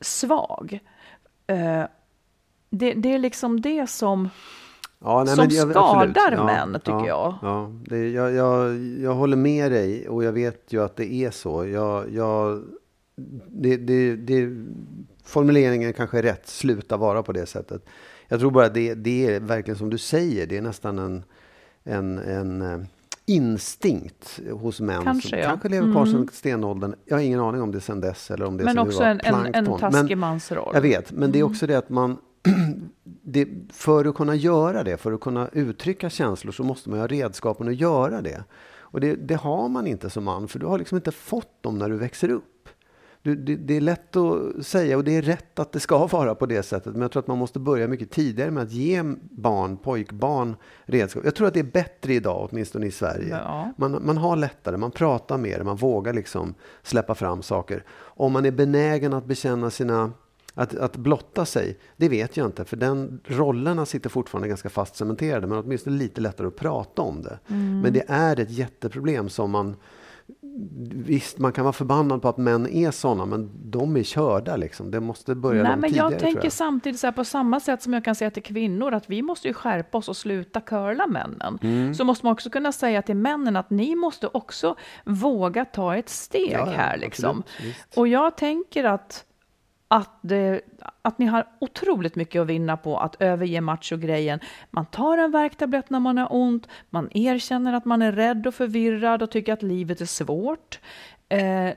svag. 0.00 0.80
Eh, 1.46 1.84
det, 2.70 2.92
det 2.94 3.14
är 3.14 3.18
liksom 3.18 3.60
det 3.60 3.90
som... 3.90 4.28
Ja, 5.04 5.26
som 5.26 5.36
jag- 5.50 5.76
absolut. 5.76 6.16
skadar 6.16 6.44
män, 6.44 6.72
tycker 6.80 6.92
ja, 6.92 7.06
jag. 7.06 7.34
Ja, 7.42 7.70
det, 7.84 8.08
jag, 8.10 8.32
jag. 8.32 8.78
Jag 9.00 9.14
håller 9.14 9.36
med 9.36 9.72
dig 9.72 10.08
och 10.08 10.24
jag 10.24 10.32
vet 10.32 10.72
ju 10.72 10.84
att 10.84 10.96
det 10.96 11.12
är 11.14 11.30
så. 11.30 11.66
Jag, 11.66 12.10
jag, 12.14 12.62
det, 13.48 13.76
det, 13.76 14.16
det, 14.16 14.48
formuleringen 15.24 15.92
kanske 15.92 16.18
är 16.18 16.22
rätt, 16.22 16.48
sluta 16.48 16.96
vara 16.96 17.22
på 17.22 17.32
det 17.32 17.46
sättet. 17.46 17.84
Jag 18.28 18.40
tror 18.40 18.50
bara 18.50 18.66
att 18.66 18.74
det, 18.74 18.94
det 18.94 19.26
är 19.34 19.40
verkligen 19.40 19.78
som 19.78 19.90
du 19.90 19.98
säger, 19.98 20.46
det 20.46 20.56
är 20.56 20.62
nästan 20.62 20.98
en, 20.98 21.24
en, 21.84 22.18
en 22.18 22.62
eh, 22.62 22.78
instinkt 23.26 24.40
hos 24.52 24.80
män 24.80 25.02
Kanske, 25.04 25.28
som 25.28 25.38
ja. 25.38 25.44
kanske 25.44 25.68
lever 25.68 25.92
kvar 25.92 26.04
sedan 26.06 26.14
Mm. 26.16 26.28
stenåldern. 26.32 26.94
Jag 27.04 27.16
har 27.16 27.22
ingen 27.22 27.40
aning 27.40 27.62
om 27.62 27.72
det 27.72 27.80
sedan 27.80 28.00
dess 28.00 28.30
eller 28.30 28.44
om 28.46 28.56
det 28.56 28.64
Men 28.64 28.78
också 28.78 29.02
en, 29.02 29.20
en, 29.24 29.54
en 29.54 29.66
taskig 29.78 30.08
Men- 30.08 30.18
mansroll. 30.18 30.70
jag 30.74 30.80
vet, 30.80 31.12
men 31.12 31.32
det 31.32 31.38
är 31.38 31.42
också 31.42 31.66
det 31.66 31.74
att 31.74 31.88
man... 31.88 32.16
Det, 33.22 33.48
för 33.72 34.04
att 34.04 34.14
kunna 34.14 34.34
göra 34.34 34.84
det, 34.84 34.96
för 34.96 35.12
att 35.12 35.20
kunna 35.20 35.48
uttrycka 35.52 36.10
känslor 36.10 36.52
så 36.52 36.62
måste 36.62 36.90
man 36.90 36.98
ha 36.98 37.06
redskapen 37.06 37.68
att 37.68 37.74
göra 37.74 38.22
det. 38.22 38.44
Och 38.78 39.00
det, 39.00 39.14
det 39.14 39.34
har 39.34 39.68
man 39.68 39.86
inte 39.86 40.10
som 40.10 40.24
man, 40.24 40.48
för 40.48 40.58
du 40.58 40.66
har 40.66 40.78
liksom 40.78 40.96
inte 40.96 41.12
fått 41.12 41.62
dem 41.62 41.78
när 41.78 41.88
du 41.88 41.96
växer 41.96 42.30
upp. 42.30 42.68
Du, 43.22 43.36
det, 43.36 43.56
det 43.56 43.76
är 43.76 43.80
lätt 43.80 44.16
att 44.16 44.66
säga 44.66 44.96
och 44.96 45.04
det 45.04 45.16
är 45.16 45.22
rätt 45.22 45.58
att 45.58 45.72
det 45.72 45.80
ska 45.80 46.06
vara 46.12 46.34
på 46.34 46.46
det 46.46 46.62
sättet. 46.62 46.92
Men 46.92 47.02
jag 47.02 47.12
tror 47.12 47.20
att 47.20 47.26
man 47.26 47.38
måste 47.38 47.58
börja 47.58 47.88
mycket 47.88 48.10
tidigare 48.10 48.50
med 48.50 48.62
att 48.62 48.72
ge 48.72 49.02
barn, 49.20 49.76
pojkbarn 49.76 50.56
redskap. 50.84 51.24
Jag 51.24 51.34
tror 51.34 51.46
att 51.46 51.54
det 51.54 51.60
är 51.60 51.64
bättre 51.64 52.14
idag, 52.14 52.48
åtminstone 52.50 52.86
i 52.86 52.90
Sverige. 52.90 53.38
Ja. 53.44 53.72
Man, 53.76 54.06
man 54.06 54.16
har 54.16 54.36
lättare, 54.36 54.76
man 54.76 54.90
pratar 54.90 55.38
mer, 55.38 55.62
man 55.62 55.76
vågar 55.76 56.12
liksom 56.12 56.54
släppa 56.82 57.14
fram 57.14 57.42
saker. 57.42 57.84
Om 57.98 58.32
man 58.32 58.46
är 58.46 58.50
benägen 58.50 59.12
att 59.12 59.24
bekänna 59.24 59.70
sina 59.70 60.12
att, 60.54 60.74
att 60.74 60.96
blotta 60.96 61.44
sig, 61.44 61.78
det 61.96 62.08
vet 62.08 62.36
jag 62.36 62.46
inte. 62.46 62.64
För 62.64 62.76
den 62.76 63.20
rollerna 63.24 63.86
sitter 63.86 64.10
fortfarande 64.10 64.48
ganska 64.48 64.68
fast 64.68 64.96
cementerade. 64.96 65.46
Men 65.46 65.58
åtminstone 65.58 65.96
lite 65.96 66.20
lättare 66.20 66.46
att 66.46 66.56
prata 66.56 67.02
om 67.02 67.22
det. 67.22 67.38
Mm. 67.48 67.80
Men 67.80 67.92
det 67.92 68.04
är 68.08 68.40
ett 68.40 68.50
jätteproblem 68.50 69.28
som 69.28 69.50
man... 69.50 69.76
Visst, 70.92 71.38
man 71.38 71.52
kan 71.52 71.64
vara 71.64 71.72
förbannad 71.72 72.22
på 72.22 72.28
att 72.28 72.36
män 72.36 72.68
är 72.68 72.90
sådana, 72.90 73.26
men 73.26 73.50
de 73.70 73.96
är 73.96 74.02
körda 74.02 74.56
liksom. 74.56 74.90
Det 74.90 75.00
måste 75.00 75.34
börja 75.34 75.62
Nej, 75.62 75.76
men 75.76 75.90
tidigare, 75.90 76.12
jag 76.12 76.20
tänker 76.20 76.50
samtidigt 76.50 77.00
så 77.00 77.06
här, 77.06 77.12
på 77.12 77.24
samma 77.24 77.60
sätt 77.60 77.82
som 77.82 77.92
jag 77.92 78.04
kan 78.04 78.14
säga 78.14 78.30
till 78.30 78.42
kvinnor 78.42 78.94
att 78.94 79.10
vi 79.10 79.22
måste 79.22 79.48
ju 79.48 79.54
skärpa 79.54 79.98
oss 79.98 80.08
och 80.08 80.16
sluta 80.16 80.60
curla 80.60 81.06
männen. 81.06 81.58
Mm. 81.62 81.94
Så 81.94 82.04
måste 82.04 82.26
man 82.26 82.32
också 82.32 82.50
kunna 82.50 82.72
säga 82.72 83.02
till 83.02 83.16
männen 83.16 83.56
att 83.56 83.70
ni 83.70 83.94
måste 83.94 84.26
också 84.26 84.76
våga 85.04 85.64
ta 85.64 85.96
ett 85.96 86.08
steg 86.08 86.52
Ja, 86.52 86.64
här. 86.64 86.96
Liksom. 86.96 87.42
absolut. 87.56 87.76
Och 87.96 88.08
jag 88.08 88.36
tänker 88.36 88.84
att, 88.84 89.24
att, 89.92 90.18
det, 90.22 90.60
att 91.02 91.18
ni 91.18 91.26
har 91.26 91.46
otroligt 91.58 92.16
mycket 92.16 92.42
att 92.42 92.46
vinna 92.46 92.76
på 92.76 92.98
att 92.98 93.22
överge 93.22 93.60
machogrejen. 93.60 94.40
Man 94.70 94.86
tar 94.86 95.18
en 95.18 95.30
värktablett 95.30 95.90
när 95.90 96.00
man 96.00 96.18
har 96.18 96.28
ont, 96.30 96.68
man 96.90 97.08
erkänner 97.14 97.72
att 97.72 97.84
man 97.84 98.02
är 98.02 98.12
rädd 98.12 98.46
och 98.46 98.54
förvirrad 98.54 99.22
och 99.22 99.30
tycker 99.30 99.52
att 99.52 99.62
livet 99.62 100.00
är 100.00 100.06
svårt. 100.06 100.80
Eh, 101.28 101.70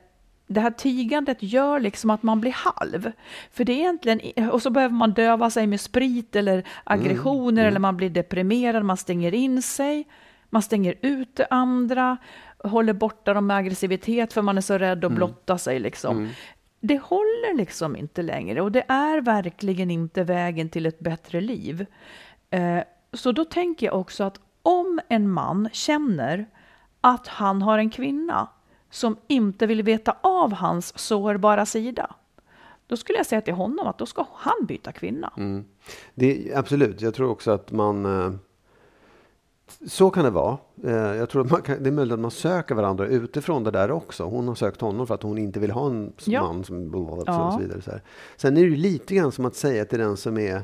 det 0.47 0.59
här 0.59 0.71
tigandet 0.71 1.37
gör 1.43 1.79
liksom 1.79 2.09
att 2.09 2.23
man 2.23 2.41
blir 2.41 2.51
halv. 2.51 3.11
För 3.51 3.63
det 3.63 3.73
är 3.73 3.77
egentligen, 3.77 4.49
och 4.49 4.61
så 4.61 4.69
behöver 4.69 4.95
man 4.95 5.13
döva 5.13 5.49
sig 5.49 5.67
med 5.67 5.81
sprit 5.81 6.35
eller 6.35 6.63
aggressioner 6.83 7.65
eller 7.65 7.79
man 7.79 7.97
blir 7.97 8.09
deprimerad, 8.09 8.85
man 8.85 8.97
stänger 8.97 9.33
in 9.33 9.61
sig, 9.61 10.07
man 10.49 10.61
stänger 10.61 10.95
ut 11.01 11.35
det 11.35 11.47
andra, 11.49 12.17
håller 12.57 12.93
borta 12.93 13.33
dem 13.33 13.47
med 13.47 13.57
aggressivitet 13.57 14.33
för 14.33 14.41
man 14.41 14.57
är 14.57 14.61
så 14.61 14.77
rädd 14.77 15.05
att 15.05 15.11
blotta 15.11 15.57
sig 15.57 15.79
liksom. 15.79 16.29
Det 16.85 16.97
håller 16.97 17.57
liksom 17.57 17.95
inte 17.95 18.21
längre 18.21 18.61
och 18.61 18.71
det 18.71 18.83
är 18.87 19.21
verkligen 19.21 19.91
inte 19.91 20.23
vägen 20.23 20.69
till 20.69 20.85
ett 20.85 20.99
bättre 20.99 21.41
liv. 21.41 21.85
Eh, 22.49 22.79
så 23.13 23.31
då 23.31 23.45
tänker 23.45 23.85
jag 23.85 23.99
också 23.99 24.23
att 24.23 24.39
om 24.61 24.99
en 25.09 25.29
man 25.29 25.69
känner 25.73 26.45
att 27.01 27.27
han 27.27 27.61
har 27.61 27.77
en 27.77 27.89
kvinna 27.89 28.47
som 28.89 29.17
inte 29.27 29.65
vill 29.65 29.83
veta 29.83 30.15
av 30.21 30.53
hans 30.53 30.99
sårbara 30.99 31.65
sida, 31.65 32.15
då 32.87 32.97
skulle 32.97 33.19
jag 33.19 33.25
säga 33.25 33.41
till 33.41 33.53
honom 33.53 33.87
att 33.87 33.97
då 33.97 34.05
ska 34.05 34.25
han 34.33 34.65
byta 34.65 34.91
kvinna. 34.91 35.33
Mm. 35.37 35.65
Det, 36.13 36.53
absolut, 36.55 37.01
jag 37.01 37.13
tror 37.13 37.29
också 37.29 37.51
att 37.51 37.71
man... 37.71 38.05
Eh, 38.05 38.33
så 39.87 40.09
kan 40.09 40.23
det 40.23 40.29
vara. 40.29 40.57
Eh, 40.83 40.91
Jag 40.93 41.29
tror 41.29 41.55
att 41.55 41.63
kan, 41.63 41.83
det 41.83 41.89
är 41.89 41.91
möjligt 41.91 42.13
att 42.13 42.19
man 42.19 42.31
söker 42.31 42.75
varandra 42.75 43.05
utifrån 43.07 43.63
det 43.63 43.71
där 43.71 43.91
också. 43.91 44.23
Hon 44.23 44.47
har 44.47 44.55
sökt 44.55 44.81
honom 44.81 45.07
för 45.07 45.15
att 45.15 45.23
hon 45.23 45.37
inte 45.37 45.59
vill 45.59 45.71
ha 45.71 45.87
en 45.87 46.13
Ja. 46.25 46.41
man 46.43 46.63
som 46.63 46.89
blablabla 46.89 47.23
Ja. 47.27 47.47
och 47.47 47.53
så 47.53 47.59
vidare. 47.59 47.81
Så 47.81 47.91
här. 47.91 48.01
Sen 48.37 48.57
är 48.57 48.61
det 48.61 48.67
ju 48.69 48.75
lite 48.75 49.15
grann 49.15 49.31
som 49.31 49.45
att 49.45 49.55
säga 49.55 49.85
till 49.85 49.99
den 49.99 50.17
som 50.17 50.37
är 50.37 50.61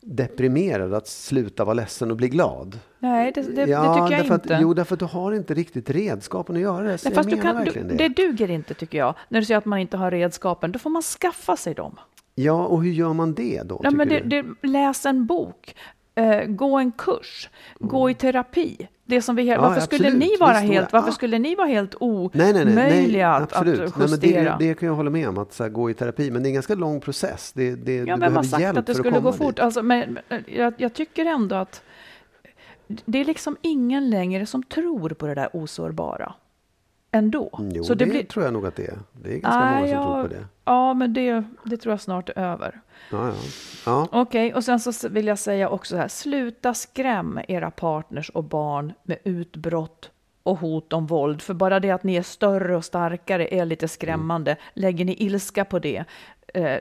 deprimerad 0.00 0.94
att 0.94 1.08
sluta 1.08 1.64
vara 1.64 1.74
ledsen 1.74 2.10
och 2.10 2.16
bli 2.16 2.28
glad. 2.28 2.78
Nej, 2.98 3.32
det, 3.34 3.42
det, 3.42 3.52
det 3.64 3.70
ja, 3.70 3.94
tycker 3.94 4.16
jag 4.16 4.20
därför 4.24 4.34
inte. 4.34 4.56
Att, 4.56 4.62
jo, 4.62 4.74
därför 4.74 4.94
att 4.94 4.98
du 5.00 5.04
har 5.06 5.32
inte 5.32 5.54
riktigt 5.54 5.90
redskapen 5.90 6.56
att 6.56 6.62
göra 6.62 6.82
det. 6.82 7.04
Nej, 7.04 7.14
fast 7.14 7.30
du 7.30 7.40
kan, 7.40 7.64
du, 7.64 7.70
det. 7.70 7.82
det 7.82 8.08
duger 8.08 8.50
inte 8.50 8.74
tycker 8.74 8.98
jag. 8.98 9.14
När 9.28 9.40
du 9.40 9.46
säger 9.46 9.58
att 9.58 9.64
man 9.64 9.78
inte 9.78 9.96
har 9.96 10.10
redskapen, 10.10 10.72
då 10.72 10.78
får 10.78 10.90
man 10.90 11.02
skaffa 11.02 11.56
sig 11.56 11.74
dem. 11.74 11.96
Ja, 12.34 12.66
och 12.66 12.82
hur 12.82 12.90
gör 12.92 13.12
man 13.12 13.34
det 13.34 13.62
då? 13.64 13.80
Ja, 13.84 13.90
men 13.90 14.08
det, 14.08 14.20
det, 14.20 14.44
läs 14.68 15.06
en 15.06 15.26
bok, 15.26 15.74
eh, 16.18 16.44
gå 16.46 16.78
en 16.78 16.92
kurs, 16.92 17.50
gå 17.78 18.10
i 18.10 18.14
terapi. 18.14 18.88
Det 19.04 19.22
som 19.22 19.36
vi, 19.36 19.42
Mm. 19.42 19.54
Ja, 19.54 19.68
varför, 19.68 19.80
skulle 19.80 20.10
ni 20.10 20.36
vara 20.40 20.60
Visst, 20.60 20.72
helt, 20.72 20.92
varför 20.92 21.08
ja. 21.08 21.12
skulle 21.12 21.38
ni 21.38 21.54
vara 21.54 21.66
helt 21.66 21.94
Nej, 22.00 22.28
nej, 22.32 22.52
nej, 22.52 22.64
nej 22.64 22.90
omöjliga 22.92 23.28
att, 23.28 23.52
att 23.52 23.66
nej, 23.66 23.76
men 23.96 24.20
det, 24.20 24.26
justera? 24.26 24.56
det 24.58 24.74
kan 24.74 24.86
jag 24.86 24.94
hålla 24.94 25.10
med 25.10 25.28
om, 25.28 25.38
att 25.38 25.52
så 25.52 25.62
här, 25.62 25.70
gå 25.70 25.90
i 25.90 25.94
terapi. 25.94 26.30
Men 26.30 26.42
det 26.42 26.46
är 26.46 26.50
en 26.50 26.54
ganska 26.54 26.74
lång 26.74 27.00
process. 27.00 27.52
Det, 27.54 27.74
det, 27.74 27.96
Ja, 27.96 28.14
du 28.14 28.20
vem 28.20 28.36
har 28.36 28.42
sagt 28.42 28.78
att 28.78 28.86
det 28.86 28.94
skulle 28.94 29.20
gå 29.20 29.32
fort? 29.32 29.58
Alltså, 29.58 29.82
men 29.82 30.18
jag, 30.46 30.74
jag 30.76 30.94
tycker 30.94 31.26
ändå 31.26 31.56
att 31.56 31.82
det 32.86 33.18
är 33.18 33.24
liksom 33.24 33.56
ingen 33.62 34.10
längre 34.10 34.46
som 34.46 34.62
tror 34.62 35.10
på 35.10 35.26
det 35.26 35.34
där 35.34 35.48
osårbara. 35.52 36.32
Ändå. 37.12 37.50
Mm, 37.58 37.70
Jo, 37.74 37.84
så 37.84 37.94
det, 37.94 38.04
det 38.04 38.10
blir, 38.10 38.24
tror 38.24 38.44
jag 38.44 38.52
nog 38.54 38.66
att 38.66 38.76
det 38.76 38.86
är. 38.86 38.98
Det 39.12 39.28
är 39.34 39.38
ganska 39.38 39.60
Nej, 39.60 39.74
många 39.74 39.86
som 39.86 39.96
jag- 39.96 40.04
tror 40.04 40.22
på 40.22 40.28
det. 40.28 40.46
Ja, 40.64 40.94
men 40.94 41.12
det, 41.14 41.44
det 41.64 41.76
tror 41.76 41.92
jag 41.92 42.00
snart 42.00 42.28
är 42.28 42.38
över. 42.38 42.80
Ja, 43.10 43.26
ja. 43.28 43.34
ja. 43.86 44.08
Okej, 44.12 44.54
och 44.54 44.64
sen 44.64 44.80
så 44.80 45.08
vill 45.08 45.26
jag 45.26 45.38
säga 45.38 45.68
också 45.68 45.94
så 45.94 46.00
här, 46.00 46.08
sluta 46.08 46.74
skräm 46.74 47.40
era 47.48 47.70
partners 47.70 48.30
och 48.30 48.44
barn 48.44 48.92
med 49.02 49.18
utbrott 49.24 50.10
och 50.42 50.58
hot 50.58 50.92
om 50.92 51.06
våld. 51.06 51.42
För 51.42 51.54
bara 51.54 51.80
det 51.80 51.90
att 51.90 52.02
ni 52.04 52.16
är 52.16 52.22
större 52.22 52.76
och 52.76 52.84
starkare 52.84 53.54
är 53.54 53.64
lite 53.64 53.88
skrämmande. 53.88 54.56
Lägger 54.74 55.04
ni 55.04 55.14
ilska 55.18 55.64
på 55.64 55.78
det, 55.78 56.04
eh, 56.54 56.76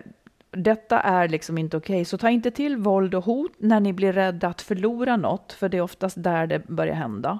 detta 0.51 0.99
är 0.99 1.27
liksom 1.27 1.57
inte 1.57 1.77
okej. 1.77 2.05
Så 2.05 2.17
ta 2.17 2.29
inte 2.29 2.51
till 2.51 2.77
våld 2.77 3.15
och 3.15 3.25
hot 3.25 3.51
när 3.57 3.79
ni 3.79 3.93
blir 3.93 4.13
rädda 4.13 4.47
att 4.47 4.61
förlora 4.61 5.17
något, 5.17 5.51
för 5.53 5.69
det 5.69 5.77
är 5.77 5.81
oftast 5.81 6.23
där 6.23 6.47
det 6.47 6.67
börjar 6.67 6.95
hända. 6.95 7.39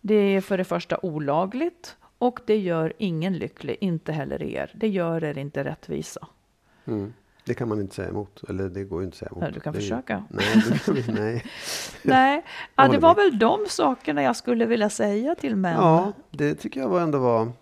Det 0.00 0.14
är 0.14 0.40
för 0.40 0.58
det 0.58 0.64
första 0.64 0.98
olagligt 1.02 1.96
och 2.20 2.40
det 2.46 2.56
gör 2.58 2.92
ingen 2.98 3.32
lycklig, 3.38 3.76
inte 3.80 4.12
heller 4.12 4.42
er. 4.42 4.70
Det 4.74 4.88
gör 4.88 5.24
er 5.24 5.38
inte 5.38 5.64
rättvisa. 5.64 6.26
Mm. 6.84 7.12
Det 7.44 7.54
kan 7.54 7.68
man 7.68 7.80
inte 7.80 7.94
säga 7.94 8.08
emot. 8.08 8.42
Eller 8.48 8.68
det 8.68 8.84
går 8.84 9.00
ju 9.00 9.04
inte 9.04 9.14
att 9.14 9.18
säga 9.18 9.28
emot. 9.30 9.44
Ja, 9.44 9.50
du 9.50 9.60
kan 9.60 9.72
Det 9.72 9.78
är 9.78 9.80
ju- 9.80 9.88
försöka. 9.88 10.24
Nej, 10.30 10.62
vi, 10.88 11.12
nej. 11.12 11.44
Nej, 12.02 12.44
ja, 12.76 12.88
det 12.88 12.98
var 12.98 13.14
väl 13.14 13.38
de 13.38 13.66
sakerna 13.68 14.22
jag 14.22 14.36
skulle 14.36 14.66
vilja 14.66 14.90
säga 14.90 15.34
till 15.34 15.56
män. 15.56 15.74
Ja, 15.76 16.12
det 16.30 16.54
tycker 16.54 16.80
jag 16.80 16.88
var 16.88 17.00
ändå 17.00 17.18
var... 17.18 17.52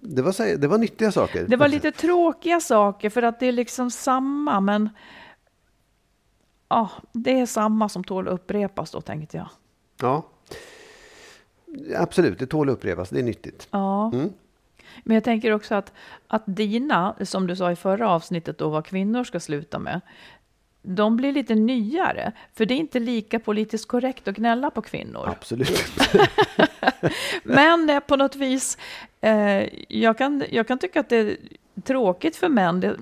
Det 0.00 0.22
var, 0.22 0.56
det 0.56 0.68
var 0.68 0.78
nyttiga 0.78 1.12
saker. 1.12 1.46
Det 1.48 1.56
var 1.56 1.68
lite 1.68 1.92
tråkiga 1.92 2.60
saker 2.60 3.10
för 3.10 3.22
att 3.22 3.40
det 3.40 3.46
är 3.46 3.52
liksom 3.52 3.90
samma, 3.90 4.60
men 4.60 4.90
ja, 6.68 6.90
det 7.12 7.40
är 7.40 7.46
samma 7.46 7.88
som 7.88 8.04
tål 8.04 8.28
att 8.28 8.34
upprepas 8.34 8.90
då 8.90 9.00
tänkte 9.00 9.36
jag. 9.36 9.48
Ja. 10.00 10.22
Absolut, 11.96 12.38
det 12.38 12.46
tål 12.46 12.68
att 12.68 12.72
upprepas. 12.72 13.10
Det 13.10 13.18
är 13.18 13.22
nyttigt. 13.22 13.68
Ja. 13.70 14.10
Mm. 14.12 14.32
Men 15.02 15.14
jag 15.14 15.24
tänker 15.24 15.50
också 15.50 15.74
att, 15.74 15.92
att 16.26 16.42
dina, 16.46 17.14
som 17.20 17.46
du 17.46 17.56
sa 17.56 17.72
i 17.72 17.76
förra 17.76 18.10
avsnittet 18.10 18.58
då, 18.58 18.68
vad 18.68 18.86
kvinnor 18.86 19.24
ska 19.24 19.40
sluta 19.40 19.78
med, 19.78 20.00
de 20.82 21.16
blir 21.16 21.32
lite 21.32 21.54
nyare, 21.54 22.32
för 22.54 22.66
det 22.66 22.74
är 22.74 22.78
inte 22.78 22.98
lika 22.98 23.38
politiskt 23.38 23.88
korrekt 23.88 24.28
att 24.28 24.36
gnälla 24.36 24.70
på 24.70 24.82
kvinnor. 24.82 25.28
Absolut. 25.28 25.92
Men 27.42 28.00
på 28.06 28.16
något 28.16 28.36
vis, 28.36 28.78
eh, 29.20 29.68
jag, 29.88 30.18
kan, 30.18 30.44
jag 30.50 30.68
kan 30.68 30.78
tycka 30.78 31.00
att 31.00 31.08
det 31.08 31.16
är 31.16 31.36
tråkigt 31.82 32.36
för 32.36 32.48
män, 32.48 32.80
det, 32.80 32.96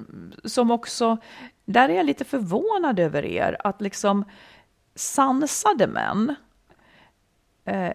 som 0.44 0.70
också, 0.70 1.16
där 1.64 1.88
är 1.88 1.94
jag 1.94 2.06
lite 2.06 2.24
förvånad 2.24 2.98
över 2.98 3.24
er, 3.24 3.56
att 3.64 3.80
liksom 3.80 4.24
sansade 4.94 5.86
män 5.86 6.34
eh, 7.64 7.92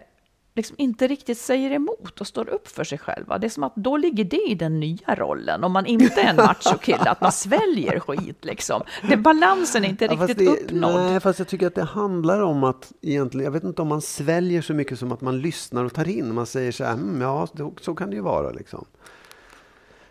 liksom 0.58 0.76
inte 0.78 1.06
riktigt 1.06 1.38
säger 1.38 1.70
emot 1.70 2.20
och 2.20 2.26
står 2.26 2.48
upp 2.48 2.68
för 2.68 2.84
sig 2.84 2.98
själva. 2.98 3.38
Det 3.38 3.46
är 3.46 3.48
som 3.48 3.62
att 3.62 3.76
då 3.76 3.96
ligger 3.96 4.24
det 4.24 4.50
i 4.50 4.54
den 4.54 4.80
nya 4.80 5.14
rollen, 5.14 5.64
om 5.64 5.72
man 5.72 5.86
inte 5.86 6.20
är 6.20 6.30
en 6.30 6.36
machokille, 6.36 7.10
att 7.10 7.20
man 7.20 7.32
sväljer 7.32 8.00
skit 8.00 8.44
liksom. 8.44 8.82
Det, 9.08 9.16
balansen 9.16 9.84
är 9.84 9.88
inte 9.88 10.04
Ja, 10.04 10.12
riktigt 10.12 10.38
det, 10.38 10.46
uppnådd. 10.46 10.94
Nej, 10.94 11.20
fast 11.20 11.38
jag 11.38 11.48
tycker 11.48 11.66
att 11.66 11.74
det 11.74 11.84
handlar 11.84 12.40
om 12.40 12.64
att 12.64 12.92
egentligen, 13.02 13.44
jag 13.44 13.52
vet 13.52 13.64
inte 13.64 13.82
om 13.82 13.88
man 13.88 14.00
sväljer 14.00 14.62
så 14.62 14.74
mycket 14.74 14.98
som 14.98 15.12
att 15.12 15.20
man 15.20 15.40
lyssnar 15.40 15.84
och 15.84 15.94
tar 15.94 16.08
in. 16.08 16.34
Man 16.34 16.46
säger 16.46 16.72
så 16.72 16.84
här, 16.84 16.92
mm, 16.92 17.20
ja, 17.20 17.48
så, 17.80 17.94
kan 17.94 18.10
det 18.10 18.16
ju 18.16 18.22
vara 18.22 18.50
liksom. 18.50 18.84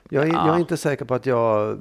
Jag 0.10 0.24
är, 0.28 0.34
jag 0.34 0.56
är 0.56 0.60
inte 0.60 0.78
säker 0.78 1.06
på 1.06 1.14
att 1.14 1.26
jag 1.26 1.80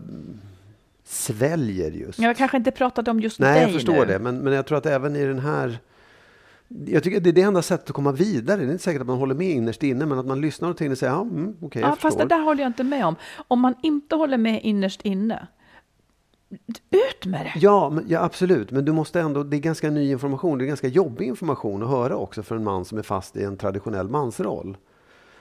sväljer 1.05 1.91
just. 1.91 2.19
Jag 2.19 2.37
kanske 2.37 2.57
inte 2.57 2.71
pratade 2.71 3.11
om 3.11 3.21
just 3.21 3.41
Nej, 3.41 3.55
dig 3.55 3.63
jag 3.63 3.73
förstår 3.73 3.93
nu. 3.93 4.05
det. 4.05 4.19
Men, 4.19 4.39
men 4.39 4.53
jag 4.53 4.67
tror 4.67 4.79
att 4.79 4.87
även 4.87 5.17
i 5.17 5.25
den 5.25 5.39
här... 5.39 5.79
Jag 6.69 7.03
tycker 7.03 7.17
att 7.17 7.25
det 7.25 7.31
är 7.31 7.33
det 7.33 7.43
enda 7.43 7.63
sättet 7.63 7.91
att 7.91 7.95
komma 7.95 8.13
vidare. 8.13 8.57
Det 8.57 8.67
är 8.67 8.73
inte 8.73 8.85
säkert 8.85 9.01
att 9.01 9.07
man 9.07 9.19
håller 9.19 9.35
med 9.35 9.51
innerst 9.51 9.83
inne, 9.83 10.07
men 10.07 10.19
att 10.19 10.27
man 10.27 10.41
lyssnar 10.41 10.69
och 10.69 10.83
och 10.83 10.99
säger, 10.99 11.13
ja, 11.13 11.21
mm, 11.21 11.57
okej, 11.61 11.83
jag 11.83 11.91
Ja, 11.91 11.97
fast 11.97 12.19
det 12.19 12.25
där 12.25 12.41
håller 12.41 12.63
jag 12.63 12.69
inte 12.69 12.85
med 12.85 13.07
om. 13.07 13.17
Om 13.49 13.61
man 13.61 13.75
inte 13.83 14.17
håller 14.17 14.39
med 14.39 14.61
innerst 14.63 15.03
inne, 15.03 15.47
ut 16.91 17.27
med 17.27 17.47
det. 17.47 17.53
Ja, 17.61 17.91
men, 17.91 18.05
ja, 18.09 18.21
absolut. 18.21 18.71
Men 18.71 18.85
du 18.85 18.93
måste 18.93 19.21
ändå, 19.21 19.43
det 19.43 19.57
är 19.57 19.61
ganska 19.61 19.91
ny 19.91 20.11
information. 20.11 20.59
Det 20.59 20.65
är 20.65 20.67
ganska 20.67 20.89
jobbig 20.89 21.27
information 21.27 21.83
att 21.83 21.89
höra 21.89 22.17
också 22.17 22.43
för 22.43 22.57
en 22.57 22.65
man 22.65 22.85
som 22.85 22.99
är 22.99 23.03
fast 23.03 23.37
i 23.37 23.45
en 23.45 23.57
traditionell 23.57 24.09
mansroll. 24.09 24.77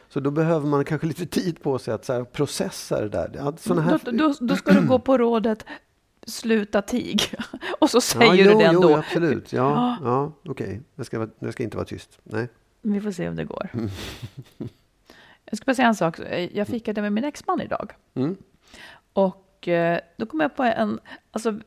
Så 0.09 0.19
då 0.19 0.32
behöver 0.32 0.67
man 0.67 0.86
kanske 0.86 1.07
lite 1.07 1.26
tid 1.26 1.61
på 1.63 1.80
sig 1.80 1.93
att 1.93 2.05
så 2.05 2.13
här, 2.13 2.23
processa 2.23 3.01
det 3.01 3.09
där. 3.09 3.53
Såna 3.57 3.82
här... 3.82 3.99
Då, 4.03 4.11
då, 4.11 4.34
då 4.39 4.55
ska 4.55 4.73
du 4.73 4.88
gå 4.88 4.99
på 4.99 5.17
rådet 5.17 5.65
sluta 6.26 6.82
tig. 6.82 7.21
Och 7.80 7.89
så 7.89 8.01
säger 8.01 8.34
ja, 8.34 8.43
du 8.43 8.51
jo, 8.51 8.59
det 8.59 8.65
jo, 8.65 8.69
ändå. 8.69 8.95
absolut. 8.95 9.53
Ja, 9.53 9.97
ja 10.03 10.32
okej. 10.45 10.82
Jag, 10.95 11.05
ska, 11.05 11.28
jag 11.39 11.53
ska 11.53 11.63
inte 11.63 11.78
vara 11.78 11.88
tyst. 11.88 12.19
Nej. 12.23 12.47
Vi 12.82 13.01
får 13.01 13.11
se 13.11 13.30
om 13.30 13.36
det 13.36 13.45
går. 13.45 13.69
Mm. 13.73 13.89
Jag 15.49 15.57
ska 15.57 15.65
bara 15.65 15.76
säga 15.76 15.88
en 15.88 15.95
sak. 15.95 16.19
Jag 16.51 16.67
fikade 16.67 17.01
med 17.01 17.13
min 17.13 17.23
exman 17.23 17.61
idag. 17.61 17.93
Mm. 18.13 18.38
Och 19.13 19.67
eh, 19.67 19.99
då 20.17 20.26
kom 20.26 20.39
jag 20.39 20.55
på 20.55 20.63
en, 20.63 20.99
alltså, 21.32 21.59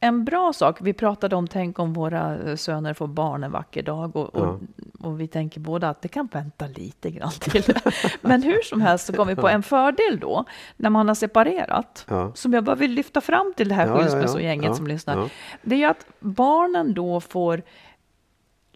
en 0.00 0.24
bra 0.24 0.52
sak. 0.52 0.78
Vi 0.80 0.92
pratade 0.92 1.36
om, 1.36 1.48
tänk 1.48 1.78
om 1.78 1.92
våra 1.92 2.56
söner 2.56 2.94
får 2.94 3.06
barn 3.06 3.44
en 3.44 3.50
vacker 3.50 3.82
dag. 3.82 4.16
Och, 4.16 4.34
och, 4.34 4.60
och 5.04 5.20
vi 5.20 5.26
tänker 5.28 5.60
båda 5.60 5.88
att 5.88 6.02
det 6.02 6.08
kan 6.08 6.26
vänta 6.26 6.66
lite 6.66 7.10
grann 7.10 7.30
till. 7.30 7.64
Men 8.20 8.42
hur 8.42 8.62
som 8.62 8.80
helst 8.80 9.06
så 9.06 9.12
kom 9.12 9.28
vi 9.28 9.36
på 9.36 9.48
en 9.48 9.62
fördel 9.62 10.18
då, 10.20 10.44
när 10.76 10.90
man 10.90 11.08
har 11.08 11.14
separerat. 11.14 12.04
Ja. 12.08 12.32
Som 12.34 12.52
jag 12.52 12.64
bara 12.64 12.76
vill 12.76 12.90
lyfta 12.92 13.20
fram 13.20 13.52
till 13.56 13.68
det 13.68 13.74
här 13.74 13.86
Ja, 13.86 13.98
skilsmässogänget 13.98 14.66
Ja, 14.66 14.74
som 14.74 14.86
lyssnar. 14.86 15.30
Det 15.62 15.74
är 15.74 15.78
ju 15.78 15.84
att 15.84 16.06
barnen 16.20 16.94
då 16.94 17.20
får 17.20 17.62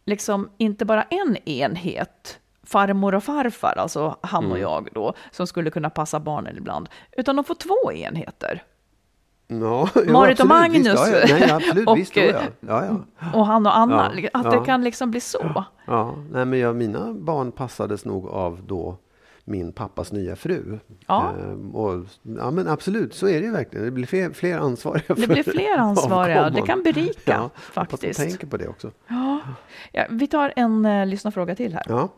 liksom 0.05 0.51
inte 0.57 0.85
bara 0.85 1.03
en 1.03 1.37
enhet, 1.49 2.41
farmor 2.63 3.15
och 3.15 3.25
farfar, 3.25 3.75
alltså 3.79 4.17
han 4.23 4.45
Mm. 4.45 4.53
och 4.53 4.59
jag 4.59 4.89
då, 4.95 5.15
som 5.31 5.47
skulle 5.47 5.71
kunna 5.71 5.91
passa 5.91 6.21
barnen 6.21 6.57
ibland, 6.57 6.89
utan 7.13 7.37
de 7.37 7.45
får 7.45 7.55
två 7.55 7.93
enheter. 7.93 8.63
Ja, 9.49 9.89
Marit 9.95 10.11
och 10.11 10.21
absolut, 10.21 10.49
Magnus. 10.49 10.87
Visst, 10.87 11.13
ja, 11.13 11.27
ja. 11.29 11.37
Nej, 11.39 11.51
absolut, 11.51 11.89
Och, 11.89 11.99
visst. 11.99 12.17
Ja, 12.17 12.23
ja. 12.23 12.41
Ja, 12.61 12.85
ja. 12.85 13.29
Och 13.35 13.47
han 13.47 13.67
och 13.67 13.77
Anna, 13.77 14.13
Ja, 14.17 14.29
att 14.33 14.45
ja. 14.45 14.51
det 14.51 14.67
kan 14.67 14.85
liksom 14.85 15.11
bli 15.11 15.21
så. 15.21 15.65
Ja, 15.87 16.15
nej, 16.31 16.45
men 16.45 16.59
jag, 16.59 16.77
mina 16.77 17.13
barn 17.13 17.53
passades 17.53 18.05
nog 18.05 18.29
av 18.29 18.63
då 18.67 18.97
min 19.45 19.73
pappas 19.73 20.13
nya 20.13 20.37
fru. 20.37 20.79
Ja. 21.07 21.31
Ehm, 21.31 21.75
och, 21.75 22.05
ja, 22.23 22.51
men 22.51 22.69
absolut, 22.69 23.15
så 23.15 23.29
är 23.29 23.41
det 23.41 23.47
ju 23.47 23.53
verkligen. 23.53 23.85
Det 23.85 23.91
blir 23.91 24.07
fler, 24.07 24.31
fler 24.31 24.59
ansvariga. 24.59 25.15
Det 25.15 25.27
blir 25.29 25.43
fler 25.43 25.79
ansvariga. 25.79 26.41
avkomman. 26.41 26.53
Det 26.61 26.67
kan 26.67 26.83
berika, 26.83 27.51
faktiskt. 27.57 28.21
tänker 28.21 28.47
på 28.47 28.57
det 28.57 28.69
också. 28.69 28.91
Ja, 29.93 30.05
vi 30.11 30.27
tar 30.27 30.53
en 30.57 30.87
uh, 30.87 31.07
lyssnarfråga 31.07 31.55
till 31.55 31.75
här. 31.75 31.83
Ja, 31.89 32.09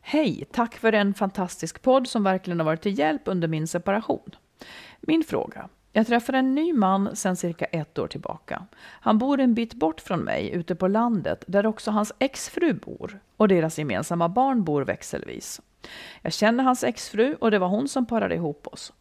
Hej, 0.00 0.44
tack 0.52 0.74
för 0.74 0.92
en 0.92 1.14
fantastisk 1.14 1.82
podd 1.82 2.08
som 2.08 2.24
verkligen 2.24 2.58
har 2.60 2.64
varit 2.64 2.82
till 2.82 2.98
hjälp 2.98 3.22
under 3.24 3.48
min 3.48 3.66
separation. 3.66 4.30
Min 5.00 5.24
fråga. 5.24 5.68
Jag 5.96 6.06
träffar 6.06 6.32
en 6.32 6.54
ny 6.54 6.72
man 6.72 7.16
sedan 7.16 7.36
cirka 7.36 7.64
ett 7.64 7.98
år 7.98 8.06
tillbaka. 8.06 8.62
Han 8.80 9.18
bor 9.18 9.40
en 9.40 9.54
bit 9.54 9.74
bort 9.74 10.00
från 10.00 10.20
mig, 10.20 10.50
ute 10.50 10.74
på 10.74 10.88
landet, 10.88 11.44
där 11.46 11.66
också 11.66 11.90
hans 11.90 12.12
exfru 12.18 12.72
bor 12.72 13.20
och 13.36 13.48
deras 13.48 13.78
gemensamma 13.78 14.28
barn 14.28 14.64
bor 14.64 14.82
växelvis. 14.82 15.60
Jag 16.22 16.32
känner 16.32 16.64
hans 16.64 16.84
exfru 16.84 17.34
och 17.40 17.50
det 17.50 17.58
var 17.58 17.68
hon 17.68 17.88
som 17.88 18.06
parade 18.06 18.34
ihop 18.34 18.66
oss. 18.66 18.92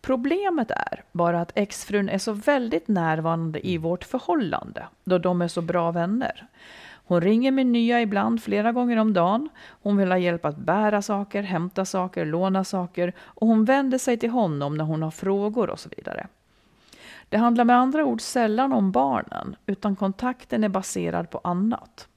Problemet 0.00 0.70
är 0.70 1.04
bara 1.12 1.40
att 1.40 1.52
exfrun 1.54 2.08
är 2.08 2.18
så 2.18 2.32
väldigt 2.32 2.88
närvarande 2.88 3.66
i 3.66 3.78
vårt 3.78 4.04
förhållande, 4.04 4.86
då 5.04 5.18
de 5.18 5.42
är 5.42 5.48
så 5.48 5.62
bra 5.62 5.90
vänner. 5.90 6.46
Hon 7.06 7.20
ringer 7.20 7.50
min 7.50 7.72
nya 7.72 8.00
ibland 8.02 8.42
flera 8.42 8.72
gånger 8.72 8.96
om 8.96 9.12
dagen. 9.12 9.48
Hon 9.82 9.96
vill 9.96 10.10
ha 10.10 10.18
hjälp 10.18 10.44
att 10.44 10.56
bära 10.56 11.02
saker, 11.02 11.42
hämta 11.42 11.84
saker, 11.84 12.24
låna 12.24 12.64
saker 12.64 13.12
och 13.20 13.46
hon 13.46 13.64
vänder 13.64 13.98
sig 13.98 14.16
till 14.16 14.30
honom 14.30 14.76
när 14.76 14.84
hon 14.84 15.02
har 15.02 15.10
frågor 15.10 15.70
och 15.70 15.80
så 15.80 15.88
vidare. 15.96 16.26
Det 17.30 17.36
handlar 17.36 17.64
med 17.64 17.76
andra 17.76 18.04
ord 18.04 18.20
sällan 18.20 18.72
om 18.72 18.92
barnen, 18.92 19.56
utan 19.66 19.96
kontakten 19.96 20.64
är 20.64 20.68
baserad 20.68 21.30
på 21.30 21.40
annat. 21.44 22.08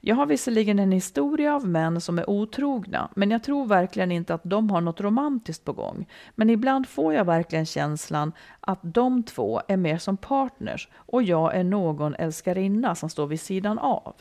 Jag 0.00 0.16
har 0.16 0.26
visserligen 0.26 0.78
en 0.78 0.92
historia 0.92 1.54
av 1.54 1.66
män 1.66 2.00
som 2.00 2.18
är 2.18 2.30
otrogna, 2.30 3.10
men 3.16 3.30
jag 3.30 3.42
tror 3.42 3.66
verkligen 3.66 4.12
inte 4.12 4.34
att 4.34 4.40
de 4.44 4.70
har 4.70 4.80
något 4.80 5.00
romantiskt 5.00 5.64
på 5.64 5.72
gång. 5.72 6.06
Men 6.34 6.50
ibland 6.50 6.88
får 6.88 7.14
jag 7.14 7.24
verkligen 7.24 7.66
känslan 7.66 8.32
att 8.60 8.78
de 8.82 9.22
två 9.22 9.62
är 9.68 9.76
mer 9.76 9.98
som 9.98 10.16
partners 10.16 10.88
och 10.94 11.22
jag 11.22 11.54
är 11.56 11.64
någon 11.64 12.14
älskarinna 12.14 12.94
som 12.94 13.10
står 13.10 13.26
vid 13.26 13.40
sidan 13.40 13.78
av. 13.78 14.14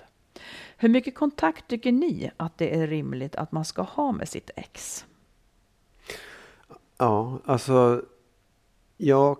Hur 0.77 0.89
mycket 0.89 1.15
kontakt 1.15 1.67
tycker 1.67 1.91
ni 1.91 2.31
att 2.37 2.57
det 2.57 2.79
är 2.79 2.87
rimligt 2.87 3.35
att 3.35 3.51
man 3.51 3.65
ska 3.65 3.81
ha 3.81 4.11
med 4.11 4.29
sitt 4.29 4.51
ex? 4.55 5.05
ja, 7.01 7.39
alltså 7.45 8.01
jag 8.97 9.37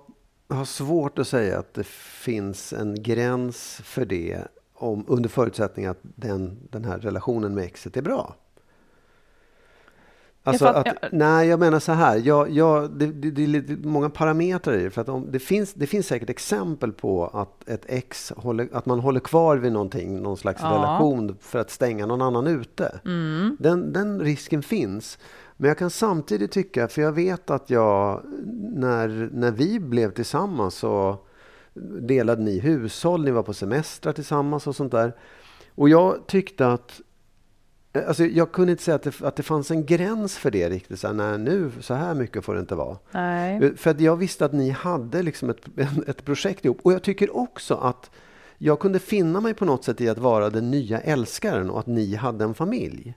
har 0.56 0.66
svårt 0.66 1.20
att 1.20 1.28
säga 1.28 1.60
att 1.60 1.74
det 1.74 1.86
finns 1.88 2.74
en 2.74 3.04
gräns 3.04 3.82
för 3.84 4.06
det 4.06 4.38
om, 4.74 5.06
under 5.08 5.30
förutsättning 5.30 5.86
att 5.86 6.00
den, 6.02 6.58
den 6.70 6.86
här 6.86 6.98
relationen 7.00 7.54
med 7.56 7.64
exet 7.64 7.98
är 7.98 8.02
bra. 8.02 8.36
Alltså 10.44 10.66
Jag 10.66 10.76
att, 10.78 10.86
jag- 10.86 10.96
nej, 11.14 11.48
jag 11.48 11.60
menar 11.60 11.80
så 11.80 11.92
här. 11.92 12.22
Jag, 12.26 12.50
jag, 12.50 12.92
det, 12.92 13.06
det, 13.12 13.32
det 13.32 13.74
är 13.74 13.88
många 13.88 14.10
parametrar 14.10 14.74
i 14.78 14.84
det. 14.84 14.90
För 14.90 15.02
att 15.02 15.10
om, 15.10 15.28
det, 15.32 15.40
finns, 15.40 15.74
det 15.74 15.88
finns 15.88 16.08
säkert 16.08 16.30
exempel 16.30 16.92
på 16.92 17.28
att 17.28 17.70
ett 17.70 17.86
ex 17.86 18.34
håller, 18.36 18.70
att 18.74 18.86
man 18.86 19.00
håller 19.00 19.20
kvar 19.20 19.58
vid 19.58 19.72
någonting, 19.72 20.22
någon 20.22 20.38
slags 20.38 20.62
Ja. 20.62 20.70
relation 20.70 21.38
för 21.42 21.60
att 21.60 21.72
stänga 21.72 22.06
någon 22.06 22.22
annan 22.22 22.48
ute. 22.48 23.00
Den, 23.60 23.94
den 23.94 24.20
risken 24.22 24.64
finns. 24.64 25.18
Men 25.62 25.68
jag 25.68 25.78
kan 25.78 25.90
samtidigt 25.90 26.52
tycka, 26.52 26.88
för 26.88 27.02
jag 27.02 27.12
vet 27.12 27.50
att 27.50 27.70
jag, 27.70 28.22
när, 28.74 29.30
när 29.34 29.52
vi 29.52 29.80
blev 29.80 30.12
tillsammans 30.12 30.76
så 30.76 31.18
delade 32.02 32.44
ni 32.44 32.60
hushåll, 32.60 33.24
ni 33.24 33.32
var 33.32 33.44
på 33.44 33.54
semestrar 33.54 34.14
tillsammans 34.14 34.68
och 34.68 34.76
sånt 34.76 34.92
där. 34.92 35.16
Och 35.76 35.90
jag 35.90 36.28
tyckte 36.28 36.68
att 36.68 37.02
Alltså 38.08 38.26
jag 38.26 38.52
kunde 38.52 38.72
inte 38.72 38.84
säga 38.84 38.96
att 38.96 39.04
det, 39.04 39.22
att 39.22 39.36
det 39.36 39.44
fanns 39.44 39.72
en 39.72 39.86
gräns 39.86 40.38
för 40.38 40.52
det 40.52 40.70
riktigt. 40.70 41.00
Så 41.00 41.08
här, 41.08 41.14
nej, 41.14 41.38
nu, 41.38 41.72
så 41.80 41.94
här 41.94 42.14
mycket 42.14 42.46
får 42.46 42.54
det 42.54 42.60
inte 42.60 42.76
vara. 42.76 42.98
Nej. 43.12 43.76
För 43.78 43.92
att 43.92 44.02
jag 44.02 44.16
visste 44.16 44.46
att 44.46 44.54
ni 44.54 44.70
hade 44.70 45.24
liksom 45.24 45.50
ett, 45.50 45.66
ett 46.08 46.26
projekt 46.26 46.66
ihop. 46.66 46.80
Och 46.84 46.94
jag 46.94 47.04
tycker 47.04 47.36
också 47.38 47.76
att 47.76 48.12
jag 48.58 48.80
kunde 48.80 49.00
finna 49.00 49.42
mig 49.42 49.54
på 49.54 49.66
något 49.66 49.84
sätt 49.84 50.02
i 50.02 50.10
att 50.10 50.18
vara 50.18 50.50
den 50.50 50.72
nya 50.72 51.02
älskaren 51.02 51.70
och 51.70 51.80
att 51.80 51.88
ni 51.88 52.16
hade 52.16 52.44
en 52.44 52.54
familj. 52.54 53.16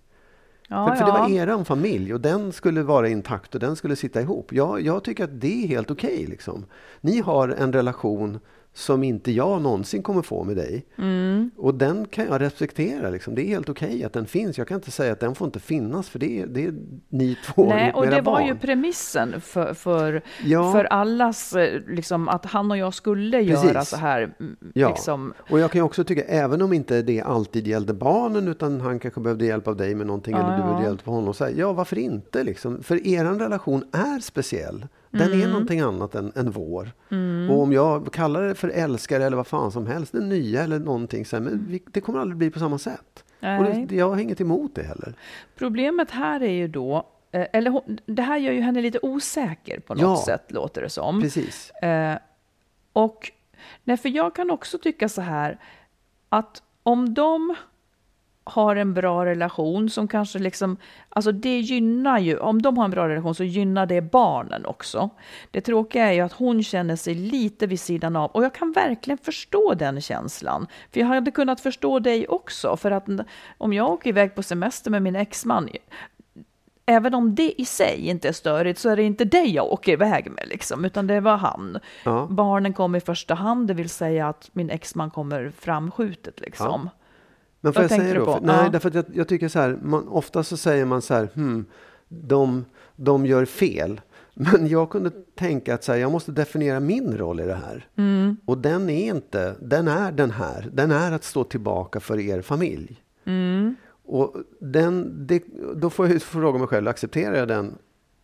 Ja, 0.69 0.89
för, 0.89 0.95
för 0.95 1.05
det 1.05 1.13
var 1.13 1.31
eran 1.31 1.65
familj 1.65 2.15
och 2.15 2.21
den 2.21 2.53
skulle 2.53 2.83
vara 2.83 3.09
intakt 3.09 3.55
och 3.55 3.61
den 3.61 3.77
skulle 3.77 3.97
sitta 3.97 4.21
ihop. 4.21 4.53
Jag, 4.53 4.81
jag 4.81 5.05
tycker 5.05 5.25
att 5.25 5.41
det 5.41 5.65
är 5.65 5.69
helt 5.69 5.91
okej. 5.91 6.15
Okay, 6.15 6.27
liksom. 6.27 6.67
Ni 7.01 7.21
har 7.21 7.49
en 7.49 7.73
relation 7.73 8.39
som 8.77 9.05
inte 9.05 9.33
jag 9.33 9.63
någonsin 9.63 10.03
kommer 10.03 10.23
få 10.23 10.45
med 10.45 10.57
dig. 10.57 10.87
Mm. 10.99 11.51
Och 11.57 11.75
den 11.75 12.07
kan 12.07 12.27
jag 12.27 12.41
respektera. 12.41 13.11
Liksom. 13.11 13.35
Det 13.35 13.43
är 13.43 13.47
helt 13.47 13.69
okej 13.69 13.89
okay 13.89 14.05
att 14.05 14.13
den 14.13 14.27
finns. 14.27 14.59
Jag 14.59 14.69
kan 14.69 14.75
inte 14.75 14.91
säga 14.91 15.13
att 15.13 15.21
den 15.21 15.35
får 15.35 15.47
inte 15.47 15.61
finnas 15.61 16.09
för 16.09 16.19
det 16.19 16.41
är, 16.41 16.47
det 16.47 16.65
är 16.65 16.75
ni 17.09 17.37
två 17.47 17.69
Nej, 17.69 17.93
och 17.93 18.07
det 18.07 18.11
var 18.11 18.23
barn. 18.23 18.47
ju 18.47 18.57
premissen 18.57 19.41
för, 19.41 19.75
för, 19.75 20.23
ja. 20.45 20.73
för 20.73 20.85
allas, 20.85 21.55
liksom, 21.87 22.29
att 22.29 22.47
han 22.47 22.71
och 22.71 22.77
jag 22.77 22.95
skulle 22.95 23.45
Precis. 23.47 23.65
göra 23.65 23.85
så 23.85 23.97
här. 23.97 24.35
Ja. 24.73 24.89
Liksom. 24.89 25.35
Och 25.51 25.61
jag 25.61 25.71
kan 25.71 25.79
ju 25.79 25.85
också 25.85 26.05
tycka, 26.05 26.23
även 26.23 26.63
om 26.63 26.73
inte 26.73 27.03
det 27.03 27.21
alltid 27.21 27.67
gällde 27.67 27.95
barnen 27.95 28.49
utan 28.49 28.81
han 28.81 28.99
kanske 28.99 29.21
behövde 29.21 29.47
hjälp 29.47 29.69
av 29.69 29.77
dig 29.77 29.95
med 29.95 30.07
någonting 30.07 30.35
Ja, 30.35 30.47
eller 30.47 30.57
du 30.57 30.63
behövde 30.63 30.85
hjälp 30.85 31.09
av 31.09 31.15
honom. 31.15 31.35
Så 31.35 31.45
här, 31.45 31.53
ja, 31.57 31.73
varför 31.73 31.99
inte? 31.99 32.45
Liksom? 32.45 32.83
För 32.83 33.07
er 33.07 33.25
relation 33.25 33.85
är 33.93 34.21
speciell. 34.21 34.87
Den 35.19 35.33
Mm. 35.33 35.41
är 35.43 35.47
någonting 35.53 35.81
annat 35.81 36.15
än, 36.15 36.33
än 36.37 36.51
vår. 36.51 36.93
Och 37.51 37.63
om 37.63 37.73
jag 37.73 38.13
kallar 38.13 38.43
det 38.43 38.55
för 38.55 38.69
älskare 38.69 39.25
eller 39.25 39.37
vad 39.37 39.47
fan 39.47 39.73
som 39.73 39.87
helst, 39.87 40.13
den 40.13 40.29
nya 40.29 40.63
eller 40.63 40.79
någonting, 40.79 41.25
så 41.27 41.37
här, 41.37 41.43
men 41.43 41.67
vi, 41.69 41.83
det 41.93 42.01
kommer 42.01 42.19
aldrig 42.21 42.37
bli 42.39 42.51
på 42.51 42.59
samma 42.59 42.79
sätt. 42.79 43.25
Och 43.41 43.41
Nej. 43.41 43.87
det, 43.89 43.97
jag 43.97 44.11
har 44.11 44.19
inget 44.19 44.41
emot 44.41 44.75
det 44.75 44.83
heller. 44.83 45.15
Problemet 45.57 46.11
här 46.11 46.43
är 46.43 46.51
ju 46.53 46.69
då, 46.69 47.07
eh, 47.33 47.47
eller 47.53 47.71
hon, 47.71 47.99
det 48.07 48.23
här 48.23 48.39
gör 48.39 48.53
ju 48.53 48.61
henne 48.61 48.81
lite 48.83 48.99
osäker 49.03 49.81
på 49.81 49.95
något 49.95 50.03
Ja. 50.03 50.23
sätt, 50.27 50.53
låter 50.53 50.83
det 50.83 50.89
som. 50.91 51.21
Precis. 51.21 51.71
Eh, 51.71 52.19
och, 52.93 53.31
nej, 53.85 53.97
för 53.97 54.09
jag 54.09 54.35
kan 54.35 54.51
också 54.51 54.79
tycka 54.79 55.09
så 55.09 55.21
här, 55.21 55.59
att 56.29 56.63
om 56.83 57.15
de 57.15 57.55
har 58.45 58.77
en 58.77 58.95
bra 58.95 59.25
relation 59.25 59.91
som 59.91 60.09
kanske 60.09 60.39
liksom, 60.39 60.77
alltså 61.09 61.33
det 61.33 61.61
gynnar 61.61 62.19
ju, 62.19 62.39
om 62.39 62.63
de 62.63 62.79
har 62.79 62.85
en 62.85 62.91
bra 62.91 63.09
relation 63.09 63.35
så 63.35 63.45
gynnar 63.45 63.87
det 63.87 64.01
barnen 64.01 64.67
också. 64.67 65.11
Det 65.51 65.61
tråkiga 65.61 66.07
är 66.07 66.13
ju 66.13 66.21
att 66.21 66.33
hon 66.33 66.63
känner 66.63 66.97
sig 66.97 67.15
lite 67.15 67.67
vid 67.67 67.81
sidan 67.81 68.17
av 68.17 68.31
och 68.31 68.45
jag 68.45 68.55
kan 68.55 68.73
verkligen 68.73 69.19
förstå 69.19 69.75
den 69.75 70.01
känslan. 70.01 70.67
För 70.93 71.01
jag 71.01 71.07
hade 71.07 71.31
kunnat 71.31 71.61
förstå 71.61 71.99
dig 71.99 72.29
också, 72.29 72.77
för 72.77 72.91
att 72.91 73.07
om 73.59 73.73
jag 73.73 73.91
åker 73.91 74.11
iväg 74.11 74.35
på 74.35 74.43
semester 74.43 74.91
med 74.91 75.03
min 75.03 75.17
exman, 75.17 75.69
Även 76.87 77.15
om 77.15 77.35
det 77.35 77.61
i 77.61 77.65
sig 77.65 78.09
inte 78.09 78.29
är 78.29 78.33
störigt 78.33 78.79
så 78.79 78.89
är 78.89 78.97
det 78.97 79.03
inte 79.03 79.25
dig 79.25 79.55
jag 79.55 79.73
åker 79.73 79.93
iväg 79.93 80.31
med, 80.31 80.49
liksom, 80.49 80.85
utan 80.85 81.07
det 81.07 81.21
var 81.21 81.37
han. 81.37 81.79
Ja. 82.05 82.27
Barnen 82.31 82.73
kom 82.73 82.95
i 82.95 83.01
första 83.01 83.35
hand, 83.35 83.69
det 83.69 83.75
vill 83.75 83.89
säga 83.89 84.29
att 84.29 84.51
min 84.53 84.71
exman 84.71 85.11
kommer 85.11 85.53
framskjutet. 85.59 86.41
Liksom. 86.41 86.91
Men 87.65 87.73
får 87.73 87.83
Vad 87.83 87.91
jag 87.91 88.01
säga 88.01 88.15
då? 88.15 88.25
För, 88.25 88.41
nej, 88.41 88.57
Ja. 88.65 88.69
därför 88.71 88.89
att 88.89 88.95
jag, 88.95 89.05
jag 89.13 89.29
tycker 89.29 89.49
så 89.49 89.59
här, 89.59 89.79
man, 89.83 90.09
ofta 90.09 90.43
så 90.43 90.57
säger 90.57 90.85
man 90.85 91.03
så 91.03 91.15
här, 91.15 91.29
hmm, 91.35 91.65
de, 92.09 92.65
de 92.97 93.27
gör 93.27 93.45
fel. 93.45 94.01
Men 94.35 94.69
jag 94.69 94.91
kunde 94.91 95.11
tänka 95.35 95.75
att 95.75 95.85
så 95.85 95.93
här, 95.93 95.99
jag 95.99 96.13
måste 96.13 96.33
definiera 96.33 96.81
min 96.81 97.19
roll 97.19 97.41
i 97.41 97.45
det 97.45 97.55
här. 97.55 97.87
Mm. 97.97 98.37
Och 98.45 98.59
den 98.59 98.91
är 98.91 99.07
inte, 99.07 99.55
den 99.61 99.89
är 99.89 100.13
den 100.13 100.31
här. 100.31 100.71
Den 100.73 100.91
är 100.91 101.13
att 101.13 101.25
stå 101.25 101.45
tillbaka 101.45 102.01
för 102.01 102.21
er 102.21 102.43
familj. 102.43 103.03
Mm. 103.25 103.75
Och 104.05 104.37
den, 104.61 105.27
det, 105.27 105.43
då 105.77 105.91
får 105.91 106.09
jag 106.09 106.23
fråga 106.23 106.59
mig 106.59 106.69
själv, 106.69 106.89
accepterar 106.89 107.35
jag 107.35 107.49
den 107.49 107.75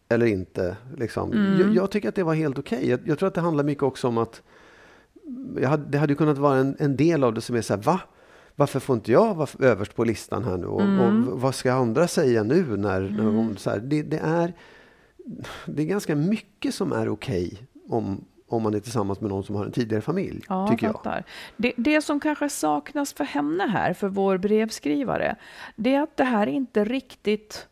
eller 0.09 0.27
inte? 0.27 0.77
Liksom. 0.97 1.33
Mm. 1.33 1.61
Jag, 1.61 1.75
jag 1.75 1.91
tycker 1.91 2.09
att 2.09 2.15
det 2.15 2.23
var 2.23 2.35
helt 2.35 2.59
okej. 2.59 2.89
Jag, 2.89 3.01
jag 3.05 3.19
tror 3.19 3.27
att 3.27 3.35
det 3.35 3.41
handlar 3.41 3.65
mycket 3.65 3.83
också 3.83 4.09
om 4.09 4.19
att 4.19 4.43
jag 5.61 5.69
hade, 5.69 5.85
det 5.91 5.99
hade 5.99 6.15
kunnat 6.15 6.39
vara 6.39 6.57
en, 6.59 6.77
en 6.79 6.97
del 6.97 7.25
av 7.25 7.35
det 7.35 7.41
som 7.41 7.57
är 7.57 7.63
så 7.63 7.75
här, 7.75 7.83
va? 7.83 8.01
Varför 8.61 8.81
får 8.81 8.97
inte 8.97 9.13
jag 9.13 9.35
vara 9.35 9.49
överst 9.61 9.95
på 9.97 10.05
listan 10.05 10.45
här 10.45 10.57
nu? 10.57 10.67
Och, 10.67 10.81
Mm. 10.83 11.29
och 11.29 11.41
vad 11.41 11.55
ska 11.55 11.73
andra 11.73 12.09
säga 12.09 12.43
nu? 12.43 12.77
När, 12.77 13.01
när 13.01 13.25
hon, 13.25 13.57
så 13.57 13.71
här, 13.71 13.79
det, 13.79 14.03
det, 14.03 14.19
är, 14.19 14.53
det 15.67 15.83
är 15.83 15.87
ganska 15.87 16.15
mycket 16.17 16.75
som 16.75 16.93
är 16.93 17.09
okej 17.09 17.59
om, 17.89 18.25
om 18.49 18.63
man 18.63 18.75
är 18.75 18.81
tillsammans 18.81 19.21
med 19.21 19.31
någon 19.31 19.45
som 19.45 19.57
har 19.57 19.65
en 19.65 19.73
tidigare 19.73 20.03
familj, 20.03 20.45
Ja, 20.49 20.69
tycker 20.71 20.87
jag. 20.87 20.93
fattar. 20.95 21.25
Det, 21.57 21.73
det 21.77 22.03
som 22.03 22.21
kanske 22.21 22.49
saknas 22.49 23.13
för 23.13 23.25
henne 23.25 23.67
här, 23.67 23.93
för 23.95 24.09
vår 24.09 24.39
brevskrivare, 24.39 25.37
det 25.77 25.95
är 25.95 26.03
att 26.03 26.17
det 26.17 26.25
här 26.25 26.47
inte 26.47 26.85
riktigt 26.85 27.67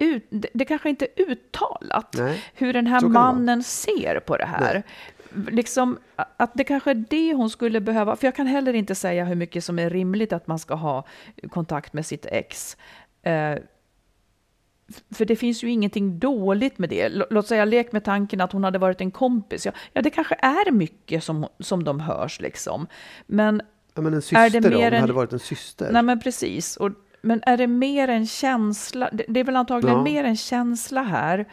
ut, 0.00 0.24
det, 0.52 0.64
kanske 0.64 0.90
inte 0.90 1.06
är 1.16 1.30
uttalat 1.30 2.14
Nej, 2.18 2.44
hur 2.54 2.72
den 2.72 2.86
här 2.86 3.00
mannen 3.00 3.62
ser 3.62 4.20
på 4.20 4.36
det 4.36 4.44
här. 4.44 4.82
Liksom, 5.50 5.98
att 6.36 6.50
det 6.54 6.64
kanske 6.64 6.90
är 6.90 7.04
det 7.10 7.34
hon 7.34 7.50
skulle 7.50 7.80
behöva, 7.80 8.16
för 8.16 8.26
jag 8.26 8.34
kan 8.34 8.46
heller 8.46 8.72
inte 8.72 8.94
säga 8.94 9.24
hur 9.24 9.34
mycket 9.34 9.64
som 9.64 9.78
är 9.78 9.90
rimligt 9.90 10.32
att 10.32 10.46
man 10.46 10.58
ska 10.58 10.74
ha 10.74 11.04
kontakt 11.50 11.92
med 11.92 12.06
sitt 12.06 12.26
ex. 12.26 12.76
Eh, 13.22 13.54
för 15.10 15.24
det 15.24 15.36
finns 15.36 15.62
ju 15.64 15.70
ingenting 15.70 16.18
dåligt 16.18 16.78
med 16.78 16.88
det. 16.88 17.08
Låt 17.30 17.46
säga, 17.46 17.64
lek 17.64 17.92
med 17.92 18.04
tanken 18.04 18.40
att 18.40 18.52
hon 18.52 18.64
hade 18.64 18.78
varit 18.78 19.00
en 19.00 19.10
kompis. 19.10 19.66
Ja, 19.66 19.72
ja 19.92 20.02
det 20.02 20.10
kanske 20.10 20.34
är 20.34 20.70
mycket 20.70 21.24
som, 21.24 21.46
som 21.60 21.84
de 21.84 22.00
hörs 22.00 22.40
liksom. 22.40 22.86
Men, 23.26 23.62
Ja, 23.94 24.02
men 24.02 24.12
en 24.12 24.18
Är 24.18 24.20
syster 24.20 24.50
det 24.50 24.60
då, 24.60 24.68
om 24.76 24.82
mer 24.82 24.90
det 24.90 24.96
en- 24.96 25.00
hade 25.00 25.12
varit 25.12 25.32
en 25.32 25.38
syster. 25.38 25.92
nej 25.92 26.02
men 26.02 26.20
precis. 26.20 26.76
Och, 26.76 26.90
men 27.22 27.42
är 27.46 27.56
det 27.56 27.66
mer 27.66 28.08
en 28.08 28.26
känsla? 28.26 29.10
Det, 29.12 29.24
det 29.28 29.40
är 29.40 29.44
väl 29.44 29.56
antagligen 29.56 29.96
Ja. 29.96 30.04
mer 30.04 30.24
en 30.24 30.36
känsla 30.36 31.02
här. 31.02 31.48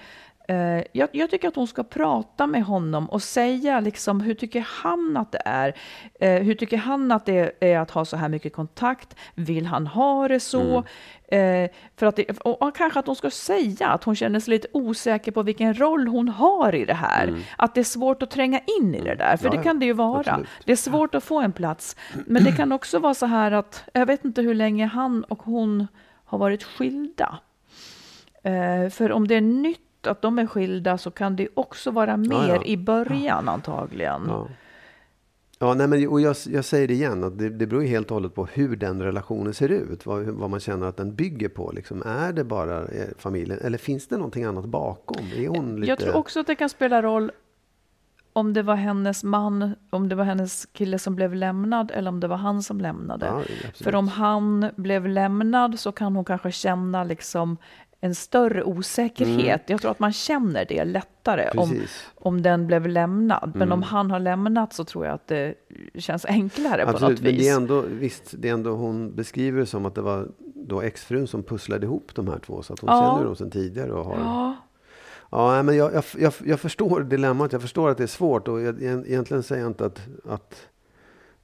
Eh, 0.47 0.83
jag, 0.91 1.09
jag 1.11 1.29
tycker 1.29 1.47
att 1.47 1.55
hon 1.55 1.67
ska 1.67 1.83
prata 1.83 2.47
med 2.47 2.63
honom 2.63 3.09
och 3.09 3.23
säga 3.23 3.79
liksom, 3.79 4.21
hur 4.21 4.33
tycker 4.33 4.67
han 4.69 5.17
att 5.17 5.31
det 5.31 5.41
är? 5.45 5.75
Eh, 6.19 6.43
hur 6.43 6.55
tycker 6.55 6.77
han 6.77 7.11
att 7.11 7.25
det 7.25 7.51
är 7.59 7.79
att 7.79 7.91
ha 7.91 8.05
så 8.05 8.17
här 8.17 8.29
mycket 8.29 8.53
kontakt? 8.53 9.15
Vill 9.35 9.65
han 9.65 9.87
ha 9.87 10.27
det 10.27 10.39
så? 10.39 10.83
Mm. 11.27 11.65
Eh, 11.65 11.71
för 11.95 12.05
att 12.05 12.15
det, 12.15 12.39
och, 12.39 12.61
och 12.61 12.75
kanske 12.75 12.99
att 12.99 13.07
hon 13.07 13.15
ska 13.15 13.29
säga 13.29 13.87
att 13.87 14.03
hon 14.03 14.15
känner 14.15 14.39
sig 14.39 14.51
lite 14.51 14.67
osäker 14.71 15.31
på 15.31 15.43
vilken 15.43 15.73
roll 15.73 16.07
hon 16.07 16.29
har 16.29 16.75
i 16.75 16.85
det 16.85 16.93
här. 16.93 17.33
Att 17.57 17.75
det 17.75 17.81
är 17.81 17.83
svårt 17.83 18.23
att 18.23 18.31
tränga 18.31 18.59
in 18.79 18.95
i 18.95 19.01
det 19.01 19.15
där, 19.15 19.37
för 19.37 19.45
Mm. 19.45 19.55
Ja, 19.55 19.61
det 19.61 19.63
kan 19.63 19.79
det 19.79 19.85
ju 19.85 19.93
vara. 19.93 20.19
Absolut. 20.19 20.47
Det 20.65 20.71
är 20.71 20.75
svårt 20.75 21.15
att 21.15 21.23
få 21.23 21.41
en 21.41 21.51
plats. 21.51 21.95
Men 22.25 22.43
det 22.43 22.51
kan 22.51 22.71
också 22.71 22.99
vara 22.99 23.13
så 23.13 23.25
här 23.25 23.51
att, 23.51 23.83
jag 23.93 24.05
vet 24.05 24.25
inte 24.25 24.41
hur 24.41 24.53
länge 24.53 24.85
han 24.85 25.23
och 25.23 25.43
hon 25.43 25.87
har 26.25 26.37
varit 26.37 26.63
skilda. 26.63 27.39
För 28.91 29.11
om 29.11 29.27
det 29.27 29.35
är 29.35 29.41
nytt 29.41 29.84
att 30.07 30.21
de 30.21 30.39
är 30.39 30.47
skilda 30.47 30.97
så 30.97 31.11
kan 31.11 31.35
det 31.35 31.47
också 31.53 31.91
vara 31.91 32.17
mer 32.17 32.55
ja. 32.55 32.63
i 32.63 32.77
början 32.77 33.49
antagligen. 33.49 34.21
Ja. 34.27 34.47
Ja, 35.59 35.73
nej, 35.73 35.87
men, 35.87 36.07
och 36.07 36.21
jag, 36.21 36.35
jag 36.45 36.65
säger 36.65 36.87
det 36.87 36.93
igen, 36.93 37.23
att 37.23 37.37
det, 37.37 37.49
det 37.49 37.67
beror 37.67 37.81
ju 37.81 37.87
helt 37.87 38.11
och 38.11 38.13
hållet 38.15 38.35
på 38.35 38.45
hur 38.45 38.75
den 38.75 39.01
relationen 39.01 39.53
ser 39.53 39.69
ut. 39.69 40.05
Vad, 40.05 40.23
vad 40.23 40.49
man 40.49 40.59
känner 40.59 40.87
att 40.87 40.97
den 40.97 41.15
bygger 41.15 41.49
på. 41.49 41.71
Liksom. 41.71 42.03
Är 42.05 42.33
det 42.33 42.43
bara 42.43 42.79
eh, 42.79 43.07
familjen 43.17 43.59
eller 43.59 43.77
finns 43.77 44.07
det 44.07 44.17
någonting 44.17 44.43
annat 44.43 44.65
bakom? 44.65 45.25
Är 45.35 45.47
hon 45.47 45.75
lite... 45.75 45.87
Jag 45.87 45.99
tror 45.99 46.15
också 46.15 46.39
att 46.39 46.47
det 46.47 46.55
kan 46.55 46.69
spela 46.69 47.01
roll 47.01 47.31
om 48.33 48.53
det 48.53 48.63
var 48.63 48.75
hennes 48.75 49.23
man, 49.23 49.75
om 49.89 50.09
det 50.09 50.15
var 50.15 50.23
hennes 50.23 50.65
kille 50.65 50.99
som 50.99 51.15
blev 51.15 51.35
lämnad 51.35 51.91
eller 51.91 52.09
om 52.09 52.19
det 52.19 52.27
var 52.27 52.37
han 52.37 52.63
som 52.63 52.81
lämnade. 52.81 53.25
Ja. 53.25 53.41
För 53.73 53.95
om 53.95 54.07
han 54.07 54.69
blev 54.75 55.07
lämnad 55.07 55.79
så 55.79 55.91
kan 55.91 56.15
hon 56.15 56.25
kanske 56.25 56.51
känna 56.51 57.03
liksom 57.03 57.57
en 58.01 58.15
större 58.15 58.63
osäkerhet. 58.63 59.61
Jag 59.65 59.81
tror 59.81 59.91
att 59.91 59.99
man 59.99 60.13
känner 60.13 60.65
det 60.65 60.85
lättare 60.85 61.49
om, 61.57 61.59
Mm. 61.69 61.81
Precis. 61.81 62.05
om 62.15 62.41
den 62.41 62.67
blev 62.67 62.87
lämnad. 62.87 63.51
Men 63.53 63.61
Mm. 63.61 63.71
om 63.71 63.83
han 63.83 64.11
har 64.11 64.19
lämnat 64.19 64.73
så 64.73 64.83
tror 64.83 65.05
jag 65.05 65.13
att 65.15 65.27
det 65.27 65.53
känns 65.95 66.25
enklare 66.25 66.83
på 66.85 66.89
Absolut, 66.89 67.11
något 67.17 67.23
men 67.23 67.31
vis. 67.31 67.41
det 67.43 67.49
är 67.49 67.55
ändå, 67.55 67.81
visst, 67.81 68.33
det 68.37 68.49
är 68.49 68.53
ändå, 68.53 68.71
hon 68.75 69.15
beskriver 69.15 69.59
det 69.59 69.65
som 69.65 69.85
att 69.85 69.95
det 69.95 70.01
var 70.01 70.27
då 70.55 70.81
exfrun 70.81 71.27
som 71.27 71.43
pusslade 71.43 71.85
ihop 71.85 72.11
de 72.15 72.27
här 72.27 72.39
två. 72.39 72.61
Så 72.63 72.73
att 72.73 72.79
hon 72.79 72.89
Ja. 72.89 73.01
känner 73.11 73.25
dem 73.25 73.35
sedan 73.35 73.51
tidigare 73.51 73.91
och 73.93 74.05
har... 74.05 74.17
Ja, 74.17 74.55
Ja, 75.31 75.63
men 75.63 75.75
jag, 75.77 75.93
jag, 75.93 76.03
jag, 76.17 76.33
jag 76.45 76.59
förstår 76.59 77.01
dilemmat. 77.01 77.51
Jag 77.51 77.61
förstår 77.61 77.89
att 77.89 77.97
det 77.97 78.03
är 78.03 78.07
svårt. 78.07 78.47
Och 78.47 78.61
jag, 78.61 78.81
egentligen 78.83 79.43
säger 79.43 79.61
jag 79.61 79.69
inte 79.69 79.85
att, 79.85 79.99
att, 80.29 80.55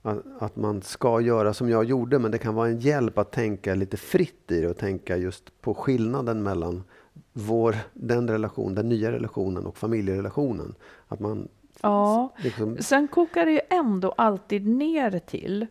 att, 0.01 0.17
att 0.39 0.55
man 0.55 0.81
ska 0.81 1.21
göra 1.21 1.53
som 1.53 1.69
jag 1.69 1.83
gjorde. 1.83 2.19
Men 2.19 2.31
det 2.31 2.37
kan 2.37 2.55
vara 2.55 2.67
en 2.67 2.79
hjälp 2.79 3.17
att 3.17 3.31
tänka 3.31 3.75
lite 3.75 3.97
fritt 3.97 4.51
i 4.51 4.61
det. 4.61 4.67
Och 4.67 4.77
tänka 4.77 5.17
just 5.17 5.61
på 5.61 5.73
skillnaden 5.73 6.43
mellan 6.43 6.83
vår, 7.33 7.75
den 7.93 8.29
relation, 8.29 8.75
den 8.75 8.89
nya 8.89 9.11
relationen 9.11 9.65
och 9.65 9.77
familjerelationen. 9.77 10.75
Att 11.07 11.19
man 11.19 11.47
ja. 11.81 12.33
liksom... 12.37 12.77
Sen 12.79 13.07
kokar 13.07 13.45
det 13.45 13.51
ju 13.51 13.61
ändå 13.69 14.13
alltid 14.17 14.67
ner 14.67 15.19
till 15.19 15.67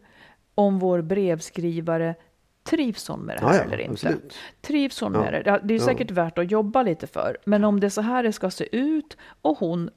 om 0.54 0.78
vår 0.78 1.02
brevskrivare 1.02 2.14
Trivs 2.62 3.08
hon 3.08 3.20
med 3.20 3.36
det 3.36 3.40
här 3.46 3.54
Ja, 3.54 3.58
ja, 3.58 3.64
eller 3.64 3.78
inte? 3.78 3.92
absolut. 3.92 4.34
Trivs 4.60 5.00
hon 5.00 5.14
Ja. 5.14 5.20
med 5.20 5.32
det? 5.32 5.60
Det 5.64 5.74
är 5.74 5.78
säkert 5.78 6.10
värt 6.10 6.38
att 6.38 6.50
jobba 6.50 6.82
lite 6.82 7.06
för. 7.06 7.36
Men 7.44 7.64
om 7.64 7.80
det 7.80 7.90
så 7.90 8.00
här 8.00 8.22
det 8.22 8.32
ska 8.32 8.50
se 8.50 8.76
ut 8.76 9.16
och 9.42 9.58
hon 9.58 9.90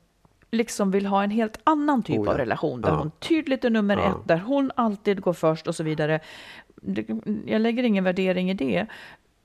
liksom 0.53 0.91
vill 0.91 1.05
ha 1.05 1.23
en 1.23 1.29
helt 1.31 1.59
annan 1.63 2.03
typ 2.03 2.19
Oh 2.19 2.25
ja. 2.25 2.31
av 2.31 2.37
relation 2.37 2.81
där 2.81 2.89
Ja. 2.89 2.95
hon 2.95 3.11
tydligt 3.19 3.65
är 3.65 3.69
nummer 3.69 3.97
Ja. 3.97 4.09
ett, 4.09 4.27
där 4.27 4.37
hon 4.37 4.71
alltid 4.75 5.21
går 5.21 5.33
först 5.33 5.67
och 5.67 5.75
så 5.75 5.83
vidare. 5.83 6.19
Jag 7.45 7.61
lägger 7.61 7.83
ingen 7.83 8.03
värdering 8.03 8.49
i 8.49 8.53
det. 8.53 8.85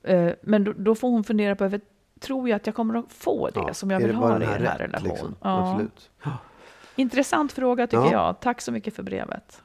Eh, 0.03 0.29
Men 0.41 0.63
då, 0.63 0.73
då 0.77 0.95
får 0.95 1.09
hon 1.09 1.23
fundera 1.23 1.55
på, 1.55 1.65
över, 1.65 1.81
tror 2.19 2.49
jag 2.49 2.55
att 2.55 2.65
jag 2.67 2.75
kommer 2.75 2.95
att 2.99 3.13
få 3.13 3.49
det 3.49 3.73
som 3.73 3.91
jag 3.91 3.99
vill 3.99 4.15
ha 4.15 4.35
i 4.35 4.39
den 4.39 4.47
här 4.49 4.59
här 4.59 4.77
rätt, 4.77 4.79
relationen? 4.81 5.09
liksom? 5.11 5.35
Absolut. 5.41 6.09
Intressant 6.95 7.51
fråga 7.51 7.87
tycker 7.87 8.03
Ja. 8.03 8.11
jag. 8.11 8.39
Tack 8.39 8.61
så 8.61 8.71
mycket 8.71 8.95
för 8.95 9.03
brevet. 9.03 9.61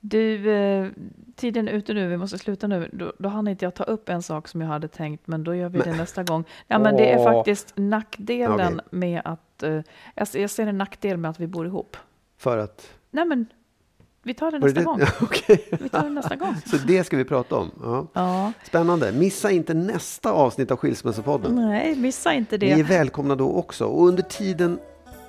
Du, 0.00 0.50
eh, 0.52 0.88
tiden 1.36 1.68
är 1.68 1.72
ute 1.72 1.94
nu, 1.94 2.08
vi 2.08 2.16
måste 2.16 2.38
sluta 2.38 2.66
nu. 2.66 2.90
Då, 2.92 3.12
då 3.18 3.28
hann 3.28 3.48
inte 3.48 3.64
jag 3.64 3.74
ta 3.74 3.84
upp 3.84 4.08
en 4.08 4.22
sak 4.22 4.48
som 4.48 4.60
jag 4.60 4.68
hade 4.68 4.88
tänkt, 4.88 5.26
men 5.26 5.44
då 5.44 5.54
gör 5.54 5.68
vi 5.68 5.78
det 5.78 5.96
nästa 5.96 6.22
gång. 6.22 6.44
Ja, 6.66 6.78
men 6.78 6.96
det 6.96 7.12
är 7.12 7.18
Åh. 7.18 7.24
faktiskt 7.32 7.72
nackdelen 7.76 8.74
Okej. 8.74 8.80
med 8.90 9.22
att... 9.24 9.40
Eh, 9.62 9.80
jag, 10.14 10.28
ser- 10.28 10.40
jag 10.40 10.50
ser 10.50 10.66
en 10.66 10.78
nackdel 10.78 11.16
med 11.16 11.30
att 11.30 11.40
vi 11.40 11.46
bor 11.46 11.66
ihop. 11.66 11.96
För 12.38 12.58
att... 12.58 12.88
Nej, 13.10 13.24
men 13.24 13.46
vi 14.22 14.34
tar 14.34 14.50
det 14.50 14.58
det 14.58 14.64
nästa 14.66 14.80
det? 14.80 14.84
gång. 14.84 15.00
Vi 15.82 15.88
tar 15.88 16.02
det 16.02 16.10
nästa 16.10 16.36
gång. 16.36 16.54
Så 16.66 16.76
det 16.76 17.04
ska 17.04 17.16
vi 17.16 17.24
prata 17.24 17.56
om. 17.56 17.70
Ja. 17.82 18.06
Ja. 18.12 18.52
Spännande. 18.66 19.12
Missa 19.12 19.50
inte 19.50 19.74
nästa 19.74 20.32
avsnitt 20.32 20.70
av 20.70 20.76
Skilsmässopodden. 20.76 21.54
Nej, 21.56 21.96
missa 21.96 22.32
inte 22.34 22.58
Ni 22.58 22.70
är 22.70 22.76
det. 22.76 22.82
välkomna 22.82 23.34
då 23.36 23.52
också. 23.52 23.84
Och 23.86 24.06
under 24.08 24.22
tiden 24.22 24.78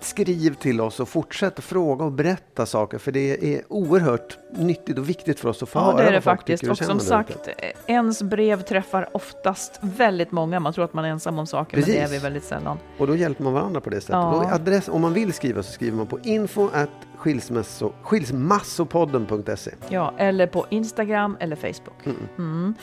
skriv 0.06 0.54
till 0.54 0.82
oss 0.82 1.00
och 1.00 1.10
fortsätt 1.10 1.60
fråga 1.60 2.06
och 2.06 2.12
berätta 2.12 2.66
saker. 2.66 2.98
För 2.98 3.12
det 3.12 3.56
är 3.56 3.62
oerhört 3.68 4.38
nyttigt 4.58 4.98
och 4.98 5.10
viktigt 5.10 5.40
för 5.40 5.50
oss 5.50 5.64
att 5.64 5.70
få 5.70 5.80
Ja, 5.80 5.84
höra 5.84 5.96
det 5.98 6.02
är 6.04 6.06
det 6.06 6.12
vad 6.18 6.24
folk 6.24 6.38
faktiskt. 6.40 6.62
tycker 6.62 6.72
Och 6.72 6.78
som 6.78 7.00
sagt, 7.00 7.48
eh, 7.58 7.70
ens 7.88 8.24
brev 8.24 8.62
träffar 8.62 9.10
oftast 9.12 9.80
väldigt 9.82 10.32
många. 10.32 10.60
Man 10.60 10.74
tror 10.74 10.86
att 10.86 10.94
man 10.94 11.06
är 11.06 11.10
ensam 11.10 11.40
om 11.40 11.48
saker, 11.48 11.78
men 11.78 11.86
det 11.86 11.98
är 11.98 12.02
Precis. 12.02 12.18
vi 12.20 12.24
väldigt 12.24 12.44
sällan. 12.44 12.78
Och 12.98 13.08
då 13.08 13.16
hjälper 13.16 13.44
man 13.44 13.54
varandra 13.54 13.82
på 13.82 13.90
det 13.90 14.02
sättet. 14.02 14.14
Ja. 14.16 14.54
Adress, 14.54 14.88
om 14.90 15.02
man 15.02 15.14
vill 15.14 15.34
skriva 15.34 15.64
så 15.64 15.72
skriver 15.72 15.98
man 15.98 16.08
på 16.08 16.20
info 16.24 16.70
at 16.74 16.90
skilsmässo, 17.18 17.92
skilsmassopodden.se. 18.04 19.72
Ja, 19.90 20.14
eller 20.18 20.48
på 20.48 20.66
Instagram 20.70 21.38
eller 21.40 21.56
Facebook. 21.56 22.06
Mm. 22.38 22.74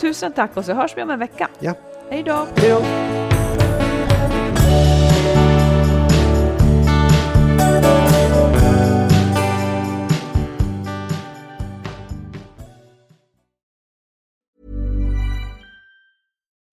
Tusen 0.00 0.32
tack 0.32 0.56
och 0.56 0.64
så 0.64 0.72
hörs 0.72 0.96
vi 0.96 1.02
om 1.02 1.10
en 1.10 1.18
vecka. 1.18 1.48
Ja. 1.60 1.74
Hej 2.10 2.22
då! 2.22 2.46
Hej 2.56 2.70
då! 2.70 3.31